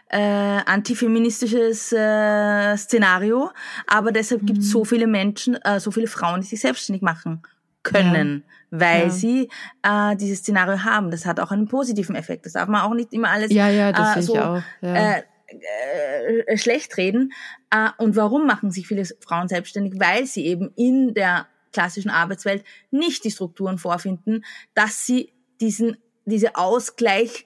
äh, 0.08 0.60
antifeministisches 0.66 1.92
äh, 1.92 2.76
Szenario, 2.76 3.50
aber 3.86 4.10
deshalb 4.10 4.42
mhm. 4.42 4.46
gibt 4.46 4.58
es 4.60 4.70
so 4.70 4.84
viele 4.84 5.06
Menschen, 5.06 5.54
äh, 5.62 5.78
so 5.80 5.90
viele 5.90 6.08
Frauen, 6.08 6.40
die 6.40 6.46
sich 6.46 6.60
selbstständig 6.60 7.02
machen 7.02 7.42
können. 7.82 8.42
Ja 8.44 8.54
weil 8.70 9.04
ja. 9.04 9.10
sie 9.10 9.48
äh, 9.82 10.14
dieses 10.16 10.40
Szenario 10.40 10.84
haben. 10.84 11.10
Das 11.10 11.24
hat 11.24 11.40
auch 11.40 11.50
einen 11.50 11.68
positiven 11.68 12.14
Effekt. 12.14 12.44
Das 12.44 12.52
darf 12.52 12.68
man 12.68 12.82
auch 12.82 12.92
nicht 12.92 13.14
immer 13.14 13.30
alles 13.30 13.50
ja, 13.50 13.68
ja, 13.68 13.92
das 13.92 14.16
äh, 14.16 14.22
so 14.22 14.34
ich 14.34 14.40
auch. 14.40 14.62
Ja. 14.82 15.16
Äh, 15.16 15.22
äh, 15.48 16.56
schlecht 16.56 16.96
reden. 16.96 17.32
Äh, 17.70 17.90
und 17.98 18.16
warum 18.16 18.46
machen 18.46 18.70
sich 18.70 18.86
viele 18.86 19.04
Frauen 19.20 19.48
selbstständig? 19.48 19.94
Weil 19.98 20.26
sie 20.26 20.46
eben 20.46 20.72
in 20.76 21.14
der 21.14 21.46
klassischen 21.72 22.10
Arbeitswelt 22.10 22.64
nicht 22.90 23.24
die 23.24 23.30
Strukturen 23.30 23.78
vorfinden, 23.78 24.44
dass 24.74 25.06
sie 25.06 25.32
diesen, 25.60 25.96
diese 26.24 26.56
Ausgleich 26.56 27.44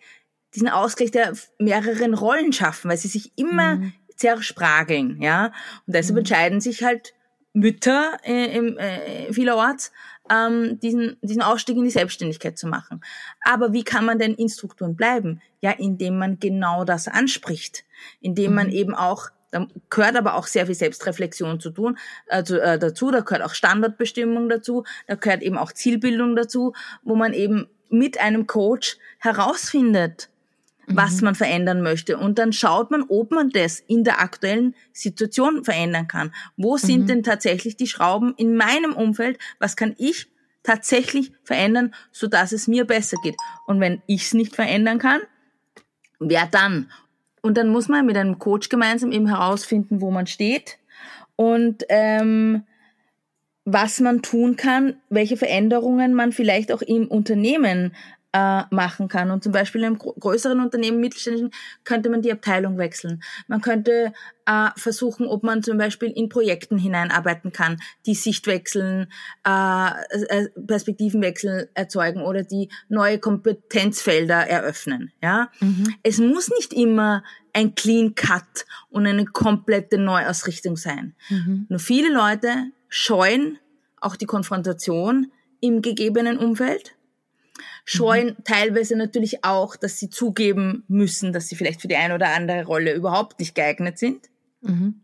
diesen 0.54 0.68
Ausgleich 0.68 1.10
der 1.10 1.32
mehreren 1.58 2.14
Rollen 2.14 2.52
schaffen, 2.52 2.90
weil 2.90 2.98
sie 2.98 3.08
sich 3.08 3.32
immer 3.36 3.76
mhm. 3.76 3.92
zersprageln, 4.16 5.20
ja. 5.20 5.46
Und 5.86 5.96
deshalb 5.96 6.14
mhm. 6.14 6.18
entscheiden 6.18 6.60
sich 6.60 6.82
halt 6.82 7.14
Mütter 7.54 8.18
äh, 8.24 8.56
im, 8.56 8.78
äh, 8.78 9.32
vielerorts, 9.32 9.92
ähm, 10.30 10.78
diesen, 10.80 11.16
diesen 11.22 11.42
Ausstieg 11.42 11.76
in 11.76 11.84
die 11.84 11.90
Selbstständigkeit 11.90 12.58
zu 12.58 12.66
machen. 12.66 13.02
Aber 13.42 13.72
wie 13.72 13.84
kann 13.84 14.04
man 14.04 14.18
denn 14.18 14.34
in 14.34 14.48
Strukturen 14.48 14.96
bleiben? 14.96 15.42
Ja, 15.62 15.70
indem 15.70 16.18
man 16.18 16.38
genau 16.38 16.85
das 16.85 17.09
anspricht, 17.09 17.85
indem 18.20 18.51
mhm. 18.51 18.57
man 18.57 18.70
eben 18.70 18.94
auch 18.94 19.31
da 19.53 19.66
gehört 19.90 20.16
aber 20.16 20.35
auch 20.35 20.46
sehr 20.46 20.66
viel 20.66 20.75
Selbstreflexion 20.75 21.61
zu 21.61 21.70
tun, 21.70 21.98
also, 22.27 22.57
äh, 22.57 22.79
dazu, 22.79 23.11
da 23.11 23.20
gehört 23.20 23.44
auch 23.44 23.55
Standardbestimmung 23.55 24.48
dazu, 24.48 24.85
da 25.07 25.14
gehört 25.14 25.42
eben 25.42 25.59
auch 25.59 25.72
Zielbildung 25.72 26.35
dazu, 26.35 26.72
wo 27.03 27.14
man 27.14 27.35
eben 27.35 27.68
mit 27.90 28.18
einem 28.18 28.46
Coach 28.46 28.96
herausfindet, 29.18 30.31
was 30.87 31.16
mhm. 31.16 31.27
man 31.27 31.35
verändern 31.35 31.83
möchte. 31.83 32.16
Und 32.16 32.38
dann 32.38 32.53
schaut 32.53 32.90
man, 32.90 33.05
ob 33.09 33.31
man 33.31 33.51
das 33.51 33.81
in 33.81 34.05
der 34.05 34.20
aktuellen 34.20 34.75
Situation 34.92 35.64
verändern 35.64 36.09
kann. 36.09 36.35
Wo 36.57 36.79
sind 36.79 37.03
mhm. 37.03 37.07
denn 37.07 37.22
tatsächlich 37.22 37.77
die 37.77 37.87
Schrauben 37.87 38.35
in 38.37 38.57
meinem 38.57 38.94
Umfeld? 38.94 39.38
Was 39.59 39.77
kann 39.77 39.94
ich 39.98 40.29
tatsächlich 40.62 41.33
verändern, 41.44 41.94
so 42.11 42.27
dass 42.27 42.53
es 42.53 42.68
mir 42.68 42.87
besser 42.87 43.18
geht? 43.22 43.37
Und 43.66 43.81
wenn 43.81 44.03
ich 44.07 44.22
es 44.22 44.35
nicht 44.35 44.57
verändern 44.57 44.98
kann, 44.98 45.20
wer 46.28 46.46
dann? 46.46 46.90
Und 47.40 47.56
dann 47.56 47.68
muss 47.68 47.88
man 47.88 48.06
mit 48.06 48.16
einem 48.16 48.38
Coach 48.38 48.68
gemeinsam 48.68 49.12
eben 49.12 49.26
herausfinden, 49.26 50.00
wo 50.00 50.11
man 50.11 50.26
steht 50.26 50.78
und 51.37 51.85
ähm, 51.88 52.64
was 53.64 54.00
man 54.00 54.22
tun 54.22 54.56
kann, 54.56 54.96
welche 55.08 55.37
Veränderungen 55.37 56.14
man 56.14 56.32
vielleicht 56.32 56.72
auch 56.72 56.82
im 56.82 57.08
Unternehmen 57.08 57.94
äh, 58.33 58.62
machen 58.71 59.09
kann. 59.09 59.31
Und 59.31 59.42
zum 59.42 59.53
Beispiel 59.53 59.83
in 59.83 59.87
einem 59.88 59.99
größeren 59.99 60.61
Unternehmen, 60.61 61.01
mittelständischen, 61.01 61.51
könnte 61.85 62.09
man 62.09 62.23
die 62.23 62.33
Abteilung 62.33 62.79
wechseln. 62.79 63.23
Man 63.47 63.61
könnte 63.61 64.12
äh, 64.47 64.71
versuchen, 64.77 65.27
ob 65.27 65.42
man 65.42 65.62
zum 65.62 65.79
Beispiel 65.79 66.11
in 66.11 66.29
Projekten 66.29 66.79
hineinarbeiten 66.79 67.53
kann, 67.53 67.77
die 68.07 68.14
Sicht 68.14 68.47
wechseln, 68.47 69.12
äh, 69.47 69.88
äh, 70.29 70.49
Perspektivenwechsel 70.66 71.71
erzeugen 71.75 72.23
oder 72.23 72.42
die 72.42 72.68
neue 72.88 73.18
Kompetenzfelder 73.18 74.47
eröffnen. 74.49 75.12
Ja, 75.23 75.51
mhm. 75.61 75.95
es 76.03 76.18
muss 76.18 76.49
nicht 76.51 76.73
immer 76.73 77.23
ein 77.53 77.75
Clean 77.75 78.14
Cut 78.14 78.64
und 78.88 79.07
eine 79.07 79.27
komplette 79.27 79.99
Neuausrichtung 79.99 80.77
sein. 80.77 81.14
Mhm. 81.29 81.66
Nur 81.68 81.79
viele 81.79 82.12
Leute 82.12 82.71
scheuen 82.88 83.59
auch 84.01 84.16
die 84.16 84.27
Konfrontation 84.27 85.31
im 85.61 85.83
gegebenen 85.83 86.38
Umfeld 86.38 86.95
scheuen 87.85 88.29
mhm. 88.29 88.45
teilweise 88.45 88.97
natürlich 88.97 89.45
auch, 89.45 89.77
dass 89.77 89.99
sie 89.99 90.11
zugeben 90.11 90.85
müssen, 90.88 91.33
dass 91.33 91.49
sie 91.49 91.57
vielleicht 91.57 91.81
für 91.81 91.88
die 91.88 91.97
eine 91.97 92.14
oder 92.14 92.29
andere 92.29 92.64
Rolle 92.64 92.95
überhaupt 92.95 93.40
nicht 93.40 93.55
geeignet 93.55 93.99
sind. 93.99 94.29
Mhm. 94.61 95.03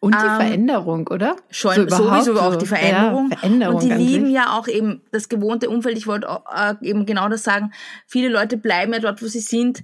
Und 0.00 0.14
die 0.14 0.26
ähm, 0.26 0.36
Veränderung, 0.36 1.06
oder? 1.08 1.36
Schon, 1.50 1.88
so 1.88 1.96
sowieso 1.96 2.38
auch 2.40 2.56
die 2.56 2.66
Veränderung. 2.66 3.30
Ja, 3.30 3.38
Veränderung. 3.38 3.74
Und 3.76 3.82
die 3.82 3.92
lieben 3.92 4.30
ja 4.30 4.56
auch 4.56 4.68
eben 4.68 5.02
das 5.10 5.28
gewohnte 5.28 5.70
Umfeld. 5.70 5.96
Ich 5.96 6.06
wollte 6.06 6.28
äh, 6.54 6.74
eben 6.82 7.06
genau 7.06 7.28
das 7.28 7.44
sagen. 7.44 7.72
Viele 8.06 8.28
Leute 8.28 8.56
bleiben 8.56 8.92
ja 8.92 8.98
dort, 8.98 9.22
wo 9.22 9.26
sie 9.26 9.40
sind, 9.40 9.82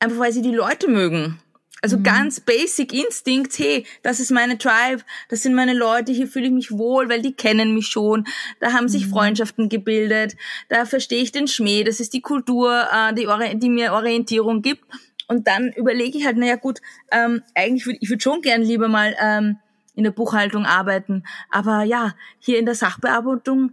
einfach 0.00 0.18
weil 0.18 0.32
sie 0.32 0.42
die 0.42 0.54
Leute 0.54 0.88
mögen. 0.88 1.38
Also 1.82 1.98
mhm. 1.98 2.02
ganz 2.02 2.40
basic 2.40 2.92
Instinct, 2.92 3.58
hey, 3.58 3.86
das 4.02 4.20
ist 4.20 4.30
meine 4.30 4.58
Tribe, 4.58 5.02
das 5.28 5.42
sind 5.42 5.54
meine 5.54 5.74
Leute, 5.74 6.12
hier 6.12 6.26
fühle 6.26 6.46
ich 6.46 6.52
mich 6.52 6.72
wohl, 6.72 7.08
weil 7.08 7.22
die 7.22 7.32
kennen 7.32 7.74
mich 7.74 7.86
schon, 7.86 8.26
da 8.60 8.72
haben 8.72 8.88
sich 8.88 9.06
mhm. 9.06 9.10
Freundschaften 9.10 9.68
gebildet, 9.68 10.36
da 10.68 10.84
verstehe 10.84 11.22
ich 11.22 11.32
den 11.32 11.48
Schmäh, 11.48 11.84
das 11.84 12.00
ist 12.00 12.12
die 12.12 12.20
Kultur, 12.20 12.86
äh, 12.92 13.14
die, 13.14 13.26
die 13.58 13.70
mir 13.70 13.92
Orientierung 13.92 14.62
gibt. 14.62 14.84
Und 15.28 15.46
dann 15.46 15.72
überlege 15.72 16.18
ich 16.18 16.26
halt, 16.26 16.36
naja 16.36 16.56
gut, 16.56 16.80
ähm, 17.12 17.42
eigentlich 17.54 17.86
würde 17.86 17.98
ich 18.00 18.10
würde 18.10 18.22
schon 18.22 18.42
gern 18.42 18.62
lieber 18.62 18.88
mal 18.88 19.14
ähm, 19.22 19.58
in 19.94 20.04
der 20.04 20.10
Buchhaltung 20.10 20.66
arbeiten, 20.66 21.22
aber 21.50 21.84
ja, 21.84 22.14
hier 22.40 22.58
in 22.58 22.66
der 22.66 22.74
Sachbearbeitung, 22.74 23.72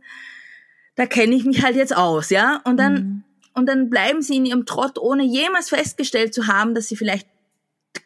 da 0.95 1.07
kenne 1.07 1.35
ich 1.35 1.45
mich 1.45 1.63
halt 1.63 1.75
jetzt 1.75 1.95
aus, 1.95 2.29
ja. 2.29 2.61
Und 2.63 2.77
dann 2.77 2.93
mhm. 2.93 3.23
und 3.55 3.65
dann 3.65 3.89
bleiben 3.89 4.21
sie 4.21 4.37
in 4.37 4.45
ihrem 4.45 4.65
Trott, 4.65 4.99
ohne 4.99 5.23
jemals 5.23 5.69
festgestellt 5.69 6.33
zu 6.33 6.45
haben, 6.45 6.75
dass 6.75 6.89
sie 6.89 6.95
vielleicht 6.95 7.27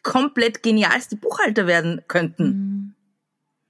komplett 0.02 0.62
genialste 0.62 1.16
Buchhalter 1.16 1.66
werden 1.66 2.02
könnten. 2.08 2.94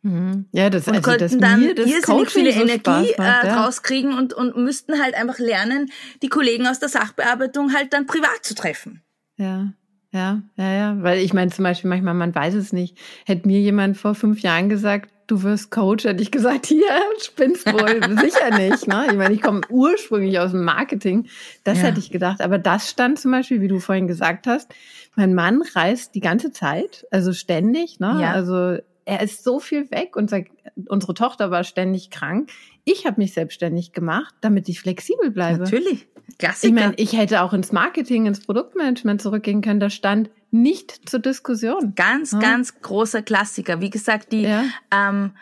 Mhm. 0.03 0.47
Ja, 0.53 0.69
das, 0.69 0.89
und 0.89 0.97
also, 0.97 1.11
könnten 1.11 1.41
dann 1.41 1.63
irrsinnig 1.63 2.31
viele 2.31 2.53
so 2.53 2.61
Energie 2.61 3.15
macht, 3.17 3.19
äh, 3.19 3.47
ja. 3.47 3.55
draus 3.55 3.83
kriegen 3.83 4.15
und, 4.15 4.35
und 4.35 4.57
müssten 4.57 5.01
halt 5.01 5.15
einfach 5.15 5.39
lernen, 5.39 5.91
die 6.23 6.29
Kollegen 6.29 6.67
aus 6.67 6.81
der 6.81 6.89
Sachbearbeitung 6.89 7.73
halt 7.73 7.93
dann 7.93 8.07
privat 8.07 8.43
zu 8.43 8.55
treffen. 8.55 9.03
Ja. 9.37 9.73
Ja, 10.15 10.43
ja, 10.59 10.73
ja, 10.75 11.03
weil 11.03 11.21
ich 11.21 11.33
meine 11.33 11.51
zum 11.51 11.63
Beispiel 11.63 11.89
manchmal, 11.89 12.13
man 12.13 12.35
weiß 12.35 12.53
es 12.53 12.75
nicht. 12.75 12.99
Hätte 13.25 13.49
mir 13.49 13.61
jemand 13.61 13.97
vor 13.97 14.15
fünf 14.15 14.41
Jahren 14.41 14.69
gesagt, 14.69 15.11
du 15.27 15.43
wirst 15.43 15.71
Coach, 15.71 16.05
hätte 16.05 16.23
ich 16.23 16.31
gesagt, 16.31 16.67
hier, 16.67 16.85
spinnst 17.19 17.67
wohl, 17.73 18.03
sicher 18.21 18.57
nicht. 18.59 18.87
Ne? 18.87 19.07
Ich 19.11 19.17
meine, 19.17 19.33
ich 19.33 19.41
komme 19.41 19.63
ursprünglich 19.71 20.39
aus 20.39 20.51
dem 20.51 20.65
Marketing, 20.65 21.29
das 21.65 21.79
ja. 21.79 21.85
hätte 21.85 21.99
ich 21.99 22.11
gedacht. 22.11 22.43
Aber 22.43 22.59
das 22.59 22.91
stand 22.91 23.19
zum 23.19 23.31
Beispiel, 23.31 23.63
wie 23.63 23.69
du 23.69 23.79
vorhin 23.79 24.07
gesagt 24.07 24.47
hast, 24.47 24.75
mein 25.15 25.35
Mann 25.35 25.63
reist 25.75 26.15
die 26.15 26.21
ganze 26.21 26.53
Zeit, 26.53 27.07
also 27.11 27.33
ständig. 27.33 28.01
Ne? 28.01 28.19
Ja. 28.21 28.33
Also 28.33 28.79
er 29.05 29.21
ist 29.23 29.45
so 29.45 29.61
viel 29.61 29.91
weg. 29.91 30.17
Unser, 30.17 30.43
unsere 30.89 31.15
Tochter 31.15 31.51
war 31.51 31.65
ständig 31.65 32.11
krank. 32.11 32.51
Ich 32.85 33.07
habe 33.07 33.21
mich 33.21 33.35
selbstständig 33.35 33.93
gemacht, 33.93 34.35
damit 34.41 34.69
ich 34.69 34.81
flexibel 34.81 35.31
bleibe. 35.31 35.65
Natürlich. 35.65 36.07
Klassiker. 36.39 36.67
Ich 36.69 36.73
meine, 36.73 36.95
ich 36.97 37.13
hätte 37.13 37.43
auch 37.43 37.53
ins 37.53 37.73
Marketing, 37.73 38.27
ins 38.27 38.41
Produktmanagement 38.41 39.21
zurückgehen 39.21 39.61
können. 39.61 39.81
Da 39.81 39.91
stand 39.91 40.31
nicht 40.51 41.09
zur 41.09 41.21
Diskussion. 41.21 41.95
Ganz, 41.95 42.33
ja. 42.33 42.39
ganz 42.39 42.81
großer 42.81 43.23
Klassiker. 43.23 43.81
Wie 43.81 43.91
gesagt, 43.91 44.33
die 44.33 44.43
ja. 44.43 44.65
ähm, 44.93 45.33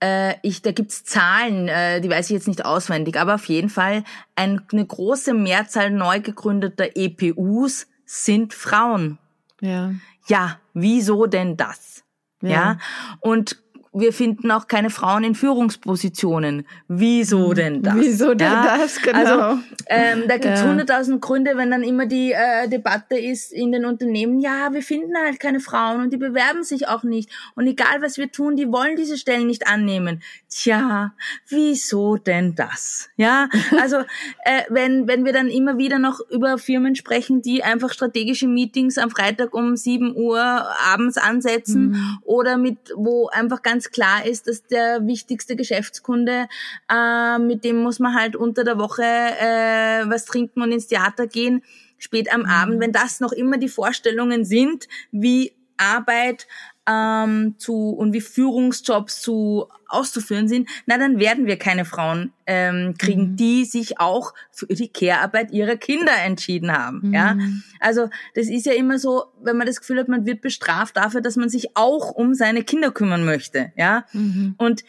äh, 0.00 0.34
ich, 0.42 0.62
da 0.62 0.72
gibt's 0.72 1.04
Zahlen, 1.04 1.68
äh, 1.68 2.00
die 2.00 2.10
weiß 2.10 2.26
ich 2.26 2.34
jetzt 2.34 2.48
nicht 2.48 2.64
auswendig, 2.64 3.18
aber 3.18 3.36
auf 3.36 3.46
jeden 3.46 3.68
Fall 3.68 4.04
ein, 4.36 4.60
eine 4.72 4.84
große 4.84 5.34
Mehrzahl 5.34 5.90
neu 5.90 6.20
gegründeter 6.20 6.96
EPUs 6.96 7.86
sind 8.22 8.54
Frauen. 8.54 9.18
Ja. 9.60 9.92
Ja, 10.26 10.60
wieso 10.72 11.26
denn 11.26 11.56
das? 11.56 12.04
Ja. 12.40 12.50
ja. 12.50 12.78
Und 13.20 13.62
wir 13.94 14.12
finden 14.12 14.50
auch 14.50 14.66
keine 14.66 14.90
Frauen 14.90 15.22
in 15.22 15.34
Führungspositionen. 15.36 16.66
Wieso 16.88 17.50
hm. 17.50 17.54
denn 17.54 17.82
das? 17.82 17.94
Wieso 17.94 18.34
denn 18.34 18.52
ja? 18.52 18.76
das, 18.78 19.00
genau. 19.00 19.18
Also, 19.18 19.62
ähm, 19.86 20.24
da 20.26 20.36
gibt's 20.36 20.62
hunderttausend 20.64 21.22
ja. 21.22 21.26
Gründe, 21.26 21.52
wenn 21.56 21.70
dann 21.70 21.84
immer 21.84 22.06
die 22.06 22.32
äh, 22.32 22.68
Debatte 22.68 23.16
ist 23.16 23.52
in 23.52 23.70
den 23.70 23.84
Unternehmen, 23.84 24.40
ja, 24.40 24.72
wir 24.72 24.82
finden 24.82 25.14
halt 25.16 25.38
keine 25.38 25.60
Frauen 25.60 26.00
und 26.00 26.12
die 26.12 26.16
bewerben 26.16 26.64
sich 26.64 26.88
auch 26.88 27.04
nicht. 27.04 27.30
Und 27.54 27.68
egal, 27.68 28.02
was 28.02 28.18
wir 28.18 28.30
tun, 28.32 28.56
die 28.56 28.70
wollen 28.70 28.96
diese 28.96 29.16
Stellen 29.16 29.46
nicht 29.46 29.68
annehmen. 29.68 30.22
Tja, 30.50 31.14
wieso 31.48 32.16
denn 32.16 32.56
das? 32.56 33.08
Ja, 33.16 33.48
also 33.80 33.98
äh, 34.44 34.62
wenn, 34.70 35.06
wenn 35.06 35.24
wir 35.24 35.32
dann 35.32 35.48
immer 35.48 35.78
wieder 35.78 36.00
noch 36.00 36.18
über 36.30 36.58
Firmen 36.58 36.96
sprechen, 36.96 37.42
die 37.42 37.62
einfach 37.62 37.92
strategische 37.92 38.48
Meetings 38.48 38.98
am 38.98 39.10
Freitag 39.10 39.54
um 39.54 39.76
sieben 39.76 40.16
Uhr 40.16 40.40
abends 40.40 41.16
ansetzen 41.16 41.90
mhm. 41.90 42.18
oder 42.24 42.56
mit, 42.56 42.78
wo 42.96 43.28
einfach 43.28 43.62
ganz 43.62 43.83
ganz 43.84 43.90
klar 43.90 44.24
ist, 44.26 44.46
dass 44.46 44.66
der 44.66 45.06
wichtigste 45.06 45.56
Geschäftskunde, 45.56 46.48
äh, 46.90 47.38
mit 47.38 47.64
dem 47.64 47.82
muss 47.82 47.98
man 47.98 48.14
halt 48.14 48.36
unter 48.36 48.64
der 48.64 48.78
Woche 48.78 49.02
äh, 49.02 50.08
was 50.08 50.24
trinken 50.24 50.62
und 50.62 50.72
ins 50.72 50.86
Theater 50.86 51.26
gehen, 51.26 51.62
spät 51.98 52.32
am 52.32 52.42
mhm. 52.42 52.46
Abend, 52.46 52.80
wenn 52.80 52.92
das 52.92 53.20
noch 53.20 53.32
immer 53.32 53.58
die 53.58 53.68
Vorstellungen 53.68 54.44
sind, 54.44 54.88
wie 55.10 55.52
Arbeit 55.76 56.46
ähm, 56.88 57.56
zu 57.58 57.90
und 57.90 58.12
wie 58.12 58.20
Führungsjobs 58.20 59.20
zu 59.20 59.68
auszuführen 59.94 60.48
sind, 60.48 60.68
na 60.86 60.98
dann 60.98 61.18
werden 61.18 61.46
wir 61.46 61.58
keine 61.58 61.84
Frauen 61.84 62.32
ähm, 62.46 62.94
kriegen, 62.98 63.32
mhm. 63.32 63.36
die 63.36 63.64
sich 63.64 64.00
auch 64.00 64.34
für 64.50 64.66
die 64.66 64.88
Care-Arbeit 64.88 65.50
ihrer 65.52 65.76
Kinder 65.76 66.12
entschieden 66.24 66.72
haben. 66.72 67.00
Mhm. 67.04 67.14
Ja, 67.14 67.36
also 67.80 68.10
das 68.34 68.48
ist 68.48 68.66
ja 68.66 68.72
immer 68.72 68.98
so, 68.98 69.24
wenn 69.42 69.56
man 69.56 69.66
das 69.66 69.80
Gefühl 69.80 69.98
hat, 69.98 70.08
man 70.08 70.26
wird 70.26 70.40
bestraft 70.40 70.96
dafür, 70.96 71.20
dass 71.20 71.36
man 71.36 71.48
sich 71.48 71.76
auch 71.76 72.10
um 72.10 72.34
seine 72.34 72.62
Kinder 72.62 72.90
kümmern 72.90 73.24
möchte. 73.24 73.72
Ja, 73.76 74.04
mhm. 74.12 74.54
und 74.58 74.84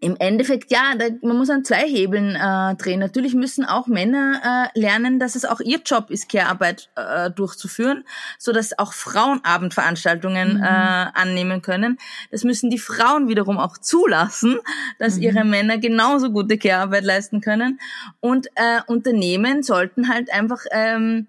im 0.00 0.16
Endeffekt, 0.18 0.70
ja, 0.70 0.94
da, 0.98 1.06
man 1.22 1.36
muss 1.36 1.50
an 1.50 1.64
zwei 1.64 1.86
Hebeln 1.86 2.34
äh, 2.34 2.74
drehen. 2.76 3.00
Natürlich 3.00 3.34
müssen 3.34 3.66
auch 3.66 3.86
Männer 3.86 4.70
äh, 4.74 4.78
lernen, 4.80 5.18
dass 5.20 5.34
es 5.34 5.44
auch 5.44 5.60
ihr 5.60 5.80
Job 5.84 6.10
ist, 6.10 6.30
Care-Arbeit 6.30 6.88
äh, 6.96 7.30
durchzuführen, 7.30 8.04
so 8.38 8.52
dass 8.52 8.78
auch 8.78 8.94
Frauen 8.94 9.40
Abendveranstaltungen 9.44 10.54
mhm. 10.54 10.62
äh, 10.62 10.66
annehmen 10.66 11.60
können. 11.60 11.98
Das 12.30 12.44
müssen 12.44 12.70
die 12.70 12.78
Frauen 12.78 13.28
wiederum 13.28 13.58
auch 13.58 13.76
zulassen, 13.76 14.58
dass 14.98 15.16
mhm. 15.16 15.22
ihre 15.22 15.44
Männer 15.44 15.76
genauso 15.76 16.30
gute 16.30 16.56
Care-Arbeit 16.56 17.04
leisten 17.04 17.42
können. 17.42 17.78
Und 18.20 18.46
äh, 18.54 18.80
Unternehmen 18.86 19.62
sollten 19.62 20.08
halt 20.08 20.32
einfach 20.32 20.60
ähm, 20.70 21.26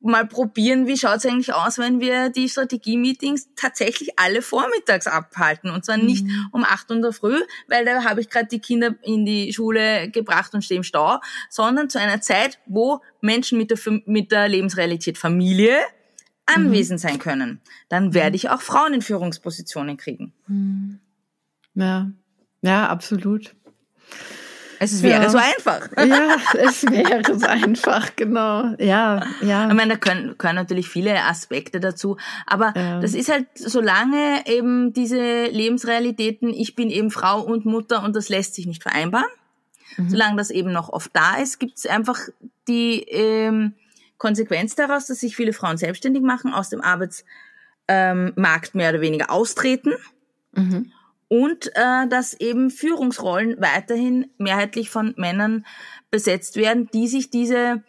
mal 0.00 0.26
probieren, 0.26 0.86
wie 0.86 0.96
schaut's 0.96 1.26
eigentlich 1.26 1.52
aus, 1.52 1.78
wenn 1.78 2.00
wir 2.00 2.30
die 2.30 2.48
Strategie-Meetings 2.48 3.50
tatsächlich 3.54 4.18
alle 4.18 4.40
vormittags 4.42 5.06
abhalten. 5.06 5.70
Und 5.70 5.84
zwar 5.84 5.98
nicht 5.98 6.24
mhm. 6.24 6.48
um 6.52 6.64
acht 6.64 6.90
Uhr 6.90 6.96
in 6.96 7.02
der 7.02 7.12
Früh, 7.12 7.38
weil 7.68 7.84
da 7.84 8.04
habe 8.04 8.20
ich 8.20 8.30
gerade 8.30 8.48
die 8.48 8.60
Kinder 8.60 8.94
in 9.02 9.24
die 9.24 9.52
Schule 9.52 10.10
gebracht 10.10 10.54
und 10.54 10.64
stehe 10.64 10.78
im 10.78 10.84
Stau, 10.84 11.18
sondern 11.50 11.90
zu 11.90 12.00
einer 12.00 12.20
Zeit, 12.20 12.58
wo 12.66 13.00
Menschen 13.20 13.58
mit 13.58 13.70
der, 13.70 13.78
mit 14.06 14.32
der 14.32 14.48
Lebensrealität 14.48 15.18
Familie 15.18 15.78
anwesend 16.46 17.02
mhm. 17.02 17.08
sein 17.08 17.18
können. 17.18 17.60
Dann 17.88 18.14
werde 18.14 18.36
ich 18.36 18.48
auch 18.48 18.62
Frauen 18.62 18.94
in 18.94 19.02
Führungspositionen 19.02 19.96
kriegen. 19.96 20.32
Mhm. 20.46 21.00
Ja, 21.74 22.10
ja, 22.62 22.88
absolut. 22.88 23.54
Es 24.82 25.02
wäre 25.02 25.24
ja. 25.24 25.28
so 25.28 25.36
einfach. 25.36 25.90
Ja, 25.98 26.36
es 26.54 26.82
wäre 26.84 27.38
so 27.38 27.46
einfach, 27.46 28.16
genau. 28.16 28.74
Ja, 28.78 29.26
ja. 29.42 29.68
Ich 29.68 29.74
meine, 29.74 29.92
da 29.92 29.96
können, 29.98 30.38
können 30.38 30.54
natürlich 30.54 30.88
viele 30.88 31.22
Aspekte 31.22 31.80
dazu. 31.80 32.16
Aber 32.46 32.72
ja. 32.74 32.98
das 32.98 33.12
ist 33.12 33.30
halt, 33.30 33.46
solange 33.54 34.46
eben 34.46 34.94
diese 34.94 35.44
Lebensrealitäten, 35.46 36.48
ich 36.48 36.74
bin 36.76 36.88
eben 36.88 37.10
Frau 37.10 37.42
und 37.42 37.66
Mutter 37.66 38.02
und 38.02 38.16
das 38.16 38.30
lässt 38.30 38.54
sich 38.54 38.66
nicht 38.66 38.82
vereinbaren, 38.82 39.28
mhm. 39.98 40.08
solange 40.08 40.36
das 40.36 40.48
eben 40.50 40.72
noch 40.72 40.88
oft 40.88 41.10
da 41.12 41.36
ist, 41.36 41.60
gibt 41.60 41.76
es 41.76 41.86
einfach 41.86 42.18
die 42.66 43.02
ähm, 43.02 43.74
Konsequenz 44.16 44.76
daraus, 44.76 45.06
dass 45.06 45.20
sich 45.20 45.36
viele 45.36 45.52
Frauen 45.52 45.76
selbstständig 45.76 46.22
machen, 46.22 46.54
aus 46.54 46.70
dem 46.70 46.80
Arbeitsmarkt 46.80 47.24
ähm, 47.88 48.32
mehr 48.78 48.90
oder 48.90 49.02
weniger 49.02 49.30
austreten. 49.30 49.92
Mhm 50.52 50.90
und 51.30 51.68
äh, 51.76 52.08
dass 52.08 52.34
eben 52.34 52.70
Führungsrollen 52.70 53.60
weiterhin 53.60 54.26
mehrheitlich 54.36 54.90
von 54.90 55.14
Männern 55.16 55.64
besetzt 56.10 56.56
werden, 56.56 56.88
die 56.92 57.06
sich 57.06 57.30
diese 57.30 57.84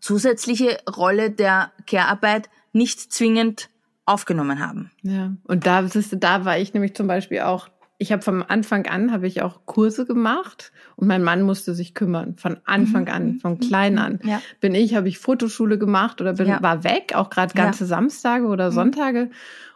zusätzliche 0.00 0.78
Rolle 0.96 1.32
der 1.32 1.72
Care-Arbeit 1.86 2.48
nicht 2.72 3.12
zwingend 3.12 3.70
aufgenommen 4.06 4.60
haben. 4.60 4.92
Ja, 5.02 5.32
und 5.42 5.66
da, 5.66 5.82
da 5.82 6.44
war 6.44 6.56
ich 6.56 6.72
nämlich 6.74 6.94
zum 6.94 7.08
Beispiel 7.08 7.40
auch, 7.40 7.68
ich 7.98 8.12
habe 8.12 8.22
vom 8.22 8.44
Anfang 8.46 8.86
an, 8.86 9.10
habe 9.10 9.26
ich 9.26 9.42
auch 9.42 9.66
Kurse 9.66 10.06
gemacht 10.06 10.70
und 10.94 11.08
mein 11.08 11.24
Mann 11.24 11.42
musste 11.42 11.74
sich 11.74 11.92
kümmern, 11.92 12.36
von 12.36 12.58
Anfang 12.66 13.08
an, 13.08 13.26
mhm. 13.26 13.40
von 13.40 13.58
klein 13.58 13.98
an. 13.98 14.20
Ja. 14.22 14.40
Bin 14.60 14.76
ich, 14.76 14.94
habe 14.94 15.08
ich 15.08 15.18
Fotoschule 15.18 15.76
gemacht 15.76 16.20
oder 16.20 16.34
bin, 16.34 16.46
ja. 16.46 16.62
war 16.62 16.84
weg, 16.84 17.14
auch 17.16 17.30
gerade 17.30 17.52
ganze 17.54 17.84
ja. 17.84 17.88
Samstage 17.88 18.46
oder 18.46 18.70
mhm. 18.70 18.74
Sonntage. 18.74 19.30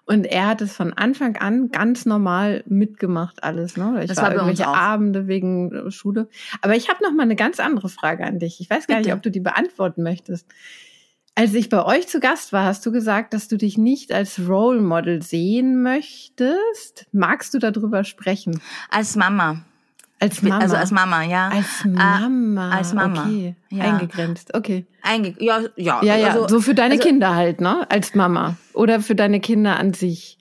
Und 0.08 0.24
er 0.24 0.46
hat 0.46 0.62
es 0.62 0.74
von 0.74 0.94
Anfang 0.94 1.36
an 1.36 1.70
ganz 1.70 2.06
normal 2.06 2.64
mitgemacht, 2.66 3.44
alles. 3.44 3.76
Ne? 3.76 3.98
Ich 4.00 4.08
das 4.08 4.16
war, 4.16 4.24
war 4.24 4.32
irgendwelche 4.32 4.66
Abende 4.66 5.26
wegen 5.26 5.90
Schule. 5.90 6.30
Aber 6.62 6.74
ich 6.74 6.88
habe 6.88 7.04
noch 7.04 7.12
mal 7.12 7.24
eine 7.24 7.36
ganz 7.36 7.60
andere 7.60 7.90
Frage 7.90 8.24
an 8.24 8.38
dich. 8.38 8.58
Ich 8.58 8.70
weiß 8.70 8.86
gar 8.86 8.96
Bitte. 8.96 9.10
nicht, 9.10 9.14
ob 9.14 9.22
du 9.22 9.30
die 9.30 9.40
beantworten 9.40 10.02
möchtest. 10.02 10.46
Als 11.34 11.52
ich 11.52 11.68
bei 11.68 11.84
euch 11.84 12.08
zu 12.08 12.20
Gast 12.20 12.54
war, 12.54 12.64
hast 12.64 12.86
du 12.86 12.90
gesagt, 12.90 13.34
dass 13.34 13.48
du 13.48 13.58
dich 13.58 13.76
nicht 13.76 14.10
als 14.10 14.40
Role 14.48 14.80
Model 14.80 15.20
sehen 15.20 15.82
möchtest. 15.82 17.06
Magst 17.12 17.52
du 17.52 17.58
darüber 17.58 18.02
sprechen? 18.02 18.62
Als 18.88 19.14
Mama. 19.14 19.62
Als 20.20 20.42
Mama. 20.42 20.58
Also 20.58 20.76
als 20.76 20.90
Mama, 20.90 21.22
ja. 21.22 21.48
Als 21.48 21.84
äh, 21.84 21.88
Mama. 21.88 22.70
Als 22.70 22.92
Mama. 22.92 23.22
Okay. 23.22 23.54
Ja. 23.70 23.84
Eingegrenzt. 23.84 24.54
Okay. 24.54 24.86
Einge 25.02 25.34
ja, 25.38 25.60
ja. 25.76 26.02
Ja, 26.02 26.16
ja. 26.16 26.28
Also, 26.28 26.48
so 26.48 26.60
für 26.60 26.74
deine 26.74 26.94
also, 26.94 27.06
Kinder 27.06 27.34
halt, 27.34 27.60
ne? 27.60 27.88
Als 27.90 28.14
Mama. 28.14 28.56
Oder 28.72 29.00
für 29.00 29.14
deine 29.14 29.40
Kinder 29.40 29.78
an 29.78 29.94
sich. 29.94 30.38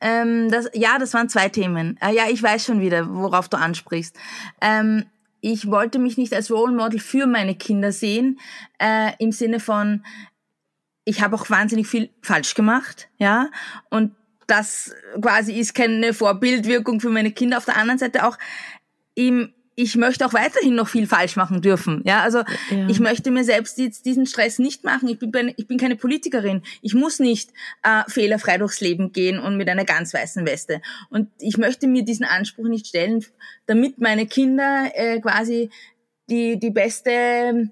Ähm, 0.00 0.50
das, 0.50 0.70
ja, 0.74 0.98
das 0.98 1.14
waren 1.14 1.28
zwei 1.28 1.48
Themen. 1.48 1.98
Äh, 2.00 2.14
ja, 2.14 2.24
ich 2.30 2.42
weiß 2.42 2.64
schon 2.64 2.80
wieder, 2.80 3.08
worauf 3.12 3.48
du 3.48 3.56
ansprichst. 3.56 4.16
Ähm, 4.60 5.06
ich 5.40 5.70
wollte 5.70 5.98
mich 5.98 6.16
nicht 6.16 6.34
als 6.34 6.50
Role 6.50 6.74
Model 6.74 7.00
für 7.00 7.26
meine 7.26 7.54
Kinder 7.54 7.92
sehen, 7.92 8.38
äh, 8.78 9.12
im 9.18 9.32
Sinne 9.32 9.60
von, 9.60 10.04
ich 11.04 11.22
habe 11.22 11.36
auch 11.36 11.48
wahnsinnig 11.50 11.86
viel 11.86 12.10
falsch 12.22 12.54
gemacht, 12.54 13.08
ja, 13.18 13.48
und 13.90 14.12
das 14.46 14.94
quasi 15.20 15.52
ist 15.52 15.74
keine 15.74 16.14
Vorbildwirkung 16.14 17.00
für 17.00 17.10
meine 17.10 17.32
Kinder. 17.32 17.58
Auf 17.58 17.64
der 17.64 17.76
anderen 17.76 17.98
Seite 17.98 18.26
auch, 18.26 18.38
ihm, 19.16 19.52
ich 19.74 19.94
möchte 19.96 20.24
auch 20.24 20.32
weiterhin 20.32 20.74
noch 20.74 20.88
viel 20.88 21.06
falsch 21.06 21.36
machen 21.36 21.60
dürfen. 21.60 22.02
Ja, 22.06 22.22
also 22.22 22.38
ja. 22.70 22.88
ich 22.88 22.98
möchte 22.98 23.30
mir 23.30 23.44
selbst 23.44 23.76
jetzt 23.76 24.06
diesen 24.06 24.26
Stress 24.26 24.58
nicht 24.58 24.84
machen. 24.84 25.08
Ich 25.08 25.18
bin, 25.18 25.52
ich 25.56 25.66
bin 25.66 25.76
keine 25.76 25.96
Politikerin. 25.96 26.62
Ich 26.80 26.94
muss 26.94 27.18
nicht 27.18 27.50
äh, 27.82 28.02
fehlerfrei 28.08 28.56
durchs 28.56 28.80
Leben 28.80 29.12
gehen 29.12 29.38
und 29.38 29.58
mit 29.58 29.68
einer 29.68 29.84
ganz 29.84 30.14
weißen 30.14 30.46
Weste. 30.46 30.80
Und 31.10 31.28
ich 31.40 31.58
möchte 31.58 31.88
mir 31.88 32.04
diesen 32.04 32.24
Anspruch 32.24 32.68
nicht 32.68 32.86
stellen, 32.86 33.24
damit 33.66 33.98
meine 33.98 34.26
Kinder 34.26 34.90
äh, 34.94 35.20
quasi 35.20 35.70
die, 36.30 36.58
die 36.58 36.70
beste 36.70 37.70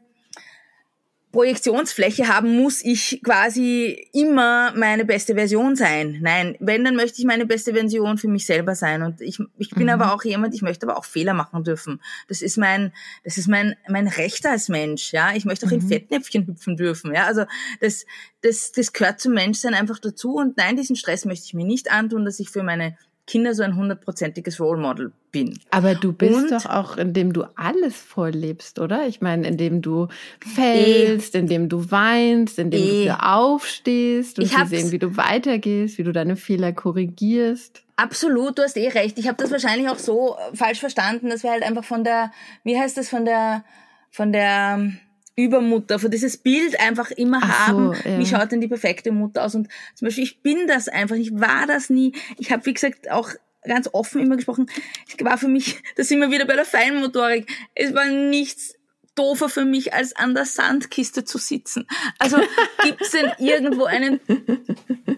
Projektionsfläche 1.34 2.28
haben, 2.28 2.56
muss 2.56 2.80
ich 2.84 3.20
quasi 3.24 4.06
immer 4.12 4.72
meine 4.76 5.04
beste 5.04 5.34
Version 5.34 5.74
sein. 5.74 6.20
Nein, 6.22 6.56
wenn, 6.60 6.84
dann 6.84 6.94
möchte 6.94 7.18
ich 7.18 7.24
meine 7.24 7.44
beste 7.44 7.72
Version 7.72 8.18
für 8.18 8.28
mich 8.28 8.46
selber 8.46 8.76
sein. 8.76 9.02
Und 9.02 9.20
ich, 9.20 9.40
ich 9.58 9.70
bin 9.70 9.84
mhm. 9.84 9.88
aber 9.88 10.14
auch 10.14 10.22
jemand, 10.22 10.54
ich 10.54 10.62
möchte 10.62 10.86
aber 10.86 10.96
auch 10.96 11.04
Fehler 11.04 11.34
machen 11.34 11.64
dürfen. 11.64 12.00
Das 12.28 12.40
ist 12.40 12.56
mein, 12.56 12.92
das 13.24 13.36
ist 13.36 13.48
mein, 13.48 13.74
mein 13.88 14.06
Recht 14.06 14.46
als 14.46 14.68
Mensch, 14.68 15.12
ja. 15.12 15.34
Ich 15.34 15.44
möchte 15.44 15.66
auch 15.66 15.72
mhm. 15.72 15.80
in 15.80 15.88
Fettnäpfchen 15.88 16.46
hüpfen 16.46 16.76
dürfen, 16.76 17.12
ja. 17.12 17.26
Also, 17.26 17.46
das, 17.80 18.06
das, 18.42 18.70
das 18.70 18.92
gehört 18.92 19.18
zum 19.18 19.34
Menschsein 19.34 19.74
einfach 19.74 19.98
dazu. 19.98 20.36
Und 20.36 20.56
nein, 20.56 20.76
diesen 20.76 20.94
Stress 20.94 21.24
möchte 21.24 21.46
ich 21.46 21.54
mir 21.54 21.66
nicht 21.66 21.90
antun, 21.90 22.24
dass 22.24 22.38
ich 22.38 22.48
für 22.48 22.62
meine 22.62 22.96
Kinder 23.26 23.54
so 23.54 23.62
ein 23.62 23.76
hundertprozentiges 23.76 24.60
Role 24.60 24.80
Model 24.80 25.12
bin. 25.32 25.58
Aber 25.70 25.94
du 25.94 26.12
bist 26.12 26.34
und, 26.34 26.50
doch 26.52 26.66
auch, 26.66 26.98
indem 26.98 27.32
du 27.32 27.44
alles 27.56 27.96
vorlebst, 27.96 28.78
oder? 28.78 29.06
Ich 29.06 29.22
meine, 29.22 29.48
indem 29.48 29.80
du 29.80 30.08
fällst, 30.40 31.34
eh, 31.34 31.38
indem 31.38 31.70
du 31.70 31.90
weinst, 31.90 32.58
indem 32.58 32.82
eh, 32.82 32.86
du 32.86 33.00
wieder 33.02 33.34
aufstehst 33.34 34.38
und 34.38 34.46
sie 34.46 34.66
sehen, 34.66 34.92
wie 34.92 34.98
du 34.98 35.16
weitergehst, 35.16 35.96
wie 35.96 36.02
du 36.02 36.12
deine 36.12 36.36
Fehler 36.36 36.72
korrigierst. 36.72 37.82
Absolut, 37.96 38.58
du 38.58 38.62
hast 38.62 38.76
eh 38.76 38.88
recht. 38.88 39.18
Ich 39.18 39.26
habe 39.26 39.42
das 39.42 39.50
wahrscheinlich 39.50 39.88
auch 39.88 39.98
so 39.98 40.36
falsch 40.52 40.80
verstanden, 40.80 41.30
dass 41.30 41.42
wir 41.42 41.50
halt 41.50 41.62
einfach 41.62 41.84
von 41.84 42.04
der, 42.04 42.30
wie 42.62 42.78
heißt 42.78 42.96
das, 42.98 43.08
von 43.08 43.24
der, 43.24 43.64
von 44.10 44.32
der 44.32 44.92
Übermutter, 45.36 45.98
von 45.98 46.10
dieses 46.10 46.36
Bild 46.36 46.78
einfach 46.78 47.10
immer 47.10 47.40
Ach 47.42 47.68
haben, 47.68 47.94
so, 47.94 48.08
ja. 48.08 48.18
wie 48.18 48.26
schaut 48.26 48.52
denn 48.52 48.60
die 48.60 48.68
perfekte 48.68 49.10
Mutter 49.10 49.44
aus? 49.44 49.54
Und 49.54 49.68
zum 49.94 50.06
Beispiel, 50.06 50.24
ich 50.24 50.42
bin 50.42 50.66
das 50.66 50.88
einfach, 50.88 51.16
ich 51.16 51.32
war 51.34 51.66
das 51.66 51.90
nie. 51.90 52.12
Ich 52.38 52.52
habe, 52.52 52.64
wie 52.66 52.74
gesagt, 52.74 53.10
auch 53.10 53.30
ganz 53.64 53.88
offen 53.92 54.20
immer 54.20 54.36
gesprochen, 54.36 54.70
es 55.08 55.24
war 55.24 55.38
für 55.38 55.48
mich, 55.48 55.82
das 55.96 56.08
sind 56.08 56.20
wir 56.20 56.30
wieder 56.30 56.44
bei 56.46 56.54
der 56.54 56.64
Feinmotorik, 56.64 57.50
es 57.74 57.94
war 57.94 58.06
nichts 58.06 58.74
doofer 59.14 59.48
für 59.48 59.64
mich, 59.64 59.94
als 59.94 60.14
an 60.14 60.34
der 60.34 60.44
Sandkiste 60.44 61.24
zu 61.24 61.38
sitzen. 61.38 61.86
Also 62.18 62.38
gibt's 62.82 63.10
denn 63.10 63.32
irgendwo 63.38 63.84
einen, 63.84 64.20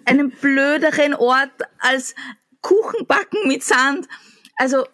einen 0.04 0.30
blöderen 0.30 1.14
Ort 1.14 1.50
als 1.78 2.14
Kuchenbacken 2.60 3.48
mit 3.48 3.62
Sand? 3.62 4.06
Also 4.56 4.84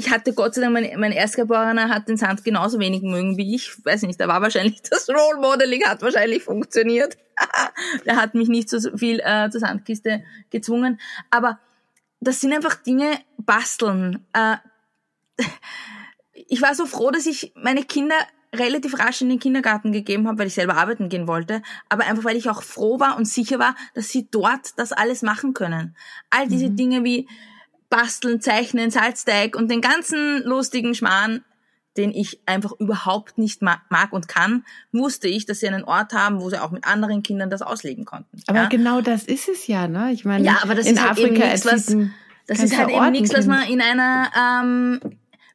ich 0.00 0.10
hatte 0.10 0.32
Gott 0.32 0.54
sei 0.54 0.62
Dank, 0.62 0.72
mein, 0.72 0.98
mein 0.98 1.12
Erstgeborener 1.12 1.90
hat 1.90 2.08
den 2.08 2.16
Sand 2.16 2.42
genauso 2.42 2.78
wenig 2.78 3.02
mögen 3.02 3.36
wie 3.36 3.54
ich. 3.54 3.84
Weiß 3.84 4.00
nicht, 4.04 4.18
da 4.18 4.28
war 4.28 4.40
wahrscheinlich 4.40 4.80
das 4.90 5.10
Role 5.10 5.38
Modeling 5.38 5.84
hat 5.84 6.00
wahrscheinlich 6.00 6.42
funktioniert. 6.42 7.18
Der 8.06 8.16
hat 8.16 8.34
mich 8.34 8.48
nicht 8.48 8.70
so 8.70 8.78
viel 8.96 9.20
äh, 9.20 9.50
zur 9.50 9.60
Sandkiste 9.60 10.24
gezwungen. 10.48 10.98
Aber 11.30 11.58
das 12.18 12.40
sind 12.40 12.54
einfach 12.54 12.76
Dinge, 12.76 13.12
basteln. 13.36 14.26
Äh, 14.32 14.56
ich 16.32 16.62
war 16.62 16.74
so 16.74 16.86
froh, 16.86 17.10
dass 17.10 17.26
ich 17.26 17.52
meine 17.54 17.84
Kinder 17.84 18.16
relativ 18.54 18.98
rasch 18.98 19.20
in 19.20 19.28
den 19.28 19.38
Kindergarten 19.38 19.92
gegeben 19.92 20.26
habe, 20.26 20.38
weil 20.38 20.46
ich 20.46 20.54
selber 20.54 20.76
arbeiten 20.76 21.10
gehen 21.10 21.28
wollte, 21.28 21.60
aber 21.90 22.06
einfach 22.06 22.24
weil 22.24 22.36
ich 22.36 22.48
auch 22.48 22.62
froh 22.62 22.98
war 22.98 23.18
und 23.18 23.26
sicher 23.26 23.58
war, 23.58 23.76
dass 23.94 24.08
sie 24.08 24.28
dort 24.30 24.78
das 24.78 24.92
alles 24.92 25.20
machen 25.20 25.52
können. 25.52 25.94
All 26.30 26.48
diese 26.48 26.70
mhm. 26.70 26.76
Dinge 26.76 27.04
wie 27.04 27.28
basteln, 27.90 28.40
zeichnen, 28.40 28.90
Salzteig 28.90 29.56
und 29.56 29.70
den 29.70 29.80
ganzen 29.80 30.42
lustigen 30.44 30.94
Schmarrn, 30.94 31.44
den 31.96 32.12
ich 32.12 32.40
einfach 32.46 32.72
überhaupt 32.78 33.36
nicht 33.36 33.62
mag, 33.62 34.12
und 34.12 34.28
kann, 34.28 34.64
wusste 34.92 35.28
ich, 35.28 35.44
dass 35.44 35.60
sie 35.60 35.68
einen 35.68 35.84
Ort 35.84 36.12
haben, 36.12 36.40
wo 36.40 36.48
sie 36.48 36.62
auch 36.62 36.70
mit 36.70 36.84
anderen 36.86 37.22
Kindern 37.22 37.50
das 37.50 37.62
ausleben 37.62 38.04
konnten. 38.04 38.40
Aber 38.46 38.60
ja? 38.60 38.68
genau 38.68 39.00
das 39.00 39.24
ist 39.24 39.48
es 39.48 39.66
ja, 39.66 39.88
ne? 39.88 40.12
Ich 40.12 40.24
meine, 40.24 40.44
ja, 40.44 40.58
aber 40.62 40.76
das 40.76 40.86
in 40.86 40.94
ist 40.94 41.00
halt 41.00 41.10
Afrika 41.10 41.34
eben 41.34 41.50
nichts, 41.50 41.66
was, 41.66 41.96
das 42.46 42.60
ist 42.60 42.78
halt 42.78 42.90
eben 42.90 43.10
nichts, 43.10 43.34
was 43.34 43.46
man 43.46 43.68
in 43.68 43.80
einer 43.80 44.30
ähm, 44.38 45.00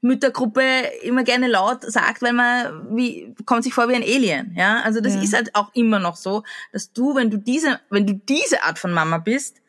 Müttergruppe 0.02 0.62
immer 1.04 1.24
gerne 1.24 1.48
laut 1.48 1.82
sagt, 1.82 2.22
weil 2.22 2.34
man 2.34 2.96
wie 2.96 3.34
kommt 3.46 3.64
sich 3.64 3.74
vor 3.74 3.90
wie 3.90 3.96
ein 3.96 4.04
Alien, 4.04 4.54
ja? 4.56 4.82
Also 4.84 5.00
das 5.00 5.16
ja. 5.16 5.22
ist 5.22 5.34
halt 5.34 5.56
auch 5.56 5.74
immer 5.74 6.00
noch 6.00 6.18
so, 6.18 6.44
dass 6.74 6.92
du, 6.92 7.16
wenn 7.16 7.32
du 7.32 7.38
diese, 7.38 7.80
wenn 7.90 8.06
du 8.06 8.14
diese 8.14 8.64
Art 8.64 8.78
von 8.78 8.92
Mama 8.92 9.18
bist, 9.20 9.62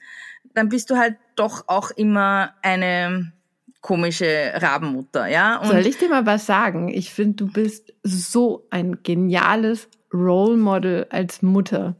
dann 0.56 0.70
bist 0.70 0.88
du 0.90 0.96
halt 0.96 1.16
doch 1.36 1.64
auch 1.66 1.90
immer 1.90 2.54
eine 2.62 3.32
komische 3.82 4.52
Rabenmutter, 4.54 5.28
ja? 5.28 5.58
Und 5.58 5.68
Soll 5.68 5.86
ich 5.86 5.98
dir 5.98 6.08
mal 6.08 6.24
was 6.24 6.46
sagen? 6.46 6.88
Ich 6.88 7.12
finde, 7.12 7.44
du 7.44 7.52
bist 7.52 7.92
so 8.02 8.66
ein 8.70 9.02
geniales 9.02 9.88
Role 10.12 10.56
Model 10.56 11.06
als 11.10 11.42
Mutter. 11.42 11.94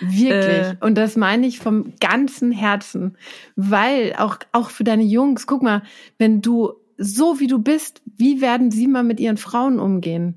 Wirklich. 0.00 0.32
Äh. 0.32 0.76
Und 0.80 0.96
das 0.96 1.16
meine 1.16 1.46
ich 1.46 1.60
vom 1.60 1.94
ganzen 2.00 2.50
Herzen. 2.50 3.16
Weil 3.54 4.14
auch, 4.18 4.38
auch 4.50 4.70
für 4.70 4.84
deine 4.84 5.04
Jungs, 5.04 5.46
guck 5.46 5.62
mal, 5.62 5.82
wenn 6.18 6.42
du 6.42 6.72
so 6.98 7.38
wie 7.38 7.46
du 7.46 7.60
bist, 7.60 8.02
wie 8.16 8.40
werden 8.40 8.70
sie 8.70 8.86
mal 8.86 9.02
mit 9.02 9.20
ihren 9.20 9.36
Frauen 9.36 9.78
umgehen? 9.78 10.36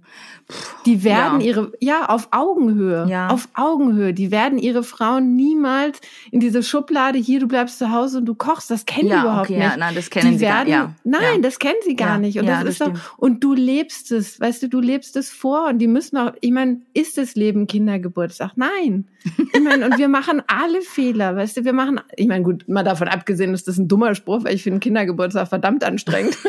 Die 0.85 1.03
werden 1.03 1.39
ja. 1.39 1.47
ihre, 1.47 1.71
ja, 1.79 2.05
auf 2.09 2.27
Augenhöhe, 2.31 3.07
ja. 3.09 3.27
auf 3.27 3.47
Augenhöhe, 3.53 4.13
die 4.13 4.29
werden 4.29 4.57
ihre 4.57 4.83
Frauen 4.83 5.35
niemals 5.35 6.01
in 6.31 6.41
diese 6.41 6.61
Schublade, 6.61 7.17
hier, 7.17 7.39
du 7.39 7.47
bleibst 7.47 7.79
zu 7.79 7.91
Hause 7.91 8.17
und 8.17 8.25
du 8.25 8.35
kochst, 8.35 8.69
das 8.69 8.85
kennen 8.85 9.07
ja, 9.07 9.15
die 9.15 9.21
überhaupt 9.21 9.49
okay, 9.49 9.59
nicht. 9.59 9.71
Ja, 9.71 9.77
nein, 9.77 9.95
das 9.95 10.09
kennen 10.09 10.31
die 10.31 10.37
sie 10.39 10.45
werden, 10.45 10.69
gar, 10.69 10.85
ja. 10.85 10.95
Nein, 11.05 11.41
das 11.41 11.59
kennen 11.59 11.79
sie 11.83 11.95
gar 11.95 12.17
nicht. 12.17 12.37
Und 12.37 12.47
das, 12.47 12.59
das 12.59 12.69
ist 12.69 12.81
doch, 12.81 13.17
und 13.17 13.43
du 13.43 13.53
lebst 13.53 14.11
es, 14.11 14.39
weißt 14.39 14.63
du, 14.63 14.67
du 14.67 14.81
lebst 14.81 15.15
es 15.15 15.29
vor 15.29 15.69
und 15.69 15.79
die 15.79 15.87
müssen 15.87 16.17
auch, 16.17 16.33
ich 16.41 16.51
meine, 16.51 16.81
ist 16.93 17.17
das 17.17 17.35
Leben 17.35 17.65
Kindergeburtstag? 17.65 18.51
Nein. 18.55 19.07
Ich 19.53 19.61
meine, 19.61 19.85
und 19.85 19.97
wir 19.97 20.09
machen 20.09 20.43
alle 20.47 20.81
Fehler, 20.81 21.37
weißt 21.37 21.57
du, 21.57 21.65
wir 21.65 21.73
machen, 21.73 22.01
ich 22.17 22.27
meine, 22.27 22.43
gut, 22.43 22.67
mal 22.67 22.83
davon 22.83 23.07
abgesehen, 23.07 23.53
ist 23.53 23.67
das 23.69 23.77
ein 23.77 23.87
dummer 23.87 24.13
Spruch, 24.15 24.43
weil 24.43 24.55
ich 24.55 24.63
finde 24.63 24.79
Kindergeburtstag 24.79 25.47
verdammt 25.47 25.85
anstrengend. 25.85 26.37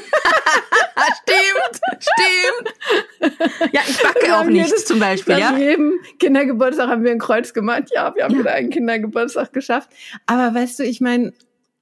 stimmt, 1.22 1.80
stimmt. 1.98 3.72
Ja, 3.72 3.80
ich 3.88 4.02
backe 4.02 4.36
auch 4.36 4.44
nicht 4.44 4.86
zum 4.86 4.98
Beispiel. 4.98 5.38
Ja? 5.38 5.56
jedem 5.56 6.00
Kindergeburtstag 6.18 6.88
haben 6.88 7.04
wir 7.04 7.10
ein 7.10 7.18
Kreuz 7.18 7.52
gemacht. 7.52 7.84
Ja, 7.94 8.14
wir 8.14 8.24
haben 8.24 8.32
ja. 8.34 8.38
wieder 8.40 8.52
einen 8.52 8.70
Kindergeburtstag 8.70 9.52
geschafft. 9.52 9.90
Aber 10.26 10.54
weißt 10.54 10.78
du, 10.78 10.84
ich 10.84 11.00
meine, 11.00 11.32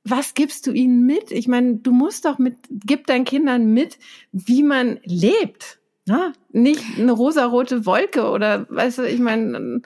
was 0.04 0.34
gibst 0.34 0.66
du 0.66 0.72
ihnen 0.72 1.06
mit? 1.06 1.30
Ich 1.30 1.48
meine, 1.48 1.76
du 1.76 1.92
musst 1.92 2.24
doch 2.24 2.38
mit, 2.38 2.56
gib 2.70 3.06
deinen 3.06 3.24
Kindern 3.24 3.72
mit, 3.72 3.98
wie 4.32 4.62
man 4.62 4.98
lebt. 5.04 5.78
Na, 6.04 6.32
nicht 6.50 6.82
eine 6.98 7.12
rosarote 7.12 7.86
Wolke 7.86 8.28
oder 8.28 8.66
weißt 8.68 8.98
du, 8.98 9.02
ich 9.04 9.20
meine. 9.20 9.82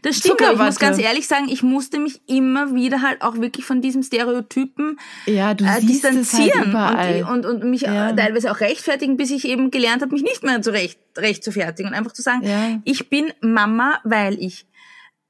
Das 0.00 0.16
stimmt, 0.16 0.40
aber 0.40 0.52
ich 0.52 0.58
muss 0.58 0.78
ganz 0.78 0.98
ehrlich 0.98 1.28
sagen, 1.28 1.48
ich 1.50 1.62
musste 1.62 1.98
mich 1.98 2.22
immer 2.26 2.74
wieder 2.74 3.02
halt 3.02 3.20
auch 3.20 3.36
wirklich 3.36 3.66
von 3.66 3.82
diesem 3.82 4.02
Stereotypen 4.02 4.98
ja, 5.26 5.52
du 5.52 5.66
äh, 5.66 5.80
distanzieren 5.82 6.72
halt 6.72 7.26
und, 7.28 7.44
und, 7.44 7.62
und 7.62 7.70
mich 7.70 7.82
ja. 7.82 8.14
teilweise 8.14 8.50
auch 8.50 8.60
rechtfertigen, 8.60 9.18
bis 9.18 9.30
ich 9.30 9.46
eben 9.46 9.70
gelernt 9.70 10.00
habe, 10.00 10.14
mich 10.14 10.22
nicht 10.22 10.42
mehr 10.42 10.62
zu 10.62 10.72
recht, 10.72 10.98
recht 11.18 11.44
zu 11.44 11.52
fertigen 11.52 11.90
und 11.90 11.98
einfach 11.98 12.12
zu 12.12 12.22
sagen, 12.22 12.44
ja. 12.44 12.80
ich 12.84 13.10
bin 13.10 13.30
Mama, 13.42 14.00
weil 14.04 14.42
ich 14.42 14.66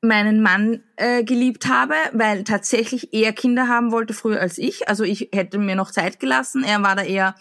meinen 0.01 0.41
Mann 0.41 0.85
äh, 0.95 1.25
geliebt 1.25 1.67
habe, 1.67 1.95
weil 2.13 2.45
tatsächlich 2.45 3.13
er 3.13 3.33
Kinder 3.33 3.67
haben 3.67 3.91
wollte 3.91 4.15
früher 4.15 4.41
als 4.41 4.57
ich. 4.57 4.89
Also 4.89 5.03
ich 5.03 5.31
hätte 5.33 5.59
mir 5.59 5.75
noch 5.75 5.91
Zeit 5.91 6.21
gelassen. 6.21 6.63
Er 6.63 6.81
war 6.85 6.95
da 6.95 7.03
eher 7.03 7.35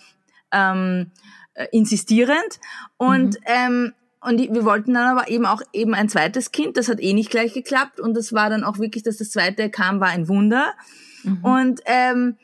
ähm, 0.52 1.12
äh, 1.58 1.68
insistierend 1.72 2.60
und 2.98 3.40
mhm. 3.40 3.46
ähm, 3.46 3.94
und 4.20 4.40
wir 4.40 4.66
wollten 4.66 4.94
dann 4.94 5.18
aber 5.18 5.30
eben 5.30 5.46
auch 5.46 5.62
eben 5.74 5.94
ein 5.94 6.10
zweites 6.10 6.52
Kind. 6.52 6.76
Das 6.78 6.88
hat 6.88 7.00
eh 7.00 7.14
nicht 7.14 7.30
gleich 7.30 7.54
geklappt 7.54 8.00
und 8.00 8.14
das 8.16 8.34
war 8.34 8.50
dann 8.50 8.64
auch 8.64 8.78
wirklich, 8.78 9.04
dass 9.04 9.18
das 9.18 9.32
zweite 9.32 9.70
kam, 9.70 10.00
war 10.00 10.10
ein 10.10 10.28
Wunder. 10.28 10.74
Mhm. 11.24 11.44
Und 11.44 11.82
ähm, 11.86 12.38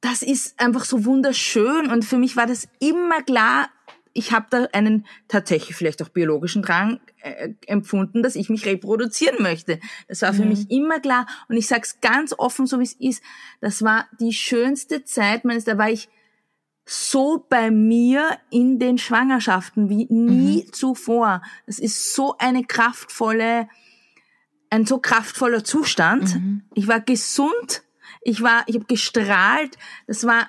das 0.00 0.22
ist 0.22 0.58
einfach 0.60 0.84
so 0.84 1.04
wunderschön 1.04 1.90
und 1.90 2.04
für 2.04 2.18
mich 2.18 2.36
war 2.36 2.46
das 2.46 2.68
immer 2.78 3.22
klar. 3.22 3.68
Ich 4.12 4.32
habe 4.32 4.46
da 4.50 4.66
einen 4.72 5.06
tatsächlich 5.28 5.76
vielleicht 5.76 6.02
auch 6.02 6.08
biologischen 6.08 6.62
Drang 6.62 7.00
äh, 7.22 7.50
empfunden, 7.66 8.22
dass 8.22 8.34
ich 8.34 8.50
mich 8.50 8.66
reproduzieren 8.66 9.42
möchte. 9.42 9.78
Das 10.08 10.22
war 10.22 10.34
für 10.34 10.42
mhm. 10.42 10.48
mich 10.48 10.70
immer 10.70 11.00
klar 11.00 11.26
und 11.48 11.56
ich 11.56 11.68
sag's 11.68 12.00
ganz 12.00 12.34
offen, 12.36 12.66
so 12.66 12.80
wie 12.80 12.84
es 12.84 12.94
ist. 12.94 13.22
Das 13.60 13.82
war 13.82 14.08
die 14.18 14.32
schönste 14.32 15.04
Zeit 15.04 15.44
meines. 15.44 15.64
Da 15.64 15.78
war 15.78 15.90
ich 15.90 16.08
so 16.92 17.46
bei 17.48 17.70
mir 17.70 18.36
in 18.50 18.80
den 18.80 18.98
Schwangerschaften 18.98 19.88
wie 19.88 20.06
nie 20.10 20.64
mhm. 20.66 20.72
zuvor. 20.72 21.40
Das 21.64 21.78
ist 21.78 22.14
so 22.14 22.34
eine 22.38 22.64
kraftvolle, 22.64 23.68
ein 24.70 24.86
so 24.86 24.98
kraftvoller 24.98 25.62
Zustand. 25.62 26.34
Mhm. 26.34 26.62
Ich 26.74 26.88
war 26.88 26.98
gesund, 26.98 27.84
ich 28.22 28.42
war, 28.42 28.64
ich 28.66 28.74
habe 28.74 28.86
gestrahlt. 28.86 29.78
Das 30.08 30.26
war 30.26 30.48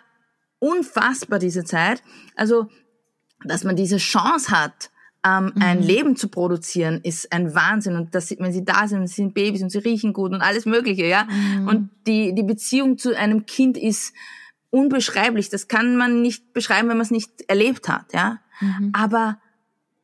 unfassbar 0.57 1.37
diese 1.37 1.63
Zeit. 1.63 2.01
Also, 2.35 2.69
dass 3.45 3.63
man 3.63 3.75
diese 3.75 3.97
Chance 3.97 4.49
hat, 4.49 4.89
ähm, 5.23 5.51
mhm. 5.53 5.61
ein 5.61 5.83
Leben 5.83 6.15
zu 6.15 6.27
produzieren, 6.27 7.01
ist 7.03 7.31
ein 7.31 7.53
Wahnsinn. 7.53 7.95
Und 7.95 8.15
das, 8.15 8.31
wenn 8.31 8.51
sie 8.51 8.65
da 8.65 8.87
sind, 8.87 9.05
sie 9.05 9.13
sind 9.13 9.35
Babys 9.35 9.61
und 9.61 9.69
sie 9.69 9.77
riechen 9.77 10.11
gut 10.11 10.31
und 10.31 10.41
alles 10.41 10.65
Mögliche, 10.65 11.05
ja. 11.05 11.25
Mhm. 11.25 11.67
Und 11.67 11.89
die 12.07 12.33
die 12.33 12.41
Beziehung 12.41 12.97
zu 12.97 13.15
einem 13.15 13.45
Kind 13.45 13.77
ist 13.77 14.15
unbeschreiblich. 14.71 15.49
Das 15.49 15.67
kann 15.67 15.95
man 15.95 16.21
nicht 16.21 16.53
beschreiben, 16.53 16.89
wenn 16.89 16.97
man 16.97 17.05
es 17.05 17.11
nicht 17.11 17.29
erlebt 17.47 17.87
hat, 17.87 18.13
ja. 18.13 18.39
Mhm. 18.59 18.91
Aber 18.93 19.39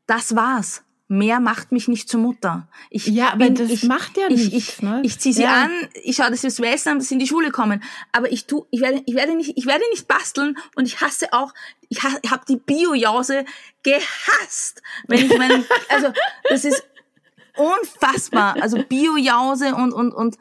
das 0.05 0.35
war's. 0.35 0.83
Mehr 1.09 1.39
macht 1.39 1.71
mich 1.71 1.87
nicht 1.87 2.09
zur 2.09 2.19
Mutter. 2.19 2.67
Ich 2.89 3.07
ja, 3.07 3.29
aber 3.29 3.45
bin, 3.45 3.55
das 3.55 3.71
ich, 3.71 3.83
macht 3.83 4.17
ja 4.17 4.27
nichts. 4.27 4.47
Ich, 4.47 4.55
ich, 4.55 4.81
ne? 4.81 5.01
ich 5.05 5.17
ziehe 5.19 5.33
sie 5.33 5.43
ja. 5.43 5.63
an, 5.63 5.71
ich 6.03 6.17
schaue, 6.17 6.29
dass 6.31 6.41
sie 6.41 6.47
das 6.47 6.59
Essen 6.59 6.89
haben, 6.89 6.99
dass 6.99 7.07
sie 7.07 7.13
in 7.13 7.19
die 7.19 7.27
Schule 7.27 7.49
kommen. 7.49 7.81
Aber 8.11 8.29
ich 8.29 8.45
tu, 8.45 8.65
ich 8.71 8.81
werde, 8.81 9.01
ich 9.05 9.15
werde 9.15 9.33
nicht, 9.37 9.53
ich 9.55 9.65
werde 9.65 9.85
nicht 9.91 10.09
basteln 10.09 10.57
und 10.75 10.85
ich 10.85 10.99
hasse 10.99 11.31
auch, 11.31 11.53
ich 11.87 12.03
habe 12.03 12.41
die 12.49 12.57
Bio-Jause 12.57 13.45
gehasst. 13.83 14.81
Wenn 15.07 15.25
ich 15.25 15.37
meine, 15.37 15.63
also 15.89 16.11
das 16.49 16.65
ist 16.65 16.83
unfassbar. 17.55 18.57
Also 18.61 18.83
Bio-Jause 18.83 19.75
und 19.75 19.93
und 19.93 20.11
und 20.11 20.37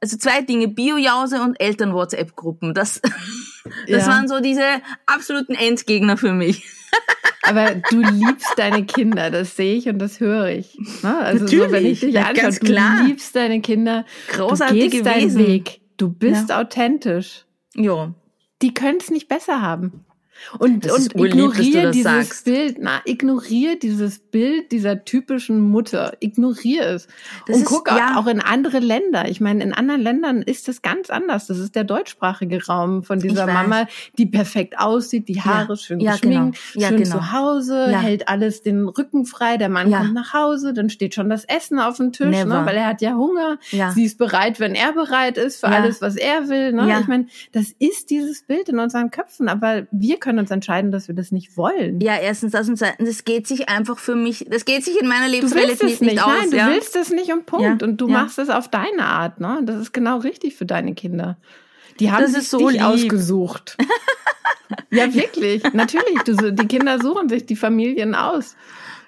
also 0.00 0.16
zwei 0.18 0.42
Dinge, 0.42 0.68
Bio-Jause 0.68 1.42
und 1.42 1.60
Eltern-WhatsApp-Gruppen. 1.60 2.74
Das, 2.74 3.00
das 3.88 4.06
ja. 4.06 4.12
waren 4.12 4.28
so 4.28 4.40
diese 4.40 4.64
absoluten 5.06 5.54
Endgegner 5.54 6.16
für 6.16 6.32
mich. 6.32 6.64
Aber 7.42 7.76
du 7.90 8.00
liebst 8.00 8.54
deine 8.56 8.84
Kinder, 8.84 9.30
das 9.30 9.54
sehe 9.54 9.76
ich 9.76 9.88
und 9.88 9.98
das 10.00 10.18
höre 10.18 10.48
ich. 10.48 10.76
Ne? 11.02 11.16
Also 11.16 11.44
Natürlich, 11.44 11.64
so, 11.66 11.72
wenn 11.72 11.86
ich 11.86 12.00
dich 12.00 12.18
anschaue, 12.18 12.50
du 12.50 12.66
klar. 12.66 13.04
liebst 13.04 13.36
deine 13.36 13.60
Kinder, 13.60 14.04
Großartige 14.32 14.84
du 14.84 14.90
gehst 14.90 15.06
deinen 15.06 15.36
Weg, 15.36 15.80
du 15.96 16.08
bist 16.10 16.50
ja. 16.50 16.60
authentisch. 16.60 17.44
Ja. 17.74 18.14
Die 18.62 18.74
können 18.74 18.98
es 19.00 19.10
nicht 19.10 19.28
besser 19.28 19.62
haben. 19.62 20.05
Und, 20.58 20.90
und 20.90 21.14
ignoriere 21.16 21.90
dieses 21.90 22.04
sagst. 22.04 22.44
Bild, 22.44 22.76
na, 22.80 23.00
ignoriere 23.04 23.76
dieses 23.76 24.18
Bild 24.18 24.72
dieser 24.72 25.04
typischen 25.04 25.60
Mutter. 25.60 26.12
Ignoriere 26.20 26.84
es. 26.84 27.08
Das 27.46 27.56
und 27.56 27.62
ist, 27.62 27.68
guck 27.68 27.88
ja. 27.88 28.16
auch 28.16 28.26
in 28.26 28.40
andere 28.40 28.78
Länder. 28.78 29.28
Ich 29.28 29.40
meine, 29.40 29.62
in 29.62 29.72
anderen 29.72 30.00
Ländern 30.00 30.42
ist 30.42 30.68
das 30.68 30.82
ganz 30.82 31.10
anders. 31.10 31.46
Das 31.46 31.58
ist 31.58 31.74
der 31.74 31.84
deutschsprachige 31.84 32.64
Raum 32.66 33.02
von 33.02 33.18
dieser 33.18 33.46
Mama, 33.46 33.86
die 34.18 34.26
perfekt 34.26 34.78
aussieht, 34.78 35.28
die 35.28 35.40
Haare 35.40 35.70
ja. 35.70 35.76
schön 35.76 36.00
ja, 36.00 36.12
geschminkt, 36.12 36.58
genau. 36.74 36.86
schön 36.88 36.96
genau. 37.02 37.16
zu 37.16 37.32
Hause, 37.32 37.98
hält 37.98 38.28
alles 38.28 38.62
den 38.62 38.88
Rücken 38.88 39.26
frei, 39.26 39.56
der 39.56 39.68
Mann 39.68 39.90
kommt 39.90 40.14
nach 40.14 40.32
Hause, 40.32 40.72
dann 40.72 40.90
steht 40.90 41.14
schon 41.14 41.28
das 41.28 41.44
Essen 41.44 41.78
auf 41.78 41.96
dem 41.96 42.12
Tisch, 42.12 42.44
ne, 42.44 42.62
weil 42.64 42.76
er 42.76 42.86
hat 42.86 43.02
ja 43.02 43.14
Hunger. 43.14 43.58
Sie 43.94 44.04
ist 44.04 44.18
bereit, 44.18 44.60
wenn 44.60 44.74
er 44.74 44.92
bereit 44.92 45.38
ist, 45.38 45.60
für 45.60 45.68
alles, 45.68 46.00
was 46.02 46.16
er 46.16 46.48
will. 46.48 46.72
Ne? 46.72 46.98
Ich 47.00 47.08
meine, 47.08 47.26
das 47.52 47.72
ist 47.78 48.10
dieses 48.10 48.42
Bild 48.42 48.68
in 48.68 48.78
unseren 48.78 49.10
Köpfen, 49.10 49.48
aber 49.48 49.86
wir 49.90 50.18
können 50.26 50.40
uns 50.40 50.50
entscheiden, 50.50 50.90
dass 50.90 51.06
wir 51.06 51.14
das 51.14 51.30
nicht 51.30 51.56
wollen. 51.56 52.00
Ja, 52.00 52.16
erstens 52.16 52.50
das 52.50 52.68
und 52.68 52.76
zweitens, 52.76 53.08
das 53.08 53.24
geht 53.24 53.46
sich 53.46 53.68
einfach 53.68 53.98
für 53.98 54.16
mich, 54.16 54.44
das 54.50 54.64
geht 54.64 54.84
sich 54.84 55.00
in 55.00 55.06
meiner 55.06 55.28
Lebensrealität 55.28 55.84
nicht, 55.84 56.02
nicht 56.02 56.22
aus. 56.22 56.32
Nein, 56.40 56.50
ja? 56.50 56.66
du 56.66 56.74
willst 56.74 56.96
es 56.96 57.10
nicht 57.10 57.32
und 57.32 57.46
Punkt. 57.46 57.80
Ja, 57.80 57.86
und 57.86 58.00
du 58.00 58.08
ja. 58.08 58.12
machst 58.14 58.40
es 58.40 58.50
auf 58.50 58.68
deine 58.68 59.04
Art, 59.04 59.38
ne? 59.38 59.60
Das 59.62 59.80
ist 59.80 59.92
genau 59.92 60.18
richtig 60.18 60.56
für 60.56 60.66
deine 60.66 60.94
Kinder. 60.94 61.36
Die 62.00 62.10
haben 62.10 62.24
das 62.24 62.32
sich 62.32 62.48
so 62.48 62.68
dich 62.68 62.82
ausgesucht. 62.82 63.76
ja, 64.90 65.14
wirklich. 65.14 65.62
Natürlich. 65.72 66.18
Du, 66.24 66.52
die 66.52 66.66
Kinder 66.66 67.00
suchen 67.00 67.28
sich 67.28 67.46
die 67.46 67.56
Familien 67.56 68.16
aus. 68.16 68.56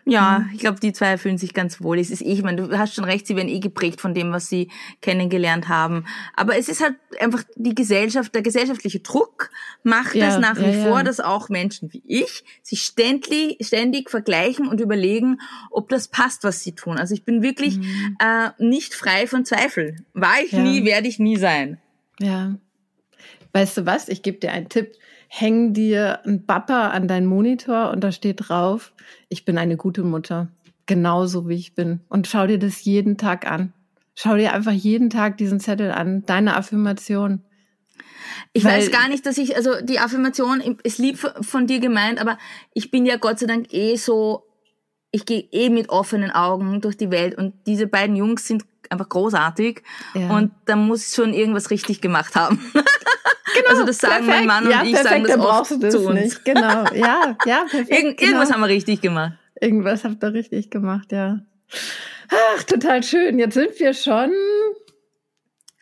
Ja, 0.09 0.41
mhm. 0.41 0.51
ich 0.55 0.61
glaube, 0.61 0.81
die 0.81 0.93
zwei 0.93 1.19
fühlen 1.19 1.37
sich 1.37 1.53
ganz 1.53 1.83
wohl. 1.83 1.99
Es 1.99 2.11
ist 2.11 2.23
eh, 2.23 2.33
ich 2.33 2.43
meine, 2.43 2.63
du 2.63 2.79
hast 2.79 2.95
schon 2.95 3.05
recht, 3.05 3.27
sie 3.27 3.37
werden 3.37 3.49
eh 3.49 3.61
geprägt 3.61 4.01
von 4.01 4.15
dem, 4.15 4.33
was 4.33 4.49
sie 4.49 4.71
kennengelernt 5.03 5.69
haben. 5.69 6.05
Aber 6.35 6.57
es 6.57 6.69
ist 6.69 6.83
halt 6.83 6.95
einfach 7.21 7.43
die 7.57 7.75
Gesellschaft, 7.75 8.35
der 8.35 8.43
gesellschaftliche 8.43 9.01
Druck 9.01 9.51
macht 9.83 10.15
ja, 10.15 10.29
es 10.29 10.39
nach 10.39 10.57
wie 10.57 10.71
ja, 10.71 10.85
vor, 10.85 10.99
ja. 10.99 11.03
dass 11.03 11.21
auch 11.21 11.49
Menschen 11.51 11.93
wie 11.93 12.03
ich 12.07 12.43
sich 12.63 12.83
ständig, 12.83 13.59
ständig 13.61 14.11
vergleichen 14.11 14.67
und 14.67 14.81
überlegen, 14.81 15.41
ob 15.71 15.89
das 15.91 16.09
passt, 16.09 16.43
was 16.45 16.63
sie 16.63 16.75
tun. 16.75 16.97
Also 16.97 17.15
ich 17.15 17.25
bin 17.25 17.43
wirklich 17.43 17.79
mhm. 17.79 18.17
äh, 18.19 18.51
nicht 18.59 18.95
frei 18.95 19.27
von 19.27 19.45
Zweifel. 19.45 19.97
War 20.15 20.41
ich 20.43 20.53
nie, 20.53 20.85
werde 20.85 21.09
ich 21.09 21.19
nie 21.19 21.37
sein. 21.37 21.79
Ja. 22.19 22.57
Weißt 23.53 23.77
du 23.77 23.87
was? 23.87 24.09
Ich 24.09 24.23
gebe 24.23 24.39
dir 24.39 24.53
einen 24.53 24.69
Tipp. 24.69 24.93
Häng 25.29 25.74
dir 25.74 26.20
ein 26.26 26.45
Bapper 26.47 26.93
an 26.93 27.07
deinen 27.07 27.26
Monitor 27.26 27.91
und 27.91 28.03
da 28.03 28.12
steht 28.12 28.49
drauf, 28.49 28.93
ich 29.29 29.45
bin 29.45 29.59
eine 29.59 29.76
gute 29.76 30.03
Mutter. 30.03 30.49
Genauso 30.87 31.49
wie 31.49 31.55
ich 31.55 31.74
bin. 31.74 32.01
Und 32.09 32.26
schau 32.26 32.47
dir 32.47 32.59
das 32.59 32.83
jeden 32.85 33.18
Tag 33.18 33.49
an. 33.51 33.74
Schau 34.14 34.37
dir 34.37 34.55
einfach 34.55 34.72
jeden 34.72 35.11
Tag 35.11 35.37
diesen 35.37 35.61
Zettel 35.61 35.93
an. 35.93 36.24
Deine 36.24 36.57
Affirmation. 36.57 37.45
Ich 38.53 38.64
Weil, 38.64 38.79
weiß 38.79 38.91
gar 38.91 39.09
nicht, 39.09 39.26
dass 39.26 39.39
ich, 39.39 39.55
also 39.55 39.81
die 39.83 39.99
Affirmation 39.99 40.61
ist 40.83 40.99
lieb 40.99 41.18
von 41.18 41.66
dir 41.66 41.81
gemeint, 41.81 42.20
aber 42.20 42.39
ich 42.72 42.91
bin 42.91 43.07
ja 43.07 43.16
Gott 43.16 43.39
sei 43.39 43.47
Dank 43.47 43.72
eh 43.72 43.97
so, 43.97 44.45
ich 45.11 45.26
gehe 45.26 45.47
eh 45.53 45.70
mit 45.70 45.91
offenen 45.91 46.31
Augen 46.31 46.81
durch 46.81 46.97
die 46.97 47.11
Welt 47.11 47.37
und 47.37 47.55
diese 47.66 47.87
beiden 47.87 48.16
Jungs 48.16 48.47
sind 48.47 48.64
einfach 48.91 49.09
großartig 49.09 49.82
ja. 50.14 50.30
und 50.36 50.53
da 50.64 50.76
muss 50.76 51.09
ich 51.09 51.14
schon 51.14 51.32
irgendwas 51.32 51.70
richtig 51.70 52.01
gemacht 52.01 52.34
haben. 52.34 52.61
Genau, 53.55 53.70
also 53.70 53.86
das 53.86 53.99
sagen 53.99 54.26
perfekt. 54.26 54.47
mein 54.47 54.47
Mann 54.47 54.64
und 54.66 54.70
ja, 54.70 54.82
ich 54.84 54.93
perfekt, 54.93 55.26
sagen 55.26 55.41
das 55.41 55.70
oft 55.70 55.82
das 55.82 55.95
zu 55.95 56.07
uns. 56.07 56.20
Nicht. 56.20 56.45
Genau, 56.45 56.84
ja, 56.95 57.36
ja, 57.47 57.64
perfekt. 57.70 57.91
Irgend, 57.91 58.18
genau. 58.18 58.30
Irgendwas 58.30 58.53
haben 58.53 58.61
wir 58.61 58.68
richtig 58.68 59.01
gemacht. 59.01 59.32
Irgendwas 59.61 60.05
habt 60.05 60.22
ihr 60.22 60.32
richtig 60.32 60.70
gemacht, 60.70 61.12
ja. 61.12 61.41
Ach, 62.30 62.62
total 62.64 63.03
schön. 63.03 63.39
Jetzt 63.39 63.55
sind 63.55 63.78
wir 63.78 63.95
schon 63.95 64.30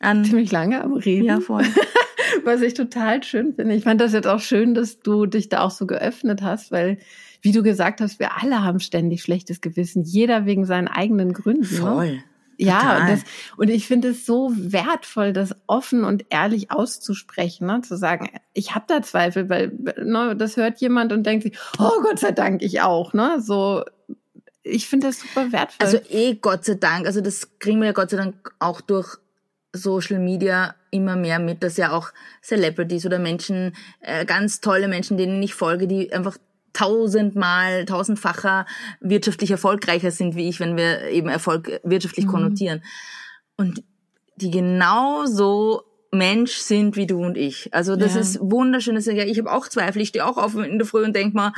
An, 0.00 0.24
ziemlich 0.24 0.52
lange 0.52 0.82
am 0.82 0.94
Reden. 0.94 1.26
Ja, 1.26 1.40
voll. 1.40 1.64
Was 2.44 2.62
ich 2.62 2.74
total 2.74 3.22
schön 3.22 3.54
finde. 3.54 3.74
Ich 3.74 3.84
fand 3.84 4.00
das 4.00 4.12
jetzt 4.12 4.26
auch 4.26 4.40
schön, 4.40 4.74
dass 4.74 5.00
du 5.00 5.26
dich 5.26 5.48
da 5.48 5.60
auch 5.60 5.70
so 5.70 5.86
geöffnet 5.86 6.42
hast, 6.42 6.70
weil, 6.70 6.98
wie 7.42 7.52
du 7.52 7.62
gesagt 7.62 8.00
hast, 8.00 8.18
wir 8.18 8.40
alle 8.40 8.62
haben 8.62 8.80
ständig 8.80 9.22
schlechtes 9.22 9.60
Gewissen. 9.60 10.02
Jeder 10.04 10.46
wegen 10.46 10.64
seinen 10.64 10.88
eigenen 10.88 11.32
Gründen. 11.32 11.74
Ne? 11.74 11.80
Voll. 11.80 12.12
Ne? 12.12 12.24
Ja, 12.58 13.00
und, 13.00 13.10
das, 13.10 13.20
und 13.56 13.68
ich 13.68 13.86
finde 13.86 14.08
es 14.08 14.24
so 14.24 14.50
wertvoll, 14.54 15.32
das 15.32 15.54
offen 15.66 16.04
und 16.04 16.24
ehrlich 16.30 16.70
auszusprechen, 16.70 17.66
ne? 17.66 17.82
zu 17.82 17.96
sagen, 17.96 18.30
ich 18.54 18.74
habe 18.74 18.86
da 18.88 19.02
Zweifel, 19.02 19.48
weil 19.48 19.72
ne, 20.02 20.34
das 20.36 20.56
hört 20.56 20.80
jemand 20.80 21.12
und 21.12 21.24
denkt 21.24 21.42
sich, 21.42 21.58
oh 21.78 22.02
Gott 22.02 22.18
sei 22.18 22.32
Dank, 22.32 22.62
ich 22.62 22.80
auch. 22.80 23.12
Ne? 23.12 23.40
So, 23.40 23.84
ich 24.62 24.88
finde 24.88 25.08
das 25.08 25.20
super 25.20 25.52
wertvoll. 25.52 25.86
Also 25.86 25.98
eh 26.10 26.34
Gott 26.34 26.64
sei 26.64 26.74
Dank, 26.74 27.06
also 27.06 27.20
das 27.20 27.58
kriegen 27.58 27.80
wir 27.80 27.86
ja 27.86 27.92
Gott 27.92 28.10
sei 28.10 28.16
Dank 28.16 28.54
auch 28.58 28.80
durch 28.80 29.18
Social 29.72 30.18
Media 30.18 30.74
immer 30.90 31.16
mehr 31.16 31.38
mit, 31.38 31.62
dass 31.62 31.76
ja 31.76 31.92
auch 31.92 32.10
Celebrities 32.42 33.04
oder 33.04 33.18
Menschen, 33.18 33.76
äh, 34.00 34.24
ganz 34.24 34.60
tolle 34.60 34.88
Menschen, 34.88 35.18
denen 35.18 35.42
ich 35.42 35.54
folge, 35.54 35.86
die 35.86 36.12
einfach 36.12 36.38
tausendmal, 36.76 37.86
tausendfacher 37.86 38.66
wirtschaftlich 39.00 39.50
erfolgreicher 39.50 40.10
sind 40.10 40.36
wie 40.36 40.48
ich, 40.48 40.60
wenn 40.60 40.76
wir 40.76 41.08
eben 41.08 41.28
Erfolg 41.28 41.80
wirtschaftlich 41.84 42.26
mhm. 42.26 42.30
konnotieren. 42.30 42.84
Und 43.56 43.82
die 44.36 44.50
genauso 44.50 45.82
Mensch 46.12 46.52
sind 46.52 46.96
wie 46.96 47.06
du 47.06 47.24
und 47.24 47.36
ich. 47.36 47.72
Also 47.72 47.96
das 47.96 48.14
ja. 48.14 48.20
ist 48.20 48.38
wunderschön. 48.40 48.96
ja, 48.98 49.24
ich 49.24 49.38
habe 49.38 49.50
auch 49.50 49.68
Zweifel. 49.68 50.02
Ich 50.02 50.08
stehe 50.08 50.24
auch 50.24 50.36
auf 50.36 50.54
in 50.54 50.78
der 50.78 50.86
Früh 50.86 51.04
und 51.04 51.16
denk 51.16 51.34
mal, 51.34 51.52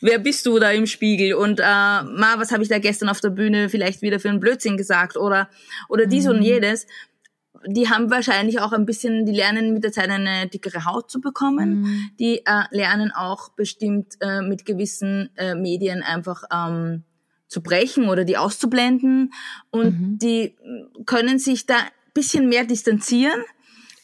wer 0.00 0.18
bist 0.18 0.46
du 0.46 0.58
da 0.58 0.70
im 0.70 0.86
Spiegel? 0.86 1.34
Und 1.34 1.60
äh, 1.60 1.62
ma, 1.62 2.34
was 2.36 2.50
habe 2.50 2.62
ich 2.62 2.68
da 2.68 2.78
gestern 2.78 3.08
auf 3.08 3.20
der 3.20 3.30
Bühne 3.30 3.68
vielleicht 3.68 4.02
wieder 4.02 4.18
für 4.18 4.30
einen 4.30 4.40
Blödsinn 4.40 4.76
gesagt? 4.76 5.16
Oder 5.16 5.48
oder 5.88 6.06
dies 6.06 6.24
mhm. 6.24 6.30
und 6.30 6.42
jedes 6.42 6.86
die 7.66 7.88
haben 7.88 8.10
wahrscheinlich 8.10 8.60
auch 8.60 8.72
ein 8.72 8.86
bisschen, 8.86 9.26
die 9.26 9.32
lernen 9.32 9.72
mit 9.72 9.84
der 9.84 9.92
Zeit 9.92 10.10
eine 10.10 10.46
dickere 10.46 10.84
Haut 10.84 11.10
zu 11.10 11.20
bekommen. 11.20 11.80
Mhm. 11.80 12.10
Die 12.18 12.38
äh, 12.44 12.64
lernen 12.70 13.12
auch 13.12 13.50
bestimmt 13.50 14.14
äh, 14.20 14.42
mit 14.42 14.64
gewissen 14.64 15.30
äh, 15.36 15.54
Medien 15.54 16.02
einfach 16.02 16.44
ähm, 16.52 17.04
zu 17.48 17.62
brechen 17.62 18.08
oder 18.08 18.24
die 18.24 18.36
auszublenden. 18.36 19.32
Und 19.70 20.00
mhm. 20.00 20.18
die 20.18 20.56
können 21.06 21.38
sich 21.38 21.66
da 21.66 21.76
ein 21.76 22.12
bisschen 22.14 22.48
mehr 22.48 22.64
distanzieren. 22.64 23.42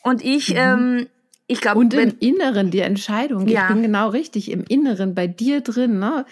Und 0.03 0.25
ich, 0.25 0.51
mhm. 0.51 0.57
ähm, 0.57 1.07
ich 1.47 1.61
glaube, 1.61 1.81
und 1.81 1.95
im 1.95 2.15
Inneren 2.21 2.71
die 2.71 2.81
Entscheidung. 2.81 3.47
Ja. 3.47 3.63
Ich 3.63 3.75
bin 3.75 3.83
genau 3.83 4.09
richtig 4.09 4.51
im 4.51 4.65
Inneren 4.65 5.15
bei 5.15 5.27
dir 5.27 5.61
drin. 5.61 5.99
Ne? 5.99 6.25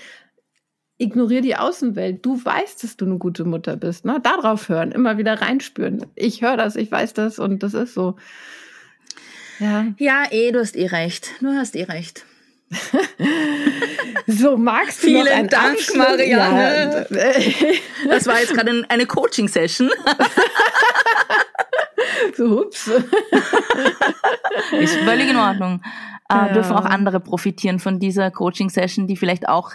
Ignoriere 1.02 1.42
die 1.42 1.56
Außenwelt. 1.56 2.24
Du 2.24 2.42
weißt, 2.42 2.82
dass 2.82 2.96
du 2.96 3.04
eine 3.04 3.18
gute 3.18 3.44
Mutter 3.44 3.76
bist. 3.76 4.04
Ne? 4.04 4.20
Darauf 4.22 4.68
hören, 4.68 4.92
immer 4.92 5.18
wieder 5.18 5.40
reinspüren. 5.40 6.06
Ich 6.14 6.42
höre 6.42 6.56
das, 6.56 6.76
ich 6.76 6.90
weiß 6.90 7.14
das 7.14 7.38
und 7.38 7.62
das 7.62 7.74
ist 7.74 7.94
so. 7.94 8.16
Ja. 9.58 9.86
ja, 9.98 10.24
eh, 10.30 10.52
du 10.52 10.60
hast 10.60 10.76
eh 10.76 10.86
recht. 10.86 11.30
Du 11.40 11.48
hast 11.48 11.76
eh 11.76 11.84
recht. 11.84 12.24
so, 14.26 14.56
magst 14.56 15.02
du 15.02 15.08
Vielen 15.08 15.26
noch 15.26 15.32
einen 15.32 15.48
Dank, 15.48 15.74
Abschluss? 15.74 15.96
Marianne. 15.96 17.06
Ja. 17.10 18.08
das 18.08 18.26
war 18.26 18.40
jetzt 18.40 18.54
gerade 18.54 18.84
eine 18.88 19.06
Coaching-Session. 19.06 19.90
so, 22.36 22.62
ups. 22.62 22.90
Ist 24.72 24.96
völlig 24.96 25.28
in 25.28 25.36
Ordnung. 25.36 25.82
Äh, 26.30 26.34
ja. 26.34 26.52
Dürfen 26.54 26.72
auch 26.72 26.86
andere 26.86 27.20
profitieren 27.20 27.78
von 27.78 27.98
dieser 27.98 28.30
Coaching-Session, 28.30 29.06
die 29.06 29.16
vielleicht 29.16 29.48
auch 29.48 29.72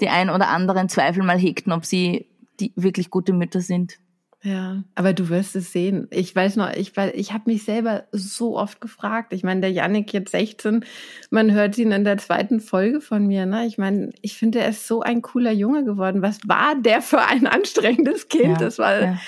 die 0.00 0.08
ein 0.08 0.30
oder 0.30 0.48
anderen 0.48 0.88
Zweifel 0.88 1.22
mal 1.22 1.38
hegten, 1.38 1.72
ob 1.72 1.84
sie 1.84 2.26
die 2.60 2.72
wirklich 2.76 3.10
gute 3.10 3.32
Mütter 3.32 3.60
sind. 3.60 3.98
Ja, 4.42 4.82
aber 4.94 5.12
du 5.12 5.28
wirst 5.28 5.54
es 5.54 5.70
sehen. 5.70 6.08
Ich 6.10 6.34
weiß 6.34 6.56
noch, 6.56 6.72
ich, 6.72 6.96
ich 6.96 7.32
habe 7.32 7.50
mich 7.50 7.64
selber 7.64 8.04
so 8.10 8.56
oft 8.56 8.80
gefragt. 8.80 9.34
Ich 9.34 9.42
meine, 9.42 9.60
der 9.60 9.70
Yannick 9.70 10.14
jetzt 10.14 10.30
16, 10.30 10.84
man 11.30 11.52
hört 11.52 11.76
ihn 11.76 11.92
in 11.92 12.04
der 12.04 12.16
zweiten 12.16 12.60
Folge 12.60 13.02
von 13.02 13.26
mir. 13.26 13.44
Ne? 13.44 13.66
Ich 13.66 13.76
meine, 13.76 14.12
ich 14.22 14.38
finde, 14.38 14.60
er 14.60 14.70
ist 14.70 14.86
so 14.86 15.02
ein 15.02 15.20
cooler 15.20 15.52
Junge 15.52 15.84
geworden. 15.84 16.22
Was 16.22 16.38
war 16.46 16.74
der 16.74 17.02
für 17.02 17.20
ein 17.20 17.46
anstrengendes 17.46 18.28
Kind? 18.28 18.44
Ja, 18.44 18.56
das 18.56 18.78
war 18.78 19.00
ja. 19.00 19.18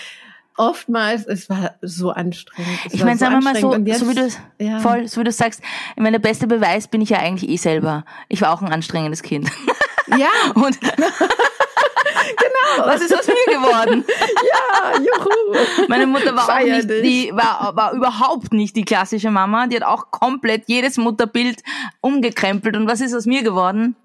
oftmals, 0.57 1.27
es 1.27 1.51
war 1.51 1.75
so 1.83 2.11
anstrengend. 2.11 2.79
Es 2.87 2.95
ich 2.95 3.05
meine, 3.05 3.19
so 3.19 3.27
sagen 3.27 3.35
wir 3.35 3.43
mal 3.43 3.57
so, 3.57 3.75
jetzt, 3.75 4.01
so 4.01 4.09
wie 4.09 4.15
du 4.15 4.29
ja. 4.65 4.79
voll, 4.79 5.09
so 5.09 5.21
wie 5.21 5.25
du 5.25 5.33
sagst, 5.33 5.61
ich 5.95 6.03
meine, 6.03 6.19
der 6.19 6.27
beste 6.27 6.47
Beweis 6.47 6.89
bin 6.89 7.03
ich 7.03 7.11
ja 7.11 7.19
eigentlich 7.19 7.51
eh 7.51 7.57
selber. 7.57 8.07
Ich 8.31 8.41
war 8.41 8.51
auch 8.51 8.63
ein 8.63 8.73
anstrengendes 8.73 9.23
Kind. 9.23 9.51
Ja. 10.19 10.53
Und 10.55 10.81
genau. 10.81 12.87
Was 12.87 13.03
ist 13.03 13.15
aus 13.15 13.27
mir 13.27 13.55
geworden? 13.55 14.05
ja, 14.09 14.99
juhu. 14.99 15.87
Meine 15.89 16.07
Mutter 16.07 16.35
war 16.35 16.47
Feier 16.47 16.79
auch 16.79 16.87
nicht 16.87 17.05
die, 17.05 17.31
war, 17.33 17.75
war 17.77 17.93
überhaupt 17.93 18.53
nicht 18.53 18.77
die 18.77 18.85
klassische 18.85 19.31
Mama. 19.31 19.67
Die 19.67 19.77
hat 19.77 19.85
auch 19.85 20.11
komplett 20.11 20.65
jedes 20.67 20.97
Mutterbild 20.97 21.63
umgekrempelt. 22.01 22.77
Und 22.77 22.87
was 22.87 23.01
ist 23.01 23.15
aus 23.15 23.27
mir 23.27 23.43
geworden? 23.43 23.97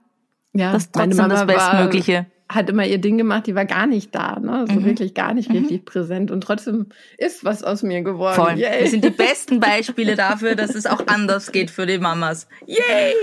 Ja, 0.53 0.73
das 0.73 0.85
ist 0.85 0.93
trotzdem 0.93 1.29
das 1.29 1.45
Bestmögliche. 1.45 2.13
War, 2.13 2.25
hat 2.49 2.69
immer 2.69 2.85
ihr 2.85 2.97
Ding 2.97 3.17
gemacht, 3.17 3.47
die 3.47 3.55
war 3.55 3.65
gar 3.65 3.87
nicht 3.87 4.15
da, 4.15 4.39
ne? 4.39 4.65
So 4.67 4.79
mhm. 4.79 4.85
wirklich 4.85 5.13
gar 5.13 5.33
nicht 5.33 5.49
mhm. 5.49 5.57
richtig 5.57 5.85
präsent. 5.85 6.31
Und 6.31 6.41
trotzdem 6.41 6.87
ist 7.17 7.43
was 7.43 7.63
aus 7.63 7.83
mir 7.83 8.01
geworden. 8.01 8.35
Voll. 8.35 8.57
Yay. 8.57 8.81
Wir 8.81 8.89
sind 8.89 9.03
die 9.03 9.09
besten 9.09 9.59
Beispiele 9.59 10.15
dafür, 10.15 10.55
dass 10.55 10.73
es 10.73 10.85
auch 10.85 11.05
anders 11.07 11.51
geht 11.51 11.69
für 11.69 11.85
die 11.85 11.99
Mamas. 11.99 12.47
Yay! 12.65 13.13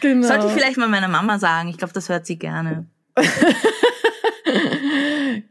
Genau. 0.00 0.26
Sollte 0.26 0.46
ich 0.46 0.52
vielleicht 0.52 0.78
mal 0.78 0.88
meiner 0.88 1.08
Mama 1.08 1.38
sagen. 1.38 1.68
Ich 1.68 1.78
glaube, 1.78 1.92
das 1.92 2.08
hört 2.08 2.26
sie 2.26 2.38
gerne. 2.38 2.86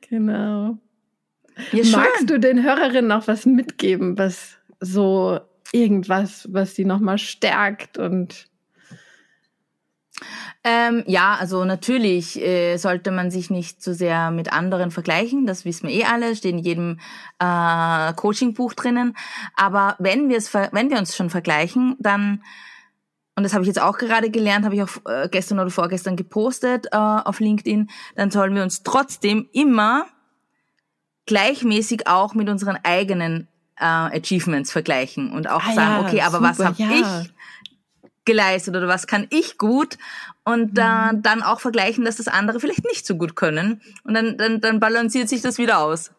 genau. 0.09 0.77
Ja, 1.71 1.83
Magst 1.91 2.29
du 2.29 2.39
den 2.39 2.63
Hörerinnen 2.63 3.07
noch 3.07 3.27
was 3.27 3.45
mitgeben, 3.45 4.17
was 4.17 4.57
so 4.79 5.39
irgendwas, 5.71 6.47
was 6.51 6.75
sie 6.75 6.85
nochmal 6.85 7.17
stärkt 7.17 7.97
und 7.97 8.47
ähm, 10.63 11.03
ja, 11.07 11.37
also 11.39 11.63
natürlich 11.63 12.41
äh, 12.41 12.77
sollte 12.77 13.11
man 13.11 13.31
sich 13.31 13.49
nicht 13.49 13.81
zu 13.81 13.93
so 13.93 13.97
sehr 13.97 14.31
mit 14.31 14.51
anderen 14.51 14.91
vergleichen. 14.91 15.45
Das 15.45 15.63
wissen 15.63 15.87
wir 15.87 15.95
eh 15.95 16.03
alle, 16.03 16.35
steht 16.35 16.53
in 16.53 16.59
jedem 16.59 16.99
äh, 17.39 18.13
Coaching-Buch 18.13 18.73
drinnen. 18.73 19.15
Aber 19.55 19.95
wenn 19.99 20.27
wir 20.27 20.37
es, 20.37 20.53
wenn 20.53 20.89
wir 20.89 20.97
uns 20.97 21.15
schon 21.15 21.29
vergleichen, 21.29 21.95
dann 21.99 22.43
und 23.37 23.43
das 23.43 23.53
habe 23.53 23.63
ich 23.63 23.67
jetzt 23.67 23.79
auch 23.79 23.99
gerade 23.99 24.31
gelernt, 24.31 24.65
habe 24.65 24.73
ich 24.73 24.81
auch 24.81 24.97
äh, 25.05 25.29
gestern 25.29 25.59
oder 25.59 25.69
vorgestern 25.69 26.15
gepostet 26.15 26.87
äh, 26.87 26.97
auf 26.97 27.39
LinkedIn, 27.39 27.87
dann 28.15 28.31
sollen 28.31 28.55
wir 28.55 28.63
uns 28.63 28.81
trotzdem 28.81 29.47
immer 29.53 30.07
gleichmäßig 31.27 32.07
auch 32.07 32.33
mit 32.33 32.49
unseren 32.49 32.79
eigenen 32.83 33.47
äh, 33.79 33.83
Achievements 33.85 34.71
vergleichen 34.71 35.31
und 35.31 35.47
auch 35.47 35.63
ah, 35.63 35.73
sagen, 35.73 35.91
ja, 35.91 36.01
okay, 36.01 36.21
aber 36.21 36.37
super, 36.37 36.49
was 36.49 36.65
habe 36.65 36.81
ja. 36.81 37.21
ich 37.21 37.33
geleistet 38.25 38.75
oder 38.75 38.87
was 38.87 39.05
kann 39.05 39.27
ich 39.29 39.59
gut 39.59 39.99
und 40.43 40.75
äh, 40.79 40.81
mhm. 40.81 41.21
dann 41.21 41.43
auch 41.43 41.59
vergleichen, 41.59 42.05
dass 42.05 42.15
das 42.15 42.27
andere 42.27 42.59
vielleicht 42.59 42.85
nicht 42.85 43.05
so 43.05 43.17
gut 43.17 43.35
können 43.35 43.81
und 44.03 44.15
dann, 44.15 44.37
dann, 44.39 44.61
dann 44.61 44.79
balanciert 44.79 45.29
sich 45.29 45.41
das 45.41 45.59
wieder 45.59 45.77
aus. 45.77 46.11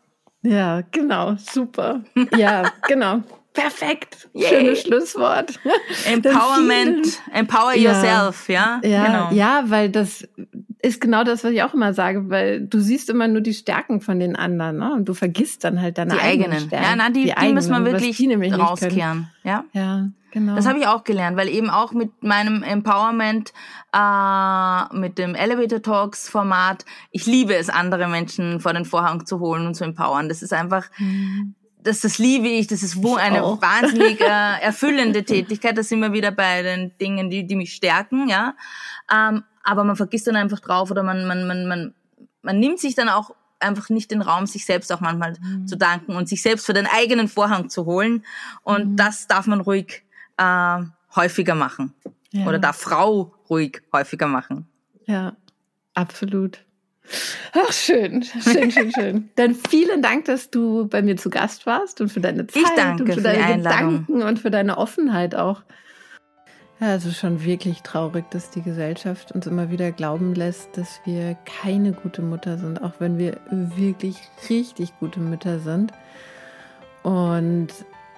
Ja, 0.42 0.82
genau, 0.92 1.34
super. 1.34 2.04
Ja, 2.36 2.70
genau. 2.86 3.24
Perfekt. 3.59 4.28
Yay. 4.34 4.48
Schönes 4.48 4.82
Schlusswort. 4.82 5.59
Empowerment, 6.06 7.20
empower 7.32 7.74
ja, 7.74 7.90
yourself, 7.90 8.48
ja? 8.48 8.80
Ja, 8.84 9.06
genau. 9.06 9.28
ja, 9.32 9.64
weil 9.66 9.90
das 9.90 10.28
ist 10.80 11.00
genau 11.00 11.24
das, 11.24 11.42
was 11.42 11.50
ich 11.50 11.62
auch 11.64 11.74
immer 11.74 11.92
sage, 11.92 12.30
weil 12.30 12.61
du 12.61 12.78
siehst 12.78 13.11
immer 13.11 13.26
nur 13.26 13.40
die 13.40 13.54
Stärken 13.54 14.00
von 14.00 14.20
den 14.20 14.36
anderen, 14.36 14.76
ne? 14.78 14.92
Und 14.92 15.09
du 15.09 15.14
vergisst 15.14 15.64
dann 15.64 15.82
halt 15.82 15.98
deine 15.98 16.14
die 16.14 16.20
eigenen. 16.20 16.52
eigenen. 16.52 16.68
Stärken. 16.68 16.84
Ja, 16.84 16.96
nein, 16.96 17.12
die, 17.12 17.20
die, 17.20 17.26
die 17.26 17.36
eigenen, 17.36 17.54
müssen 17.54 17.72
wir 17.72 17.84
wirklich 17.84 18.59
rauskehren. 18.59 19.28
Ja? 19.42 19.64
Ja, 19.72 20.09
genau. 20.30 20.54
Das 20.54 20.68
habe 20.68 20.78
ich 20.78 20.86
auch 20.86 21.02
gelernt, 21.02 21.36
weil 21.36 21.48
eben 21.48 21.68
auch 21.68 21.92
mit 21.92 22.22
meinem 22.22 22.62
Empowerment, 22.62 23.52
äh, 23.92 24.96
mit 24.96 25.18
dem 25.18 25.34
Elevator 25.34 25.82
Talks 25.82 26.28
Format, 26.28 26.84
ich 27.11 27.26
liebe 27.26 27.56
es, 27.56 27.70
andere 27.70 28.06
Menschen 28.06 28.61
vor 28.61 28.72
den 28.72 28.84
Vorhang 28.84 29.26
zu 29.26 29.40
holen 29.40 29.66
und 29.66 29.74
zu 29.74 29.82
empowern. 29.82 30.28
Das 30.28 30.42
ist 30.42 30.52
einfach, 30.52 30.88
mhm 30.98 31.56
das, 31.82 32.00
das 32.00 32.18
liebe 32.18 32.48
ich, 32.48 32.66
das 32.66 32.82
ist 32.82 33.02
wo 33.02 33.16
eine 33.16 33.44
oh. 33.44 33.58
wahnsinnig 33.60 34.20
äh, 34.20 34.60
erfüllende 34.60 35.24
Tätigkeit. 35.24 35.76
Da 35.76 35.82
sind 35.82 36.00
wir 36.00 36.12
wieder 36.12 36.30
bei 36.30 36.62
den 36.62 36.96
Dingen, 36.98 37.30
die, 37.30 37.46
die 37.46 37.56
mich 37.56 37.74
stärken, 37.74 38.28
ja. 38.28 38.54
Ähm, 39.12 39.44
aber 39.62 39.84
man 39.84 39.96
vergisst 39.96 40.26
dann 40.26 40.36
einfach 40.36 40.60
drauf 40.60 40.90
oder 40.90 41.02
man, 41.02 41.26
man, 41.26 41.46
man, 41.46 41.66
man, 41.66 41.94
man 42.42 42.58
nimmt 42.58 42.78
sich 42.80 42.94
dann 42.94 43.08
auch 43.08 43.34
einfach 43.60 43.88
nicht 43.90 44.10
den 44.10 44.22
Raum, 44.22 44.46
sich 44.46 44.64
selbst 44.64 44.92
auch 44.92 45.00
manchmal 45.00 45.34
mhm. 45.40 45.66
zu 45.66 45.76
danken 45.76 46.16
und 46.16 46.28
sich 46.28 46.42
selbst 46.42 46.66
für 46.66 46.72
den 46.72 46.86
eigenen 46.86 47.28
Vorhang 47.28 47.68
zu 47.68 47.86
holen. 47.86 48.24
Und 48.62 48.92
mhm. 48.92 48.96
das 48.96 49.26
darf 49.26 49.46
man 49.46 49.60
ruhig 49.60 50.04
äh, 50.36 50.82
häufiger 51.14 51.54
machen. 51.54 51.94
Ja. 52.30 52.46
Oder 52.46 52.58
darf 52.58 52.76
Frau 52.76 53.34
ruhig 53.48 53.82
häufiger 53.92 54.26
machen. 54.26 54.68
Ja, 55.06 55.36
absolut. 55.94 56.64
Ach, 57.52 57.72
schön, 57.72 58.22
schön, 58.22 58.70
schön, 58.70 58.92
schön. 58.92 59.30
Dann 59.36 59.54
vielen 59.54 60.02
Dank, 60.02 60.26
dass 60.26 60.50
du 60.50 60.86
bei 60.88 61.02
mir 61.02 61.16
zu 61.16 61.30
Gast 61.30 61.66
warst 61.66 62.00
und 62.00 62.11
für 62.11 62.20
deine 62.20 62.46
Zeit 62.46 62.62
ich 62.62 62.68
danke 62.76 63.04
und 63.04 63.09
für, 63.09 63.14
für 63.16 63.22
deine 63.22 63.56
Gedanken 63.56 64.22
und 64.22 64.38
für 64.38 64.50
deine 64.50 64.78
Offenheit 64.78 65.34
auch. 65.34 65.62
Ja, 66.80 66.94
es 66.94 67.04
ist 67.04 67.18
schon 67.18 67.44
wirklich 67.44 67.82
traurig, 67.82 68.30
dass 68.30 68.50
die 68.50 68.62
Gesellschaft 68.62 69.32
uns 69.32 69.48
immer 69.48 69.70
wieder 69.70 69.90
glauben 69.90 70.34
lässt, 70.34 70.76
dass 70.76 71.00
wir 71.04 71.36
keine 71.44 71.92
gute 71.92 72.22
Mutter 72.22 72.56
sind, 72.56 72.80
auch 72.82 72.94
wenn 73.00 73.18
wir 73.18 73.40
wirklich 73.50 74.16
richtig 74.48 74.92
gute 75.00 75.18
Mütter 75.18 75.59
sind. 75.59 75.92
Und 77.02 77.68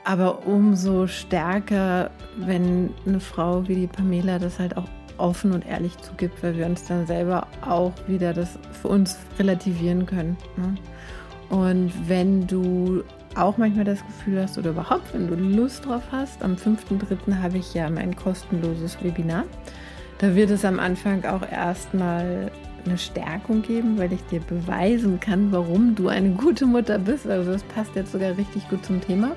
aber 0.04 0.46
umso 0.46 1.06
stärker, 1.06 2.10
wenn 2.36 2.90
eine 3.06 3.20
Frau 3.20 3.66
wie 3.68 3.74
die 3.74 3.86
Pamela 3.86 4.38
das 4.38 4.58
halt 4.58 4.76
auch 4.76 4.88
offen 5.20 5.52
und 5.52 5.66
ehrlich 5.66 5.96
zugibt, 5.98 6.42
weil 6.42 6.56
wir 6.56 6.66
uns 6.66 6.84
dann 6.84 7.06
selber 7.06 7.46
auch 7.66 7.92
wieder 8.06 8.32
das 8.32 8.58
für 8.80 8.88
uns 8.88 9.18
relativieren 9.38 10.06
können. 10.06 10.36
Ne? 10.56 10.74
Und 11.50 11.92
wenn 12.08 12.46
du 12.46 13.02
auch 13.34 13.56
manchmal 13.58 13.84
das 13.84 14.04
Gefühl 14.04 14.42
hast 14.42 14.58
oder 14.58 14.70
überhaupt, 14.70 15.12
wenn 15.14 15.28
du 15.28 15.34
Lust 15.34 15.86
drauf 15.86 16.02
hast, 16.10 16.42
am 16.42 16.54
5.3. 16.54 17.40
habe 17.40 17.58
ich 17.58 17.74
ja 17.74 17.88
mein 17.90 18.16
kostenloses 18.16 19.02
Webinar. 19.02 19.44
Da 20.18 20.34
wird 20.34 20.50
es 20.50 20.64
am 20.64 20.78
Anfang 20.78 21.24
auch 21.24 21.42
erstmal 21.50 22.50
eine 22.84 22.98
Stärkung 22.98 23.62
geben, 23.62 23.98
weil 23.98 24.12
ich 24.12 24.22
dir 24.26 24.40
beweisen 24.40 25.20
kann, 25.20 25.52
warum 25.52 25.94
du 25.94 26.08
eine 26.08 26.30
gute 26.30 26.66
Mutter 26.66 26.98
bist. 26.98 27.26
Also 27.26 27.52
das 27.52 27.62
passt 27.64 27.94
jetzt 27.94 28.12
sogar 28.12 28.36
richtig 28.36 28.68
gut 28.68 28.84
zum 28.84 29.00
Thema. 29.00 29.32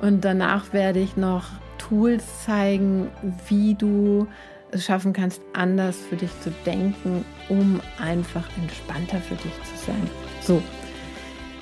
Und 0.00 0.24
danach 0.24 0.72
werde 0.72 1.00
ich 1.00 1.16
noch 1.16 1.44
Tools 1.78 2.44
zeigen, 2.44 3.08
wie 3.48 3.74
du 3.74 4.26
es 4.72 4.84
schaffen 4.84 5.12
kannst, 5.12 5.40
anders 5.52 5.96
für 6.08 6.16
dich 6.16 6.30
zu 6.40 6.50
denken, 6.64 7.24
um 7.48 7.80
einfach 7.98 8.44
entspannter 8.56 9.18
für 9.18 9.34
dich 9.36 9.52
zu 9.52 9.86
sein. 9.86 10.10
So, 10.42 10.62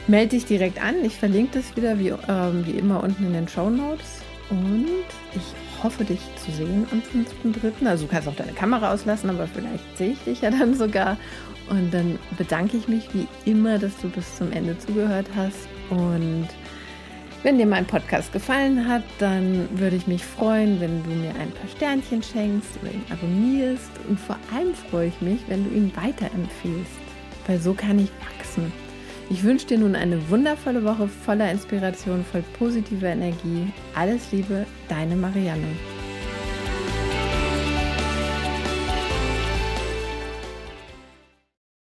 melde 0.07 0.31
dich 0.31 0.47
direkt 0.47 0.83
an. 0.83 1.05
Ich 1.05 1.17
verlinke 1.17 1.59
das 1.59 1.77
wieder 1.77 1.99
wie, 1.99 2.13
ähm, 2.29 2.67
wie 2.67 2.79
immer 2.79 3.03
unten 3.03 3.27
in 3.27 3.33
den 3.33 3.49
Show 3.49 3.71
Notes. 3.71 4.23
Und 4.51 4.87
ich 5.35 5.83
hoffe, 5.83 6.05
dich 6.05 6.21
zu 6.45 6.53
sehen 6.53 6.87
am 6.91 7.01
5.3. 7.01 7.87
Also 7.87 8.05
du 8.05 8.11
kannst 8.11 8.29
auch 8.29 8.37
deine 8.37 8.53
Kamera 8.53 8.93
auslassen, 8.93 9.31
aber 9.31 9.47
vielleicht 9.47 9.97
sehe 9.97 10.13
ich 10.13 10.19
dich 10.25 10.41
ja 10.43 10.51
dann 10.51 10.75
sogar. 10.75 11.17
Und 11.71 11.93
dann 11.95 12.19
bedanke 12.37 12.77
ich 12.77 12.89
mich 12.89 13.09
wie 13.15 13.27
immer, 13.51 13.79
dass 13.79 13.97
du 13.99 14.09
bis 14.09 14.37
zum 14.37 14.53
Ende 14.53 14.79
zugehört 14.79 15.27
hast. 15.35 15.69
Und 15.91 16.49
wenn 17.45 17.59
dir 17.59 17.67
mein 17.67 17.85
Podcast 17.85 18.33
gefallen 18.33 18.89
hat, 18.89 19.05
dann 19.19 19.69
würde 19.79 19.97
ich 19.97 20.07
mich 20.07 20.25
freuen, 20.25 20.81
wenn 20.81 21.05
du 21.05 21.11
mir 21.11 21.29
ein 21.39 21.51
paar 21.51 21.69
Sternchen 21.77 22.23
schenkst 22.23 22.71
oder 22.81 22.91
ihn 22.91 23.05
abonnierst. 23.11 23.91
Und 24.09 24.19
vor 24.19 24.39
allem 24.53 24.75
freue 24.75 25.09
ich 25.09 25.21
mich, 25.21 25.41
wenn 25.49 25.63
du 25.63 25.77
ihn 25.77 25.93
weiterempfiehlst, 25.95 26.91
weil 27.47 27.61
so 27.61 27.75
kann 27.75 27.99
ich 27.99 28.11
wachsen. 28.21 28.73
Ich 29.29 29.45
wünsche 29.45 29.67
dir 29.67 29.79
nun 29.79 29.95
eine 29.95 30.31
wundervolle 30.31 30.85
Woche 30.85 31.07
voller 31.07 31.51
Inspiration, 31.51 32.25
voll 32.25 32.43
positiver 32.59 33.09
Energie. 33.09 33.71
Alles 33.95 34.33
Liebe, 34.33 34.67
deine 34.89 35.15
Marianne. 35.15 35.69